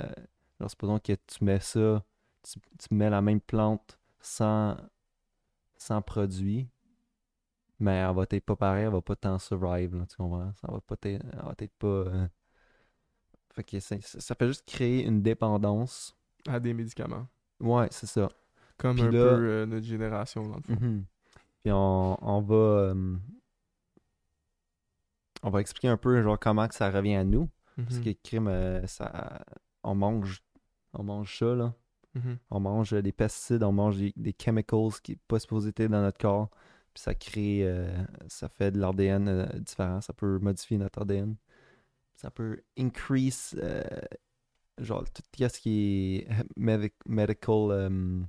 genre, 0.60 0.70
supposons 0.70 1.00
que 1.00 1.13
tu 1.13 1.43
mets 1.43 1.60
ça, 1.60 2.04
tu, 2.43 2.60
tu 2.80 2.93
mets 2.93 3.10
la 3.10 3.22
même 3.22 3.41
plante 3.41 4.00
sans, 4.22 4.78
sans 5.76 6.02
produit, 6.02 6.70
mais 7.80 7.96
elle 7.98 8.15
va 8.15 8.24
être 8.30 8.46
pas 8.46 8.56
pareil, 8.56 8.86
elle 8.86 8.91
va 8.91 9.02
pas 9.02 9.15
tant 9.15 9.38
survive, 9.39 9.96
là, 9.98 10.06
tu 10.08 10.15
comprends? 10.17 10.52
Ça 10.62 10.72
va 10.72 10.80
pas 10.82 10.96
être, 11.04 11.06
elle 11.06 11.41
va 11.43 11.54
être 11.60 11.76
pas... 11.78 11.88
euh, 11.88 12.28
Fait 13.52 13.63
que 13.63 13.80
ça, 13.80 13.96
ça 14.02 14.36
fait 14.36 14.48
juste 14.48 14.65
créer 14.67 15.04
une 15.06 15.22
dépendance. 15.24 16.15
À 16.48 16.60
des 16.60 16.74
médicaments. 16.74 17.28
Ouais, 17.60 17.88
c'est 17.91 18.08
ça. 18.08 18.30
Comme 18.78 18.96
Puis 18.98 19.06
un 19.06 19.12
là- 19.12 19.30
peu 19.36 19.43
euh, 19.50 19.65
notre 19.65 19.86
génération, 19.86 20.43
dans 20.48 20.58
le 20.58 20.62
fond. 20.63 20.74
Mhm. 20.80 21.06
Puis 21.63 21.72
on, 21.72 22.17
on 22.28 22.41
va... 22.41 22.93
euh, 25.43 25.47
on 25.47 25.50
va 25.50 25.62
expliquer 25.62 25.88
un 25.89 25.97
peu, 25.97 26.21
genre, 26.21 26.39
comment 26.39 26.67
que 26.67 26.76
ça 26.76 26.89
revient 26.91 27.15
à 27.15 27.23
nous. 27.23 27.50
Parce 27.76 27.97
Mhm. 27.97 28.04
que 28.04 28.10
crime, 28.23 28.47
euh, 28.47 28.86
ça... 28.88 29.45
On 29.84 29.95
mange... 29.95 30.41
On 30.93 31.04
mange 31.04 31.38
ça, 31.38 31.54
là. 31.54 31.73
Mhm. 32.15 32.38
On 32.50 32.60
mange 32.60 32.91
des 32.93 33.12
pesticides, 33.12 33.62
on 33.63 33.71
mange 33.71 33.97
des, 33.97 34.13
des 34.15 34.36
chemicals 34.41 34.89
qui 35.04 35.12
n'est 35.12 35.19
pas 35.28 35.38
supposé 35.39 35.69
être 35.69 35.84
dans 35.91 36.02
notre 36.02 36.17
corps. 36.17 36.50
Puis 36.93 37.04
ça 37.04 37.13
crée, 37.13 37.60
euh, 37.63 37.95
ça 38.28 38.50
fait 38.50 38.71
de 38.71 38.80
l'ADN 38.80 39.28
euh, 39.28 39.45
différent. 39.60 40.02
Ça 40.02 40.13
peut 40.13 40.39
modifier 40.39 40.78
notre 40.80 41.02
ADN. 41.02 41.36
Ça 42.15 42.32
peut 42.32 42.63
increase, 42.80 43.56
euh, 43.62 43.84
genre, 44.80 45.04
tout 45.12 45.21
ce 45.38 45.60
qui 45.60 46.26
est 46.26 46.28
medic- 46.58 46.95
medical, 47.06 47.69
euh, 47.69 48.21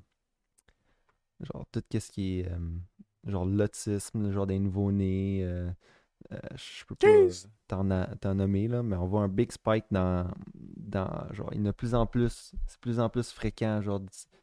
genre, 1.41 1.65
tout 1.73 1.83
ce 1.91 2.11
qui 2.11 2.41
est, 2.41 2.51
euh, 2.51 2.59
genre, 3.25 3.47
l'autisme, 3.47 4.31
genre 4.31 4.47
des 4.47 4.59
nouveaux-nés. 4.59 5.41
Euh, 6.33 6.37
euh, 6.37 6.57
je 6.57 6.85
peux 6.85 6.95
pas 6.95 7.07
t'en 8.21 8.35
nommer, 8.35 8.69
là, 8.69 8.83
mais 8.83 8.97
on 8.97 9.07
voit 9.07 9.23
un 9.23 9.29
big 9.29 9.51
spike 9.53 9.85
dans, 9.91 10.31
dans 10.55 11.27
genre, 11.33 11.51
il 11.53 11.59
y 11.59 11.63
en 11.63 11.67
a 11.67 11.73
plus 11.73 11.95
en 11.95 12.07
plus, 12.07 12.55
c'est 12.67 12.81
plus 12.81 12.99
en 13.01 13.09
plus 13.09 13.31
fréquent, 13.33 13.81
genre, 13.83 14.01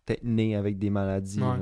d'être 0.08 0.24
né 0.24 0.56
avec 0.56 0.78
des 0.80 0.90
maladies, 0.90 1.42
Ouais. 1.42 1.58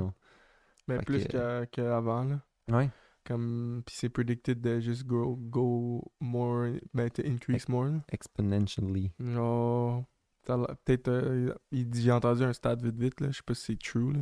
Mais 0.86 0.98
Fait 0.98 1.04
plus 1.06 1.26
que- 1.26 1.64
qu'avant, 1.66 2.24
là. 2.24 2.40
Ouais. 2.70 2.90
Comme, 3.24 3.82
puis 3.86 3.96
c'est 3.96 4.10
predicted 4.10 4.60
de 4.60 4.80
just 4.80 5.06
grow, 5.06 5.34
go 5.36 6.04
more, 6.20 6.68
ben, 6.92 7.08
to 7.08 7.22
increase 7.24 7.66
more, 7.70 7.86
là. 7.86 8.00
Exponentially. 8.12 9.10
Genre, 9.18 10.04
peut-être, 10.44 11.08
euh, 11.08 11.54
il 11.70 11.88
dit- 11.88 12.02
j'ai 12.02 12.12
entendu 12.12 12.42
un 12.42 12.52
stat 12.52 12.74
vite 12.76 12.98
vite, 12.98 13.20
là, 13.22 13.30
je 13.30 13.38
sais 13.38 13.42
pas 13.42 13.54
si 13.54 13.62
c'est 13.72 13.78
true, 13.78 14.12
là. 14.12 14.20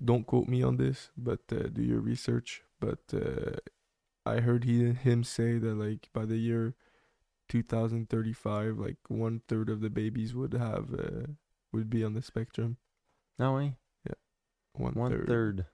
Don't 0.00 0.24
quote 0.24 0.48
me 0.48 0.62
on 0.64 0.76
this, 0.76 1.10
but 1.16 1.40
uh, 1.52 1.68
do 1.70 1.80
your 1.80 2.02
research. 2.04 2.64
But 2.80 3.14
uh, 3.14 3.56
I 4.24 4.40
heard 4.40 4.64
he, 4.64 4.92
him 4.92 5.24
say 5.24 5.58
that, 5.58 5.74
like, 5.74 6.08
by 6.12 6.24
the 6.24 6.36
year 6.36 6.74
2035, 7.48 8.78
like, 8.78 8.98
one 9.08 9.42
third 9.48 9.68
of 9.68 9.80
the 9.80 9.90
babies 9.90 10.34
would 10.34 10.52
have, 10.54 10.94
uh, 10.94 11.26
would 11.72 11.90
be 11.90 12.04
on 12.04 12.14
the 12.14 12.22
spectrum. 12.22 12.76
Ah 13.38 13.52
ouais? 13.52 13.74
One, 14.74 14.94
One 14.94 15.10
third. 15.12 15.26
third. 15.26 15.66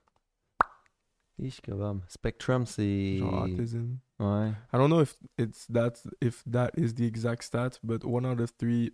Ish, 1.41 1.61
kabam. 1.61 2.01
Spectrum, 2.09 2.65
c'est... 2.65 3.21
Autism. 3.21 3.99
Ouais. 4.19 4.55
I 4.73 4.77
don't 4.77 4.89
know 4.89 4.99
if 4.99 5.15
it's 5.37 5.65
that's 5.67 6.05
if 6.19 6.43
that 6.45 6.71
is 6.75 6.95
the 6.95 7.05
exact 7.05 7.45
stat, 7.45 7.79
but 7.81 8.03
one 8.03 8.25
out 8.25 8.41
of 8.41 8.51
three 8.59 8.91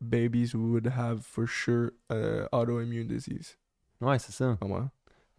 babies 0.00 0.56
would 0.56 0.86
have 0.86 1.24
for 1.24 1.46
sure 1.46 1.92
uh, 2.10 2.48
autoimmune 2.52 3.06
disease. 3.06 3.56
Ouais, 4.00 4.18
c'est 4.18 4.32
ça. 4.32 4.58
Moins. 4.60 4.90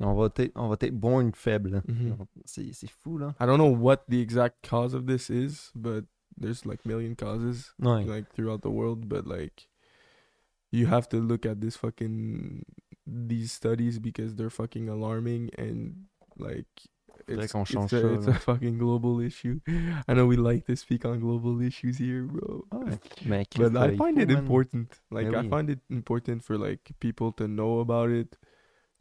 On 0.03 0.15
va 0.15 0.25
être, 0.37 0.51
on 0.55 0.67
va 0.69 0.75
être 0.81 0.93
born 0.93 1.31
faible. 1.33 1.69
là. 1.71 1.81
Mhm. 1.87 2.17
C'est 2.45 2.89
fou, 2.89 3.17
là. 3.17 3.33
I 3.39 3.45
don't 3.45 3.57
know 3.57 3.73
what 3.75 4.05
the 4.09 4.15
exact 4.19 4.67
cause 4.67 4.93
of 4.93 5.05
this 5.05 5.29
is, 5.29 5.71
but 5.75 6.05
there's 6.39 6.65
like 6.65 6.85
million 6.85 7.15
causes 7.15 7.73
Ouais. 7.79 8.03
like 8.05 8.33
throughout 8.33 8.61
the 8.61 8.69
world. 8.71 9.07
But 9.07 9.25
like, 9.27 9.67
you 10.71 10.87
have 10.87 11.07
to 11.09 11.17
look 11.19 11.45
at 11.45 11.61
this 11.61 11.75
fucking 11.77 12.63
these 13.05 13.51
studies 13.51 13.99
because 13.99 14.35
they're 14.35 14.49
fucking 14.49 14.89
alarming 14.89 15.49
and 15.57 16.07
like. 16.37 16.67
It's, 17.25 17.41
it's, 17.43 17.53
a, 17.53 17.57
ça, 17.57 18.15
it's 18.15 18.27
a 18.27 18.33
fucking 18.33 18.79
global 18.79 19.21
issue. 19.21 19.61
I 20.09 20.13
know 20.13 20.25
we 20.25 20.35
like 20.35 20.65
to 20.65 20.75
speak 20.75 21.05
on 21.05 21.21
global 21.21 21.61
issues 21.61 21.97
here, 21.99 22.23
bro. 22.23 22.65
Ouais. 22.73 22.99
Mais 23.25 23.45
But 23.55 23.77
I 23.77 23.95
find 23.95 24.17
it 24.19 24.29
important. 24.29 24.99
Like 25.09 25.31
Ben 25.31 25.45
I 25.45 25.49
find 25.49 25.69
it 25.69 25.79
important 25.89 26.43
for 26.43 26.57
like 26.57 26.91
people 26.99 27.31
to 27.33 27.47
know 27.47 27.79
about 27.79 28.09
it, 28.09 28.35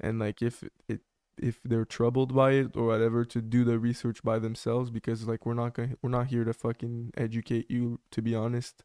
and 0.03 0.19
like 0.19 0.43
if 0.43 0.65
it 0.89 1.01
if 1.39 1.61
they're 1.65 1.85
troubled 1.85 2.35
by 2.35 2.53
it 2.53 2.77
or 2.77 2.87
whatever, 2.87 3.25
to 3.25 3.41
do 3.41 3.65
the 3.65 3.79
research 3.79 4.23
by 4.23 4.39
themselves 4.39 4.91
because 4.91 5.27
like 5.27 5.47
we're 5.47 5.55
not 5.55 5.75
going 5.75 5.97
we're 6.03 6.11
not 6.11 6.27
here 6.27 6.45
to 6.45 6.53
fucking 6.53 7.13
educate 7.17 7.71
you. 7.71 7.99
To 8.11 8.23
be 8.23 8.35
honest, 8.35 8.85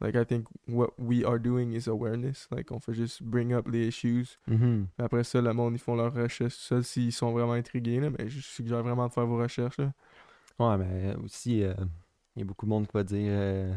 like 0.00 0.16
I 0.16 0.24
think 0.24 0.46
what 0.66 0.98
we 0.98 1.24
are 1.24 1.38
doing 1.38 1.72
is 1.72 1.86
awareness. 1.86 2.46
Like 2.50 2.70
on 2.70 2.80
fait 2.80 2.94
juste 2.94 3.22
bring 3.22 3.52
up 3.52 3.68
les 3.68 3.88
issues. 3.88 4.38
Mhm. 4.48 4.88
Après 4.98 5.24
ça, 5.24 5.40
le 5.40 5.52
monde 5.52 5.74
ils 5.74 5.80
font 5.80 5.96
leurs 5.96 6.14
recherches. 6.14 6.56
Ça, 6.56 6.82
s'ils 6.82 7.12
sont 7.12 7.32
vraiment 7.32 7.54
intrigués 7.54 8.00
là, 8.00 8.10
mais 8.10 8.28
je 8.28 8.40
suggère 8.40 8.82
vraiment 8.82 9.08
de 9.08 9.12
faire 9.12 9.26
vos 9.26 9.38
recherches 9.38 9.78
là. 9.78 9.92
Ouais, 10.58 10.76
mais 10.78 11.16
aussi, 11.24 11.64
euh, 11.64 11.74
il 12.36 12.40
y 12.40 12.42
a 12.42 12.44
beaucoup 12.44 12.66
de 12.66 12.70
monde 12.70 12.86
qui 12.86 12.92
va 12.92 13.02
dire 13.02 13.32
euh, 13.32 13.74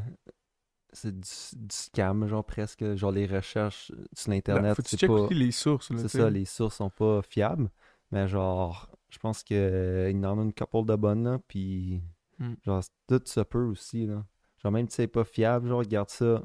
c'est 0.95 1.11
du, 1.13 1.29
du 1.53 1.75
scam, 1.75 2.27
genre 2.27 2.43
presque. 2.45 2.95
Genre 2.95 3.11
les 3.11 3.27
recherches 3.27 3.91
sur 4.13 4.29
Là, 4.29 4.35
l'Internet, 4.35 4.63
Ben, 4.63 4.75
faut 4.75 4.81
que 4.81 4.87
tu 4.87 4.97
c'est 4.97 5.07
pas. 5.07 5.27
les 5.29 5.51
sources. 5.51 5.91
là, 5.91 5.97
C'est 5.99 6.07
ça, 6.17 6.29
les 6.29 6.45
sources 6.45 6.77
sont 6.77 6.89
pas 6.89 7.21
fiables. 7.21 7.69
Mais 8.11 8.27
genre, 8.27 8.89
je 9.09 9.17
pense 9.19 9.43
qu'il 9.43 9.57
y 9.57 10.25
en 10.25 10.39
a 10.39 10.41
une 10.43 10.53
couple 10.53 10.85
de 10.85 10.95
bonnes, 10.95 11.23
là. 11.23 11.39
Puis, 11.47 12.01
Mm. 12.39 12.53
genre, 12.65 12.83
tout 13.07 13.21
se 13.25 13.39
peut 13.41 13.63
aussi, 13.65 14.05
là. 14.07 14.25
Genre, 14.61 14.71
même 14.71 14.89
si 14.89 14.95
c'est 14.97 15.07
pas 15.07 15.23
fiable, 15.23 15.69
genre, 15.69 15.83
garde 15.83 16.09
ça 16.09 16.41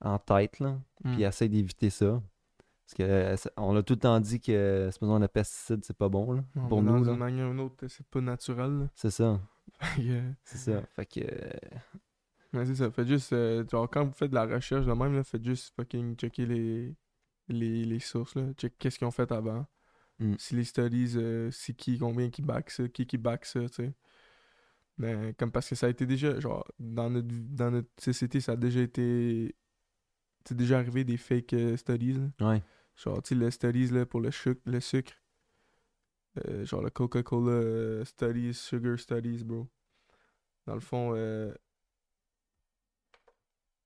en 0.00 0.18
tête, 0.18 0.58
là. 0.60 0.78
Puis, 1.04 1.16
Mm. 1.16 1.20
essaye 1.22 1.48
d'éviter 1.48 1.88
ça. 1.90 2.22
Parce 2.84 2.94
que, 2.94 3.02
euh, 3.02 3.36
on 3.56 3.74
a 3.76 3.82
tout 3.82 3.94
le 3.94 3.98
temps 4.00 4.20
dit 4.20 4.40
que 4.40 4.88
c'est 4.92 5.00
besoin 5.00 5.18
de 5.18 5.26
pesticides, 5.26 5.84
c'est 5.84 5.96
pas 5.96 6.08
bon, 6.08 6.32
là. 6.32 6.44
Pour 6.68 6.82
nous, 6.82 6.92
dans 7.00 7.04
là. 7.06 7.12
une 7.12 7.18
manière 7.18 7.48
ou 7.48 7.52
une 7.52 7.60
autre, 7.60 7.86
c'est 7.88 8.06
pas 8.06 8.20
naturel. 8.20 8.70
là. 8.80 8.88
C'est 8.94 9.10
ça. 9.10 9.40
Yeah. 9.98 10.22
C'est 10.44 10.58
ça. 10.58 10.82
Fait 10.94 11.04
que. 11.06 11.20
Ouais, 12.52 12.64
c'est 12.64 12.76
ça. 12.76 12.90
Faites 12.90 13.08
juste, 13.08 13.32
euh, 13.32 13.64
genre, 13.68 13.88
quand 13.90 14.04
vous 14.04 14.12
faites 14.12 14.30
de 14.30 14.34
la 14.34 14.46
recherche 14.46 14.86
de 14.86 14.92
même, 14.92 15.14
là, 15.14 15.24
faites 15.24 15.44
juste 15.44 15.74
fucking 15.74 16.16
checker 16.16 16.46
les, 16.46 16.94
les, 17.48 17.84
les 17.84 17.98
sources, 17.98 18.34
là. 18.34 18.52
Check 18.54 18.78
qu'est-ce 18.78 18.98
qu'ils 18.98 19.06
ont 19.06 19.10
fait 19.10 19.30
avant. 19.32 19.66
Mm. 20.18 20.34
Si 20.38 20.54
les 20.54 20.64
studies, 20.64 21.14
euh, 21.16 21.50
c'est 21.50 21.74
qui, 21.74 21.98
combien 21.98 22.30
qui 22.30 22.42
back 22.42 22.70
ça, 22.70 22.88
qui 22.88 23.06
qui 23.06 23.18
back 23.18 23.44
ça, 23.44 23.60
tu 23.68 23.74
sais. 23.74 23.94
Mais 24.98 25.34
comme 25.34 25.52
parce 25.52 25.68
que 25.68 25.74
ça 25.74 25.86
a 25.86 25.90
été 25.90 26.06
déjà, 26.06 26.40
genre, 26.40 26.66
dans 26.78 27.10
notre, 27.10 27.28
dans 27.28 27.70
notre 27.70 27.90
société, 27.98 28.40
ça 28.40 28.52
a 28.52 28.56
déjà 28.56 28.80
été. 28.80 29.54
C'est 30.48 30.56
déjà 30.56 30.78
arrivé 30.78 31.04
des 31.04 31.16
fake 31.16 31.52
euh, 31.52 31.76
studies, 31.76 32.14
là. 32.14 32.52
Ouais. 32.52 32.62
Genre, 32.94 33.20
tu 33.22 33.34
sais, 33.34 33.34
les 33.34 33.50
studies 33.50 33.88
là, 33.88 34.06
pour 34.06 34.20
le, 34.20 34.30
suc- 34.30 34.62
le 34.64 34.80
sucre. 34.80 35.12
Genre, 36.64 36.82
le 36.82 36.90
Coca-Cola 36.90 38.04
studies, 38.04 38.52
sugar 38.52 38.98
studies, 38.98 39.42
bro. 39.42 39.66
Dans 40.66 40.74
le 40.74 40.80
fond, 40.80 41.14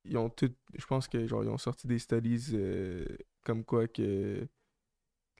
ils 0.04 0.16
ont 0.18 0.30
tout. 0.30 0.52
Je 0.74 0.86
pense 0.86 1.08
que, 1.08 1.26
genre, 1.26 1.42
ils 1.44 1.50
ont 1.50 1.58
sorti 1.58 1.86
des 1.86 1.98
studies 1.98 2.50
euh, 2.54 3.04
comme 3.44 3.64
quoi 3.64 3.88
que 3.88 4.46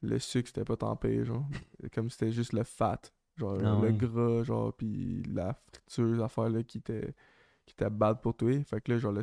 le 0.03 0.19
sucre, 0.19 0.49
c'était 0.49 0.65
pas 0.65 0.77
tant 0.77 0.97
pire, 0.97 1.25
genre. 1.25 1.47
comme 1.95 2.11
c'était 2.11 2.33
juste 2.33 2.53
le 2.53 2.65
fat. 2.65 3.01
Genre, 3.37 3.59
Ah 3.63 3.81
le 3.81 3.93
gras, 3.93 4.43
genre, 4.45 4.73
puis 4.75 5.23
la 5.25 5.55
friture, 5.55 6.07
les 6.07 6.21
affaires 6.23 6.51
là 6.51 6.63
qui 6.63 6.79
était, 6.79 7.15
qui 7.67 7.75
était 7.75 7.91
bad 7.91 8.21
pour 8.21 8.37
toi. 8.37 8.53
Fait 8.65 8.81
que 8.81 8.93
là, 8.93 8.99
genre, 8.99 9.13
le, 9.13 9.23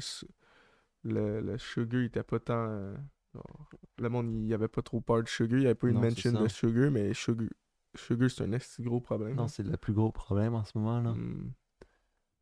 le, 1.03 1.41
le 1.41 1.57
sugar, 1.57 2.01
il 2.01 2.05
était 2.05 2.23
pas 2.23 2.39
tant. 2.39 2.67
euh, 2.69 2.95
genre, 3.33 3.69
le 3.99 4.09
monde, 4.09 4.31
il 4.43 4.47
y 4.47 4.53
avait 4.53 4.67
pas 4.67 4.81
trop 4.81 5.01
peur 5.01 5.23
de 5.23 5.27
sugar. 5.27 5.59
Il 5.59 5.63
y 5.63 5.65
avait 5.65 5.75
pas 5.75 5.88
une 5.88 5.95
Non, 5.95 6.01
mention 6.01 6.31
de 6.31 6.47
sugar, 6.47 6.91
mais 6.91 7.13
sugar, 7.13 7.49
sugar 7.95 8.29
c'est 8.31 8.43
un 8.43 8.83
gros 8.83 8.99
problème. 9.01 9.35
Non, 9.35 9.43
hein. 9.43 9.47
c'est 9.47 9.63
le 9.63 9.77
plus 9.77 9.93
gros 9.93 10.11
problème 10.11 10.55
en 10.55 10.63
ce 10.63 10.77
moment, 10.77 11.01
là. 11.01 11.11
Hmm. 11.11 11.51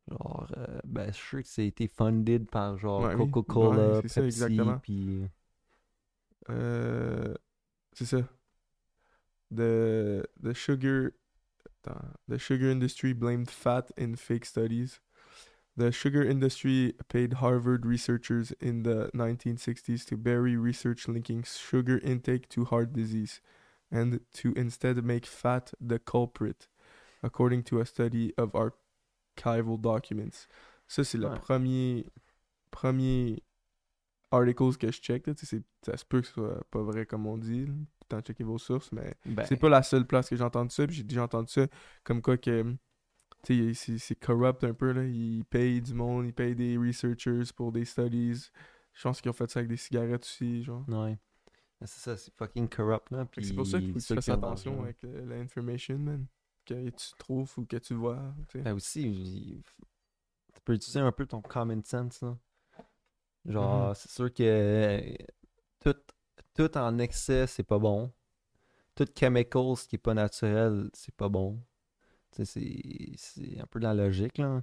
Genre, 0.08 0.46
euh, 0.56 0.80
ben, 0.84 1.06
je 1.08 1.12
suis 1.16 1.26
sûr 1.28 1.42
que 1.42 1.48
ça 1.48 1.62
a 1.62 1.64
été 1.64 1.88
funded 1.88 2.48
par 2.48 2.78
genre 2.78 3.02
Ouais. 3.02 3.16
Coca-Cola, 3.16 3.96
Ouais, 3.96 4.02
Pepsi, 4.02 4.44
puis 4.82 5.22
euh, 5.22 5.26
euh, 6.50 7.34
c'est 7.92 8.04
ça. 8.06 8.18
The, 9.54 10.24
the 10.42 10.52
sugar. 10.54 11.10
attends. 11.84 12.14
The 12.28 12.38
sugar 12.38 12.70
industry 12.70 13.12
blamed 13.12 13.50
fat 13.50 13.90
in 13.96 14.16
fake 14.16 14.44
studies. 14.44 15.00
The 15.76 15.90
sugar 15.92 16.22
industry 16.22 16.94
paid 17.08 17.34
Harvard 17.34 17.84
researchers 17.84 18.52
in 18.60 18.82
the 18.82 19.10
1960s 19.14 20.06
to 20.06 20.16
bury 20.16 20.56
research 20.56 21.06
linking 21.06 21.42
sugar 21.44 21.98
intake 22.02 22.48
to 22.50 22.64
heart 22.64 22.92
disease 22.94 23.40
and 23.90 24.20
to 24.34 24.52
instead 24.56 25.04
make 25.04 25.26
fat 25.26 25.72
the 25.80 25.98
culprit, 25.98 26.68
according 27.22 27.62
to 27.64 27.80
a 27.80 27.84
study 27.86 28.32
of 28.38 28.54
archival 29.44 29.78
documents. 29.80 30.46
Ça, 30.88 31.02
c'est 31.04 31.18
le 31.18 31.28
Ouais. 31.28 31.38
premier, 31.38 32.06
premier 32.70 33.42
articles 34.30 34.76
que 34.76 34.90
je 34.92 35.00
check. 35.00 35.26
là. 35.26 35.34
Ça 35.36 35.96
se 35.96 36.04
peut 36.04 36.20
que 36.20 36.26
ce 36.26 36.32
soit 36.34 36.64
pas 36.70 36.82
vrai 36.82 37.06
comme 37.06 37.26
on 37.26 37.38
dit. 37.38 37.66
Tant 38.08 38.20
checker 38.20 38.44
vos 38.44 38.58
sources, 38.58 38.92
mais 38.92 39.16
ben, 39.24 39.44
c'est 39.48 39.56
pas 39.56 39.68
la 39.68 39.82
seule 39.82 40.06
place 40.06 40.28
que 40.28 40.36
j'ai 40.36 40.44
entendu 40.44 40.70
ça. 40.72 40.84
J'ai 40.88 41.02
déjà 41.02 41.24
entendu 41.24 41.52
ça 41.52 41.66
comme 42.04 42.22
quoi 42.22 42.36
que 42.36 42.76
c'est- 43.42 44.14
corrupt 44.20 44.62
un 44.62 44.74
peu. 44.74 44.92
Là. 44.92 45.04
Ils 45.04 45.44
payent 45.44 45.80
du 45.82 45.92
monde, 45.92 46.26
ils 46.26 46.32
payent 46.32 46.54
des 46.54 46.76
researchers 46.76 47.42
pour 47.56 47.72
des 47.72 47.84
studies. 47.84 48.48
Je 48.92 49.02
pense 49.02 49.20
qu'ils 49.20 49.30
ont 49.30 49.34
fait 49.34 49.50
ça 49.50 49.58
avec 49.58 49.68
des 49.70 49.76
cigarettes 49.76 50.22
aussi. 50.22 50.62
Genre. 50.62 50.84
ouais. 50.88 51.18
C'est 51.80 51.98
ça, 52.00 52.16
c'est 52.16 52.32
fucking 52.34 52.68
corrupt, 52.68 53.10
là. 53.10 53.26
C'est 53.38 53.52
pour 53.54 53.66
ça 53.66 53.78
qu'il 53.80 53.92
faut 53.92 53.98
que 53.98 54.04
tu 54.04 54.14
fasses 54.14 54.28
attention 54.30 54.82
avec 54.82 55.02
euh, 55.04 55.26
l'information, 55.26 55.98
man. 55.98 56.26
Que 56.66 56.90
tu 56.90 57.06
trouves 57.18 57.52
ou 57.58 57.64
que 57.64 57.76
tu 57.76 57.94
vois. 57.94 58.34
tu 58.48 58.58
sais. 58.58 58.64
Ben 58.64 58.74
aussi, 58.74 59.62
tu 60.52 60.60
peux 60.64 60.74
utiliser 60.74 61.00
un 61.00 61.12
peu 61.12 61.24
ton 61.26 61.40
common 61.40 61.80
sense, 61.84 62.20
là. 62.22 62.36
Genre, 63.46 63.88
Mhm. 63.90 63.94
c'est 63.94 64.10
sûr 64.10 64.34
que 64.34 64.42
euh, 64.42 65.14
tout, 65.80 65.94
tout 66.54 66.76
en 66.76 66.98
excès, 66.98 67.46
c'est 67.46 67.62
pas 67.62 67.78
bon. 67.78 68.12
Tout 68.96 69.06
chemicals 69.16 69.76
qui 69.88 69.96
est 69.96 69.98
pas 69.98 70.14
naturel, 70.14 70.90
c'est 70.94 71.14
pas 71.14 71.28
bon. 71.28 71.62
C'est 72.32 73.60
un 73.60 73.66
peu 73.66 73.78
de 73.78 73.84
la 73.84 73.94
logique, 73.94 74.38
là. 74.38 74.62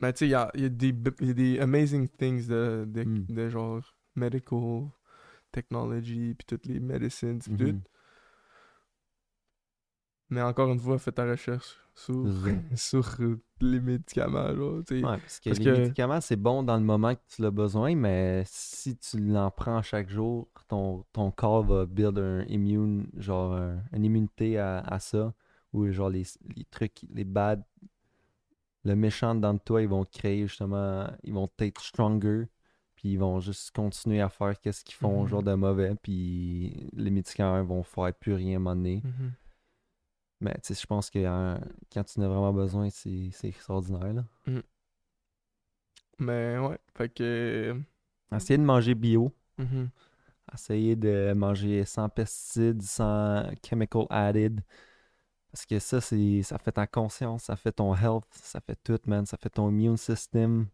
Mais 0.00 0.12
tu 0.12 0.18
sais, 0.20 0.26
il 0.26 0.30
y 0.30 0.34
a, 0.34 0.50
y, 0.54 0.64
a 0.64 0.64
y 0.64 1.30
a 1.30 1.34
des 1.34 1.58
amazing 1.60 2.08
things 2.08 2.46
de, 2.46 2.84
de, 2.86 3.04
Mm. 3.04 3.26
de 3.28 3.48
genre 3.48 3.94
medical 4.14 4.90
technology, 5.52 6.34
puis 6.34 6.46
toutes 6.46 6.66
les 6.66 6.80
medicines, 6.80 7.38
puis 7.38 7.56
tout. 7.56 7.80
Mais 10.30 10.42
encore 10.42 10.70
une 10.72 10.78
fois, 10.78 10.98
fais 10.98 11.12
ta 11.12 11.24
recherche 11.28 11.76
sur, 11.94 12.24
sur 12.76 13.16
les 13.60 13.80
médicaments, 13.80 14.54
genre. 14.54 14.76
Ouais, 14.90 15.00
parce 15.02 15.40
que 15.40 15.50
Parce 15.50 15.58
les 15.58 15.64
que- 15.64 15.70
médicaments, 15.80 16.20
c'est 16.20 16.36
bon 16.36 16.62
dans 16.62 16.76
le 16.76 16.84
moment 16.84 17.14
que 17.14 17.20
tu 17.28 17.42
l'as 17.42 17.50
besoin, 17.50 17.94
mais 17.96 18.42
si 18.46 18.96
tu 18.96 19.18
l'en 19.18 19.50
prends 19.50 19.82
chaque 19.82 20.08
jour, 20.08 20.48
ton, 20.68 21.04
ton 21.12 21.30
corps 21.30 21.64
va 21.64 21.84
build 21.86 22.18
un 22.18 22.42
immune, 22.44 23.08
genre 23.16 23.54
un- 23.54 23.82
une 23.92 24.04
immunité 24.04 24.56
à, 24.58 24.78
à 24.80 24.98
ça, 25.00 25.34
ou 25.72 25.90
genre 25.90 26.10
les, 26.10 26.24
les 26.56 26.64
trucs, 26.64 27.00
les 27.12 27.24
bad, 27.24 27.62
le 28.84 28.94
méchant 28.96 29.34
dans 29.34 29.54
de 29.54 29.58
toi, 29.58 29.82
ils 29.82 29.88
vont 29.88 30.04
créer 30.04 30.46
justement, 30.46 31.06
ils 31.22 31.34
vont 31.34 31.50
être 31.58 31.80
stronger, 31.82 32.48
puis 32.94 33.10
ils 33.12 33.18
vont 33.18 33.38
juste 33.40 33.72
continuer 33.74 34.20
à 34.20 34.28
faire 34.30 34.58
qu'est-ce 34.60 34.84
qu'ils 34.84 34.94
font, 34.94 35.22
Mhm. 35.22 35.28
genre 35.28 35.42
de 35.42 35.54
mauvais, 35.54 35.94
puis 36.02 36.88
les 36.94 37.10
médicaments 37.10 37.62
vont 37.64 37.82
faire 37.82 38.14
plus 38.14 38.32
rien 38.34 38.54
à 38.54 38.56
un 38.56 38.58
moment 38.60 38.76
donné. 38.76 39.02
Mais 40.40 40.54
tu 40.54 40.74
sais, 40.74 40.80
je 40.80 40.86
pense 40.86 41.10
que 41.10 41.18
euh, 41.18 41.58
quand 41.92 42.04
tu 42.04 42.18
en 42.18 42.22
as 42.22 42.28
vraiment 42.28 42.52
besoin, 42.52 42.88
c'est 42.90 43.30
extraordinaire, 43.44 44.12
là. 44.12 44.24
Mais 46.18 46.58
ouais, 46.58 46.78
fait 46.96 47.08
que. 47.08 47.76
Essayez 48.34 48.58
de 48.58 48.62
manger 48.62 48.94
bio. 48.94 49.32
mhm. 49.58 49.88
Essayez 50.52 50.96
de 50.96 51.32
manger 51.32 51.84
sans 51.84 52.08
pesticides, 52.08 52.82
sans 52.82 53.50
chemical 53.66 54.06
added. 54.10 54.60
Parce 55.52 55.66
que 55.66 55.78
ça, 55.78 56.00
c'est 56.00 56.42
ça 56.42 56.58
fait 56.58 56.72
ta 56.72 56.86
conscience, 56.86 57.44
ça 57.44 57.56
fait 57.56 57.72
ton 57.72 57.94
health, 57.94 58.24
ça 58.32 58.60
fait 58.60 58.78
tout, 58.82 58.98
man. 59.06 59.26
Ça 59.26 59.36
fait 59.36 59.50
ton 59.50 59.68
immune 59.70 59.96
system. 59.96 60.66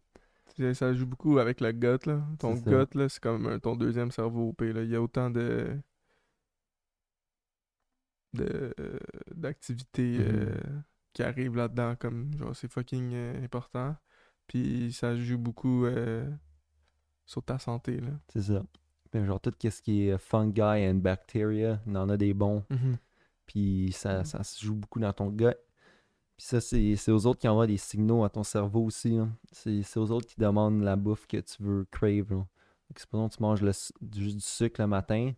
Ça 0.73 0.93
joue 0.93 1.05
beaucoup 1.05 1.37
avec 1.37 1.61
le 1.61 1.71
gut, 1.71 2.05
là. 2.05 2.21
Ton 2.39 2.53
gut, 2.55 2.95
là, 2.95 3.09
c'est 3.09 3.19
comme 3.21 3.45
un- 3.47 3.59
ton 3.59 3.75
deuxième 3.75 4.11
cerveau 4.11 4.55
au 4.57 4.63
là. 4.63 4.83
Il 4.83 4.89
y 4.89 4.95
a 4.95 5.01
autant 5.01 5.29
de. 5.29 5.77
De 8.33 8.73
euh, 8.79 8.99
d'activités 9.35 10.17
Mhm. 10.19 10.25
euh, 10.27 10.55
qui 11.13 11.23
arrivent 11.23 11.55
là-dedans, 11.55 11.95
comme, 11.95 12.31
genre, 12.37 12.55
c'est 12.55 12.71
fucking 12.71 13.11
euh, 13.13 13.43
important. 13.43 13.95
Puis 14.47 14.93
ça 14.93 15.15
joue 15.15 15.37
beaucoup 15.37 15.85
euh, 15.85 16.29
sur 17.25 17.43
ta 17.43 17.59
santé, 17.59 17.99
là. 17.99 18.11
C'est 18.27 18.41
ça. 18.43 18.63
Puis 19.11 19.25
genre 19.25 19.39
tout 19.39 19.53
ce 19.61 19.81
qui 19.81 20.07
est 20.07 20.17
fungi 20.17 20.61
and 20.61 20.95
bacteria, 20.95 21.81
il 21.87 21.97
en 21.97 22.09
a 22.09 22.17
des 22.17 22.33
bons. 22.33 22.63
Puis 23.45 23.91
ça, 23.93 24.19
Mhm. 24.19 24.25
ça 24.25 24.43
se 24.43 24.63
joue 24.65 24.75
beaucoup 24.75 24.99
dans 24.99 25.13
ton 25.13 25.29
gut. 25.29 25.55
Puis 26.35 26.45
ça, 26.45 26.61
c'est 26.61 27.11
aux 27.11 27.25
autres 27.25 27.39
qui 27.39 27.47
envoient 27.47 27.65
des 27.67 27.77
signaux 27.77 28.23
à 28.23 28.29
ton 28.29 28.43
cerveau 28.43 28.83
aussi. 28.85 29.17
là. 29.17 29.27
C'est 29.51 29.97
aux 29.97 30.11
autres 30.11 30.27
qui 30.27 30.39
demandent 30.39 30.81
la 30.83 30.95
bouffe 30.95 31.25
que 31.25 31.37
tu 31.37 31.63
veux 31.63 31.85
crave. 31.89 32.45
Fait 32.87 32.93
que 32.93 33.01
Supposons 33.01 33.29
que 33.29 33.35
tu 33.35 33.41
manges 33.41 33.61
le 33.61 33.71
du 34.01 34.39
sucre 34.39 34.81
le 34.81 34.87
matin, 34.87 35.33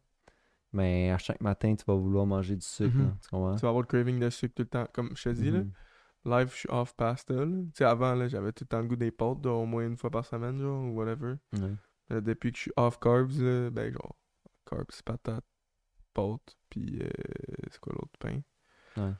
mais 0.74 1.12
à 1.12 1.18
chaque 1.18 1.42
matin, 1.42 1.76
tu 1.76 1.84
vas 1.86 1.96
vouloir 1.96 2.26
manger 2.26 2.56
du 2.56 2.66
sucre. 2.66 2.96
Mhm. 2.96 3.06
là. 3.06 3.18
Tu 3.22 3.30
comprends? 3.30 3.56
Tu 3.56 3.62
vas 3.62 3.70
avoir 3.70 3.82
le 3.82 3.88
craving 3.88 4.20
de 4.20 4.30
sucre 4.30 4.54
tout 4.56 4.64
le 4.64 4.70
temps. 4.70 4.88
Comme 4.94 5.12
je 5.16 5.24
te 5.24 5.30
dis, 5.30 5.50
là, 5.52 5.60
Mhm. 5.60 5.72
live, 6.26 6.50
je 6.52 6.56
suis 6.58 6.70
off 6.70 6.94
pasta. 6.96 7.34
Tu 7.34 7.70
sais, 7.76 7.84
avant, 7.86 8.28
j'avais 8.28 8.52
tout 8.52 8.64
le 8.64 8.68
temps 8.68 8.82
le 8.82 8.88
goût 8.88 8.96
des 8.96 9.12
pâtes, 9.12 9.46
au 9.46 9.66
moins 9.66 9.86
une 9.86 9.98
fois 9.98 10.10
par 10.12 10.26
semaine, 10.26 10.60
genre, 10.60 10.84
ou 10.84 10.96
whatever. 10.96 11.36
Ouais. 11.54 11.74
Euh, 12.12 12.22
depuis 12.22 12.52
que 12.52 12.58
je 12.58 12.62
suis 12.64 12.72
off 12.78 13.00
carbs, 13.00 13.40
là, 13.40 13.70
ben 13.70 13.92
genre, 13.94 14.16
carbs, 14.66 14.86
patates, 15.06 15.46
pâtes, 16.14 16.58
puis 16.70 17.00
euh, 17.02 17.10
c'est 17.72 17.80
quoi 17.80 17.94
l'autre 17.94 18.18
pain? 18.20 18.42
Ouais. 18.98 19.14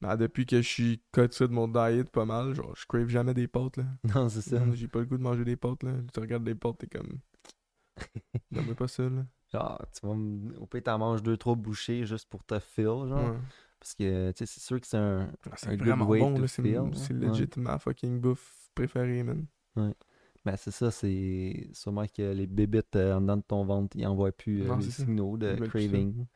Ben, 0.00 0.16
depuis 0.16 0.44
que 0.44 0.60
je 0.60 0.68
suis 0.68 1.02
cut 1.12 1.28
ça 1.30 1.46
de 1.46 1.52
mon 1.52 1.66
diet 1.66 2.10
pas 2.10 2.26
mal, 2.26 2.54
genre, 2.54 2.74
je 2.76 2.84
crave 2.86 3.08
jamais 3.08 3.32
des 3.32 3.48
pâtes, 3.48 3.78
là. 3.78 3.84
Non, 4.14 4.28
c'est 4.28 4.42
ça. 4.42 4.62
J'ai 4.74 4.88
pas 4.88 4.98
le 5.00 5.06
goût 5.06 5.16
de 5.16 5.22
manger 5.22 5.44
des 5.44 5.56
pâtes, 5.56 5.82
là. 5.82 5.92
Tu 6.12 6.20
regardes 6.20 6.44
des 6.44 6.54
pâtes, 6.54 6.78
t'es 6.78 6.86
comme... 6.86 7.18
non, 8.50 8.62
mais 8.66 8.74
pas 8.74 8.88
ça, 8.88 9.04
là. 9.08 9.24
Genre, 9.54 9.80
tu 9.92 10.06
vas 10.06 10.12
m- 10.14 10.52
au 10.60 10.66
pire, 10.66 10.82
t'en 10.82 10.98
manges 10.98 11.22
deux, 11.22 11.36
trois 11.36 11.54
bouchées 11.54 12.04
juste 12.06 12.28
pour 12.28 12.44
te 12.44 12.58
feel, 12.58 12.84
genre. 13.08 13.34
Ouais. 13.34 13.38
Parce 13.80 13.94
que, 13.94 14.30
tu 14.32 14.38
sais, 14.38 14.46
c'est 14.46 14.60
sûr 14.60 14.80
que 14.80 14.86
c'est 14.86 14.96
un. 14.96 15.30
Ah, 15.50 15.56
C'est 15.56 15.76
vraiment 15.76 16.06
way 16.06 16.20
bon. 16.20 16.46
C'est 16.46 16.62
ouais. 16.62 17.12
legit 17.12 17.48
ma 17.56 17.78
fucking 17.78 18.20
bouffe 18.20 18.70
préférée, 18.74 19.22
man. 19.22 19.46
Ben, 20.44 20.56
c'est 20.56 20.70
ça, 20.70 20.90
c'est 20.90 21.70
sûrement 21.72 22.06
que 22.06 22.32
les 22.32 22.46
bébites 22.46 22.96
euh, 22.96 23.14
en 23.16 23.20
dedans 23.22 23.38
de 23.38 23.42
ton 23.42 23.64
ventre, 23.64 23.96
ils 23.96 24.06
envoient 24.06 24.30
plus 24.32 24.62
euh, 24.62 24.68
Non, 24.68 24.76
les 24.76 24.90
signaux 24.90 25.36
de 25.38 25.54
craving. 25.68 26.26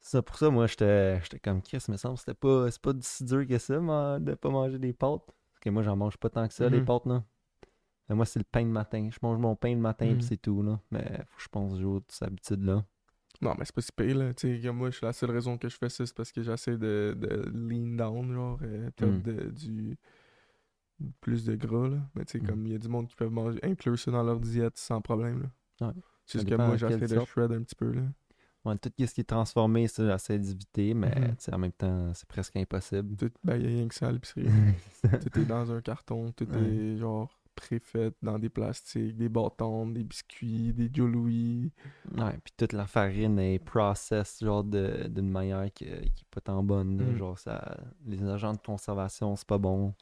C'est 0.00 0.10
ça, 0.12 0.22
pour 0.22 0.36
ça, 0.36 0.50
moi, 0.50 0.66
j'étais 0.66 1.20
j'étais 1.22 1.38
comme 1.38 1.60
Chris, 1.62 1.78
me 1.88 1.96
semble, 1.96 2.18
c'était 2.18 2.34
pas, 2.34 2.70
c'est 2.70 2.80
pas 2.80 2.92
si 3.00 3.24
dur 3.24 3.46
que 3.46 3.58
ça, 3.58 3.74
de 4.20 4.34
pas 4.34 4.48
manger 4.50 4.78
des 4.78 4.92
pâtes. 4.92 5.22
Parce 5.26 5.60
que 5.60 5.70
moi, 5.70 5.82
j'en 5.82 5.96
mange 5.96 6.16
pas 6.16 6.30
tant 6.30 6.46
que 6.48 6.54
ça, 6.54 6.68
les 6.70 6.80
Mhm. 6.80 6.84
pâtes, 6.84 7.06
là. 7.06 7.24
Mais 8.08 8.14
moi, 8.14 8.24
c'est 8.26 8.38
le 8.38 8.44
pain 8.50 8.62
le 8.62 8.70
matin. 8.70 9.08
Je 9.12 9.18
mange 9.22 9.38
mon 9.38 9.54
pain 9.56 9.70
le 9.74 9.80
matin, 9.80 10.06
Mhm. 10.06 10.14
puis 10.18 10.22
c'est 10.26 10.36
tout, 10.40 10.62
là. 10.62 10.80
Mais 10.90 11.04
faut 11.28 11.36
que 11.36 11.42
je 11.42 11.48
pense 11.48 11.72
que 11.72 11.78
j'ai 11.78 11.84
autre 11.84 12.06
cette 12.08 12.28
habitude-là. 12.28 12.84
Non, 13.40 13.54
mais 13.58 13.64
c'est 13.64 13.74
pas 13.74 13.80
si 13.82 13.92
pire, 13.92 14.16
là. 14.16 14.34
Tu 14.34 14.56
sais, 14.56 14.66
comme 14.66 14.76
moi, 14.78 14.90
je 14.90 14.96
suis 14.96 15.06
la 15.06 15.12
seule 15.12 15.30
raison 15.30 15.58
que 15.58 15.68
je 15.68 15.76
fais 15.76 15.88
ça, 15.88 16.04
c'est 16.06 16.14
parce 16.16 16.32
que 16.32 16.42
j'essaie 16.42 16.76
de, 16.78 17.16
de 17.16 17.50
lean 17.54 17.96
down, 17.96 18.32
genre, 18.32 18.58
euh, 18.62 18.90
perdre 18.96 19.18
Mm. 19.18 19.22
de- 19.22 19.50
du, 19.50 19.98
plus 21.20 21.44
de 21.44 21.54
gras, 21.54 21.88
là. 21.88 21.98
Mais 22.14 22.24
tu 22.24 22.32
sais, 22.38 22.44
Mm. 22.44 22.46
comme 22.48 22.66
il 22.66 22.72
y 22.72 22.74
a 22.74 22.78
du 22.78 22.88
monde 22.88 23.06
qui 23.06 23.14
peut 23.14 23.28
manger, 23.28 23.60
inclure 23.62 23.98
ça 23.98 24.10
dans 24.10 24.22
leur 24.24 24.40
diète 24.40 24.76
sans 24.76 25.00
problème, 25.00 25.42
là. 25.80 25.86
Ouais. 25.88 25.92
C'est 26.26 26.38
juste 26.40 26.50
que 26.50 26.54
moi, 26.56 26.76
j'essaie 26.76 26.98
de 27.16 27.24
shred 27.24 27.52
un 27.52 27.62
petit 27.62 27.76
peu, 27.76 27.92
là. 27.92 28.02
Ouais, 28.64 28.76
tout 28.76 28.90
ce 28.98 29.14
qui 29.14 29.20
est 29.20 29.24
transformé, 29.24 29.86
ça, 29.86 30.04
j'essaie 30.10 30.38
d'éviter, 30.38 30.92
mais 30.92 31.14
Mhm. 31.14 31.34
sais, 31.38 31.54
en 31.54 31.58
même 31.58 31.72
temps, 31.72 32.12
c'est 32.14 32.26
presque 32.28 32.56
impossible. 32.56 33.16
Tout, 33.16 33.30
ben, 33.44 33.56
y 33.56 33.64
a 33.64 33.68
rien 33.68 33.86
que 33.88 33.94
ça 33.94 34.08
à 34.08 34.12
l'épicerie. 34.12 34.48
tout 35.32 35.38
est 35.38 35.44
dans 35.44 35.70
un 35.70 35.80
carton, 35.80 36.32
tout 36.32 36.48
Ouais. 36.50 36.60
est 36.60 36.96
genre 36.98 37.37
préfait 37.60 38.10
dans 38.22 38.38
des 38.38 38.48
plastiques, 38.48 39.16
des 39.16 39.28
bâtons, 39.28 39.86
des 39.86 40.04
biscuits, 40.04 40.72
des 40.72 40.90
Joe. 40.92 41.08
Ouais, 41.14 42.38
puis 42.44 42.52
toute 42.56 42.72
la 42.72 42.86
farine 42.86 43.38
est 43.38 43.58
process 43.58 44.38
genre 44.42 44.64
d'une 44.64 45.28
manière 45.30 45.66
qui, 45.72 45.84
qui 45.86 45.90
est 45.90 46.30
pas 46.30 46.40
tant 46.40 46.62
bonne. 46.62 46.96
Mm. 47.14 47.16
Genre 47.18 47.38
ça. 47.38 47.76
Les 48.06 48.22
agents 48.24 48.52
de 48.52 48.58
conservation, 48.58 49.36
c'est 49.36 49.46
pas 49.46 49.58
bon. 49.58 49.94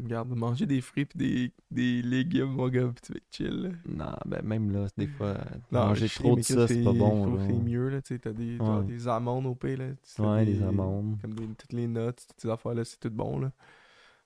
Regarde, 0.00 0.28
manger 0.30 0.64
des 0.64 0.80
fruits 0.80 1.06
pis 1.06 1.18
des, 1.18 1.52
des 1.72 2.02
légumes, 2.02 2.52
mon 2.52 2.68
gars, 2.68 2.86
pis 2.94 3.02
tu 3.02 3.12
vas 3.14 3.18
chill. 3.32 3.78
Non, 3.88 4.14
ben 4.26 4.42
même 4.44 4.70
là, 4.70 4.86
des 4.96 5.08
fois, 5.08 5.34
Non, 5.72 5.86
manger 5.86 6.08
trop 6.08 6.36
de 6.36 6.42
ça, 6.42 6.68
c'est 6.68 6.84
pas 6.84 6.92
bon. 6.92 7.36
C'est 7.46 7.52
mieux, 7.52 7.88
là, 7.88 8.00
tu 8.00 8.14
sais, 8.14 8.20
t'as 8.20 8.32
des, 8.32 8.58
Ouais. 8.60 8.84
des 8.84 9.08
amandes 9.08 9.46
au 9.46 9.56
pays, 9.56 9.76
là. 9.76 9.86
Ouais, 10.20 10.44
des- 10.44 10.52
les 10.52 10.62
amandes. 10.62 11.18
Comme 11.20 11.34
des, 11.34 11.46
toutes 11.48 11.72
les 11.72 11.88
nuts, 11.88 12.12
toutes 12.14 12.40
ces 12.40 12.48
affaires-là, 12.48 12.84
c'est 12.84 13.00
tout 13.00 13.10
bon, 13.10 13.40
là. 13.40 13.50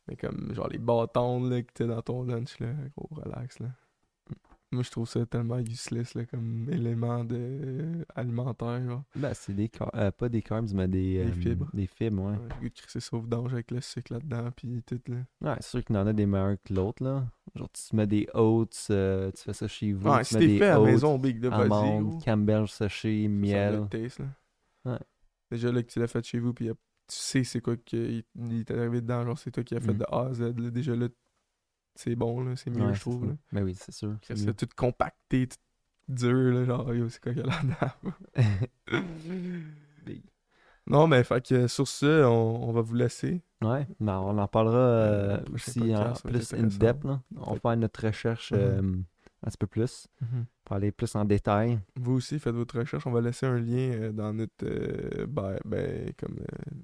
Mais 0.09 0.17
comme, 0.17 0.53
genre, 0.55 0.69
les 0.69 0.79
bâtons, 0.79 1.45
là, 1.49 1.63
que 1.63 1.71
t'as 1.73 1.87
dans 1.87 2.03
ton 2.03 2.25
lunch, 2.25 2.59
là, 2.59 2.73
gros, 2.97 3.09
relax, 3.13 3.59
là. 3.61 3.69
Moi, 4.73 4.83
je 4.83 4.91
trouve 4.91 5.07
ça 5.07 5.27
tellement 5.27 5.59
useless, 5.59 6.15
là, 6.15 6.25
comme 6.25 6.67
élément 6.73 7.25
de... 7.25 8.07
alimentaire, 8.15 8.83
genre. 8.83 9.03
Ben, 9.15 9.35
c'est 9.35 9.53
des 9.53 9.71
euh, 9.95 10.11
pas 10.11 10.31
des 10.31 10.41
carbs, 10.41 10.73
mais 10.75 10.89
des, 10.89 11.23
Des 11.25 11.31
euh, 11.31 11.33
fibres. 11.33 11.69
Des 11.75 11.87
fibres, 11.87 12.23
ouais. 12.23 12.31
Ouais, 12.39 12.49
J'ai 12.63 12.69
goût 12.71 12.75
de 12.95 13.01
ça 13.01 13.19
vidange 13.19 13.53
avec 13.53 13.71
le 13.71 13.83
sucre 13.83 14.15
là-dedans, 14.15 14.51
pis 14.53 14.83
tout, 14.87 14.99
là. 15.09 15.17
Ouais, 15.43 15.57
c'est 15.61 15.69
sûr 15.69 15.85
qu'il 15.85 15.95
y 15.95 15.99
en 15.99 16.07
a 16.07 16.13
des 16.15 16.25
meilleurs 16.25 16.57
que 16.65 16.73
l'autre, 16.73 17.05
là. 17.05 17.27
Genre, 17.55 17.69
tu 17.71 17.83
te 17.87 17.95
mets 17.95 18.07
des 18.07 18.27
oats, 18.33 18.65
euh, 18.91 19.31
tu 19.33 19.43
fais 19.43 19.53
ça 19.53 19.69
chez 19.69 19.93
vous. 19.93 20.09
Ouais, 20.09 20.21
tu 20.21 20.25
si 20.25 20.35
mets 20.37 20.41
t'es 20.41 20.47
des 20.47 20.59
fait 20.59 20.69
à 20.69 20.79
la 20.79 20.85
maison, 20.87 21.19
big, 21.19 21.39
de 21.39 21.51
amandes, 21.51 22.25
Campbell 22.25 22.67
séché, 22.67 23.25
Ça 23.25 23.29
miel. 23.29 23.75
a 23.75 23.81
le 23.81 23.89
taste, 23.89 24.21
là. 24.21 24.27
Ouais. 24.87 24.99
Déjà, 25.51 25.71
là, 25.71 25.83
que 25.83 25.89
tu 25.93 25.99
l'as 26.01 26.07
fait 26.09 26.25
chez 26.25 26.39
vous, 26.39 26.55
puis 26.55 26.65
y 26.65 26.71
a- 26.71 26.75
tu 27.15 27.19
sais 27.23 27.45
c'est 27.45 27.61
quoi 27.61 27.77
qu'il 27.77 28.25
il 28.37 28.65
t'est 28.65 28.77
arrivé 28.79 29.01
dedans, 29.01 29.25
genre, 29.25 29.39
c'est 29.39 29.51
toi 29.51 29.63
qui 29.65 29.75
as 29.75 29.81
fait 29.81 29.93
Mm. 29.95 29.99
de 29.99 30.05
A 30.11 30.27
à 30.27 30.33
Z, 30.33 30.41
là. 30.59 30.71
Déjà, 30.71 30.95
là, 30.97 31.09
c'est 31.95 32.17
bon, 32.17 32.43
là, 32.43 32.57
c'est 32.57 32.71
mieux, 32.71 32.87
Ouais, 32.87 32.95
je 32.95 33.01
trouve, 33.01 33.27
là. 33.27 33.33
Ben 33.53 33.63
oui, 33.65 33.75
c'est 33.75 33.93
sûr. 33.93 34.17
C'est 34.23 34.57
tout 34.57 34.69
compacté, 34.77 35.47
tout 35.49 35.57
dur, 36.09 36.53
là, 36.55 36.65
genre, 36.65 36.95
yo, 36.95 37.09
c'est 37.09 37.21
quoi 37.23 37.33
qu'il 37.35 37.45
y 37.45 37.49
a 37.49 37.51
là-dedans? 37.51 38.13
Non, 40.87 41.07
mais, 41.07 41.23
fait 41.23 41.47
que 41.47 41.69
sur 41.69 41.87
ce, 41.87 42.25
on, 42.25 42.69
on 42.69 42.73
va 42.73 42.81
vous 42.81 42.95
laisser. 42.97 43.41
Ouais, 43.63 43.87
ben, 44.01 44.19
on 44.19 44.37
en 44.37 44.49
parlera 44.49 44.77
euh, 44.79 45.37
prochain 45.39 45.55
aussi 45.55 45.79
podcast, 45.79 46.27
en 46.27 46.29
plus 46.29 46.53
in-depth. 46.55 47.05
là. 47.05 47.23
On 47.37 47.53
va 47.55 47.61
faire 47.61 47.77
notre 47.77 48.05
recherche 48.05 48.51
Mhm. 48.53 48.59
euh, 48.59 48.83
un 49.45 49.49
petit 49.49 49.59
peu 49.59 49.67
plus 49.69 50.09
pour 50.65 50.75
aller 50.77 50.91
plus 50.91 51.15
en 51.15 51.25
détail. 51.25 51.79
Vous 51.95 52.15
aussi, 52.15 52.41
faites 52.41 52.55
votre 52.57 52.79
recherche. 52.81 53.07
On 53.07 53.13
va 53.13 53.21
laisser 53.21 53.47
un 53.47 53.61
lien 53.61 53.93
euh, 53.93 54.13
dans 54.13 54.33
notre, 54.33 54.65
euh, 54.65 55.25
ben, 55.29 55.57
ben, 55.65 56.13
comme, 56.19 56.39
euh, 56.41 56.75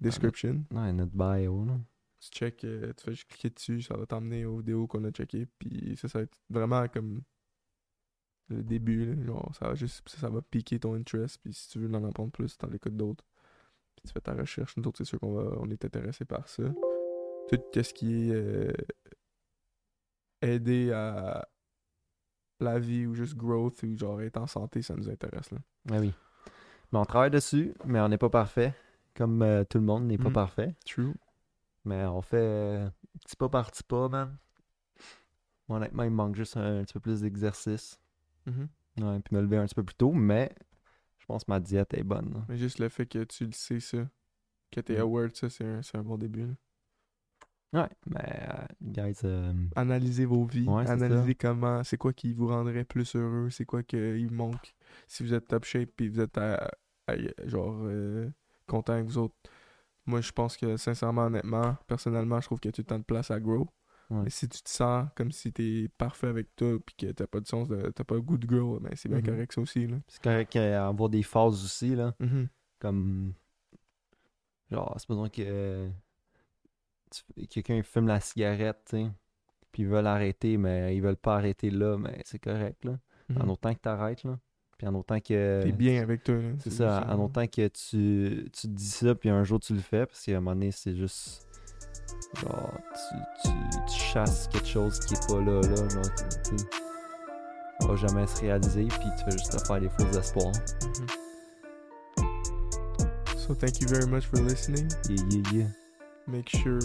description. 0.00 0.64
Ouais, 0.72 0.92
notre 0.92 1.12
bio. 1.12 1.64
Là. 1.64 1.78
tu 2.20 2.30
check, 2.30 2.64
euh, 2.64 2.92
tu 2.96 3.04
fais 3.04 3.12
juste 3.12 3.28
cliquer 3.28 3.50
dessus, 3.50 3.82
ça 3.82 3.96
va 3.96 4.06
t'emmener 4.06 4.44
aux 4.44 4.58
vidéos 4.58 4.86
qu'on 4.86 5.04
a 5.04 5.10
checkées, 5.10 5.46
puis 5.58 5.96
ça, 5.96 6.08
ça 6.08 6.18
va 6.18 6.24
être 6.24 6.38
vraiment 6.50 6.86
comme 6.88 7.22
le 8.48 8.62
début, 8.62 9.04
là, 9.14 9.24
genre, 9.24 9.52
ça 9.58 9.68
va 9.68 9.74
juste, 9.74 10.08
ça, 10.08 10.18
ça 10.18 10.28
va 10.28 10.40
piquer 10.42 10.78
ton 10.78 10.94
interest, 10.94 11.40
puis 11.42 11.52
si 11.52 11.68
tu 11.68 11.78
veux 11.80 11.92
en 11.94 12.04
apprendre 12.04 12.30
plus, 12.30 12.56
t'en 12.56 12.70
écoutes 12.70 12.96
d'autres, 12.96 13.24
puis 13.96 14.06
tu 14.06 14.12
fais 14.12 14.20
ta 14.20 14.34
recherche, 14.34 14.76
nous 14.76 14.84
autres, 14.86 14.98
c'est 14.98 15.04
sûr 15.04 15.18
qu'on 15.18 15.32
va, 15.32 15.56
on 15.58 15.70
est 15.70 15.84
intéressés 15.84 16.24
par 16.24 16.46
ça. 16.48 16.64
Tout 17.48 17.60
ce 17.74 17.92
qui 17.92 18.30
est 18.30 18.34
euh, 18.34 18.72
aider 20.42 20.92
à 20.92 21.48
la 22.60 22.78
vie 22.78 23.06
ou 23.06 23.14
juste 23.14 23.36
growth 23.36 23.82
ou 23.82 23.96
genre 23.96 24.20
être 24.22 24.36
en 24.36 24.46
santé, 24.46 24.82
ça 24.82 24.94
nous 24.94 25.08
intéresse, 25.08 25.50
là. 25.50 25.58
Ah 25.90 25.98
oui. 26.00 26.12
Mais 26.92 26.98
on 26.98 27.04
travaille 27.04 27.30
dessus, 27.30 27.74
mais 27.84 28.00
on 28.00 28.08
n'est 28.08 28.18
pas 28.18 28.30
parfait. 28.30 28.74
Comme 29.16 29.42
euh, 29.42 29.64
tout 29.64 29.78
le 29.78 29.84
monde 29.84 30.04
n'est 30.06 30.18
pas 30.18 30.28
Mhm. 30.28 30.32
parfait. 30.32 30.74
True. 30.84 31.14
Mais 31.84 32.04
on 32.04 32.20
fait 32.22 32.36
euh, 32.36 32.88
petit 33.24 33.36
pas 33.36 33.48
par 33.48 33.70
petit 33.70 33.82
pas, 33.82 34.08
man. 34.08 34.36
Honnêtement, 35.68 36.04
il 36.04 36.10
me 36.10 36.16
manque 36.16 36.36
juste 36.36 36.56
un, 36.56 36.82
petit 36.84 36.92
peu 36.94 37.00
plus 37.00 37.22
d'exercice. 37.22 37.98
Mhm. 38.46 38.68
Ouais, 39.00 39.20
puis 39.20 39.34
me 39.36 39.40
lever 39.42 39.56
un 39.56 39.66
petit 39.66 39.74
peu 39.74 39.82
plus 39.82 39.94
tôt, 39.96 40.12
mais 40.12 40.54
je 41.18 41.26
pense 41.26 41.44
que 41.44 41.50
ma 41.50 41.60
diète 41.60 41.92
est 41.94 42.04
bonne. 42.04 42.32
là. 42.34 42.44
Mais 42.48 42.56
juste 42.56 42.78
le 42.78 42.88
fait 42.88 43.06
que 43.06 43.24
tu 43.24 43.46
le 43.46 43.52
sais, 43.52 43.80
ça, 43.80 43.98
que 44.70 44.80
t'es 44.80 44.96
Mm. 44.96 45.00
aware 45.00 45.28
de 45.28 45.34
ça, 45.34 45.48
c'est 45.50 45.64
un, 45.64 45.82
c'est 45.82 45.96
un 45.98 46.02
bon 46.02 46.16
début, 46.18 46.46
là. 46.46 46.54
Ouais, 47.72 47.88
mais 48.06 48.48
euh, 48.48 48.66
guys, 48.80 49.18
euh, 49.24 49.52
analysez 49.74 50.24
vos 50.24 50.44
vies, 50.44 50.66
Ouais, 50.68 50.88
analysez 50.88 51.34
comment, 51.34 51.82
c'est 51.84 51.96
quoi 51.98 52.12
qui 52.12 52.32
vous 52.32 52.46
rendrait 52.46 52.84
plus 52.84 53.16
heureux, 53.16 53.50
c'est 53.50 53.64
quoi 53.66 53.82
qui 53.82 54.24
vous 54.24 54.32
manque. 54.34 54.74
Si 55.08 55.22
vous 55.24 55.34
êtes 55.34 55.48
top 55.48 55.64
shape 55.64 55.90
puis 55.96 56.08
vous 56.08 56.20
êtes 56.20 56.38
à- 56.38 56.70
à- 57.08 57.16
genre 57.44 57.76
euh, 57.82 58.30
content 58.66 58.92
avec 58.94 59.06
vous 59.06 59.18
autres. 59.18 59.34
Moi, 60.06 60.20
je 60.20 60.30
pense 60.32 60.56
que 60.56 60.76
sincèrement, 60.76 61.22
honnêtement, 61.26 61.76
personnellement, 61.86 62.40
je 62.40 62.46
trouve 62.46 62.60
qu'il 62.60 62.68
y 62.68 62.70
a 62.70 62.72
tout 62.72 62.82
le 62.82 62.86
temps 62.86 62.98
de 62.98 63.04
place 63.04 63.30
à 63.30 63.40
grow. 63.40 63.68
Ouais. 64.08 64.22
Mais 64.22 64.30
si 64.30 64.48
tu 64.48 64.62
te 64.62 64.68
sens 64.70 65.08
comme 65.16 65.32
si 65.32 65.52
t'es 65.52 65.88
parfait 65.98 66.28
avec 66.28 66.54
toi 66.54 66.78
puis 66.84 66.94
que 66.96 67.10
t'as 67.12 67.26
pas 67.26 67.40
de 67.40 67.46
sens, 67.48 67.66
de, 67.68 67.90
t'as 67.90 68.04
pas 68.04 68.14
de 68.14 68.46
grow, 68.46 68.78
ben 68.78 68.92
c'est 68.94 69.08
bien 69.08 69.18
Mhm. 69.18 69.26
correct 69.26 69.52
ça 69.52 69.60
aussi 69.60 69.86
là. 69.88 69.96
c'est 70.06 70.22
correct 70.22 70.54
euh, 70.54 70.88
avoir 70.88 71.08
des 71.08 71.24
phases 71.24 71.64
aussi, 71.64 71.96
là. 71.96 72.14
Mhm. 72.20 72.48
Comme. 72.78 73.32
Genre, 74.70 74.94
c'est 74.98 75.08
besoin 75.08 75.28
que. 75.28 75.42
euh, 75.44 75.88
tu- 77.10 77.46
quelqu'un 77.48 77.82
fume 77.82 78.06
la 78.06 78.20
cigarette, 78.20 78.78
tu. 78.90 79.06
Puis 79.72 79.82
ils 79.82 79.88
veulent 79.88 80.06
arrêter, 80.06 80.56
mais 80.56 80.96
ils 80.96 81.00
veulent 81.02 81.16
pas 81.16 81.36
arrêter 81.36 81.70
là, 81.70 81.96
mais 81.98 82.22
c'est 82.24 82.38
correct, 82.38 82.84
là. 82.84 82.98
En 83.36 83.42
Mhm. 83.44 83.50
autant 83.50 83.74
que 83.74 83.80
t'arrêtes, 83.80 84.22
là. 84.24 84.38
Puis 84.78 84.86
en 84.86 84.94
autant 84.94 85.20
que. 85.20 85.62
T'es 85.62 85.72
bien 85.72 86.02
avec 86.02 86.22
toi. 86.24 86.36
C'est 86.60 86.70
ça, 86.70 87.06
en 87.08 87.18
autant 87.24 87.46
que 87.46 87.68
tu, 87.68 88.48
tu 88.52 88.62
te 88.62 88.66
dis 88.66 88.88
ça, 88.88 89.14
puis 89.14 89.30
un 89.30 89.42
jour 89.44 89.58
tu 89.60 89.72
le 89.74 89.80
fais, 89.80 90.06
parce 90.06 90.22
qu'à 90.22 90.32
un 90.32 90.40
moment 90.40 90.54
donné, 90.54 90.70
c'est 90.70 90.94
juste. 90.94 91.46
Genre, 92.40 92.78
tu, 93.42 93.48
tu, 93.48 93.54
tu 93.92 93.98
chasses 93.98 94.48
quelque 94.48 94.66
chose 94.68 95.00
qui 95.00 95.14
est 95.14 95.26
pas 95.28 95.40
là, 95.40 95.60
là. 95.60 95.88
Genre, 95.88 96.14
tu, 96.44 96.56
ça 97.80 97.88
va 97.88 97.96
jamais 97.96 98.26
se 98.26 98.40
réaliser, 98.40 98.84
puis 98.86 99.08
tu 99.18 99.24
vas 99.24 99.30
juste 99.30 99.58
te 99.58 99.66
faire 99.66 99.80
des 99.80 99.88
faux 99.88 100.18
espoirs. 100.18 100.52
Mhm. 100.98 101.06
So 103.36 103.54
thank 103.54 103.80
you 103.80 103.86
very 103.88 104.06
much 104.06 104.24
for 104.24 104.40
listening. 104.40 104.88
Yeah, 105.08 105.22
yeah, 105.30 105.52
yeah. 105.52 105.68
make 106.26 106.48
sure 106.48 106.80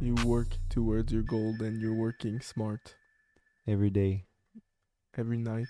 you 0.00 0.14
work 0.24 0.56
towards 0.70 1.12
your 1.12 1.22
goal 1.22 1.54
and 1.60 1.80
you're 1.80 1.94
working 1.94 2.40
smart 2.40 2.94
Every 3.66 3.90
day. 3.90 4.24
every 5.18 5.36
night. 5.36 5.66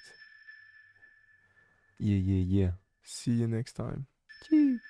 Yeah, 2.00 2.16
yeah, 2.16 2.44
yeah. 2.62 2.70
See 3.04 3.32
you 3.32 3.46
next 3.46 3.74
time. 3.74 4.06
Cheers. 4.42 4.80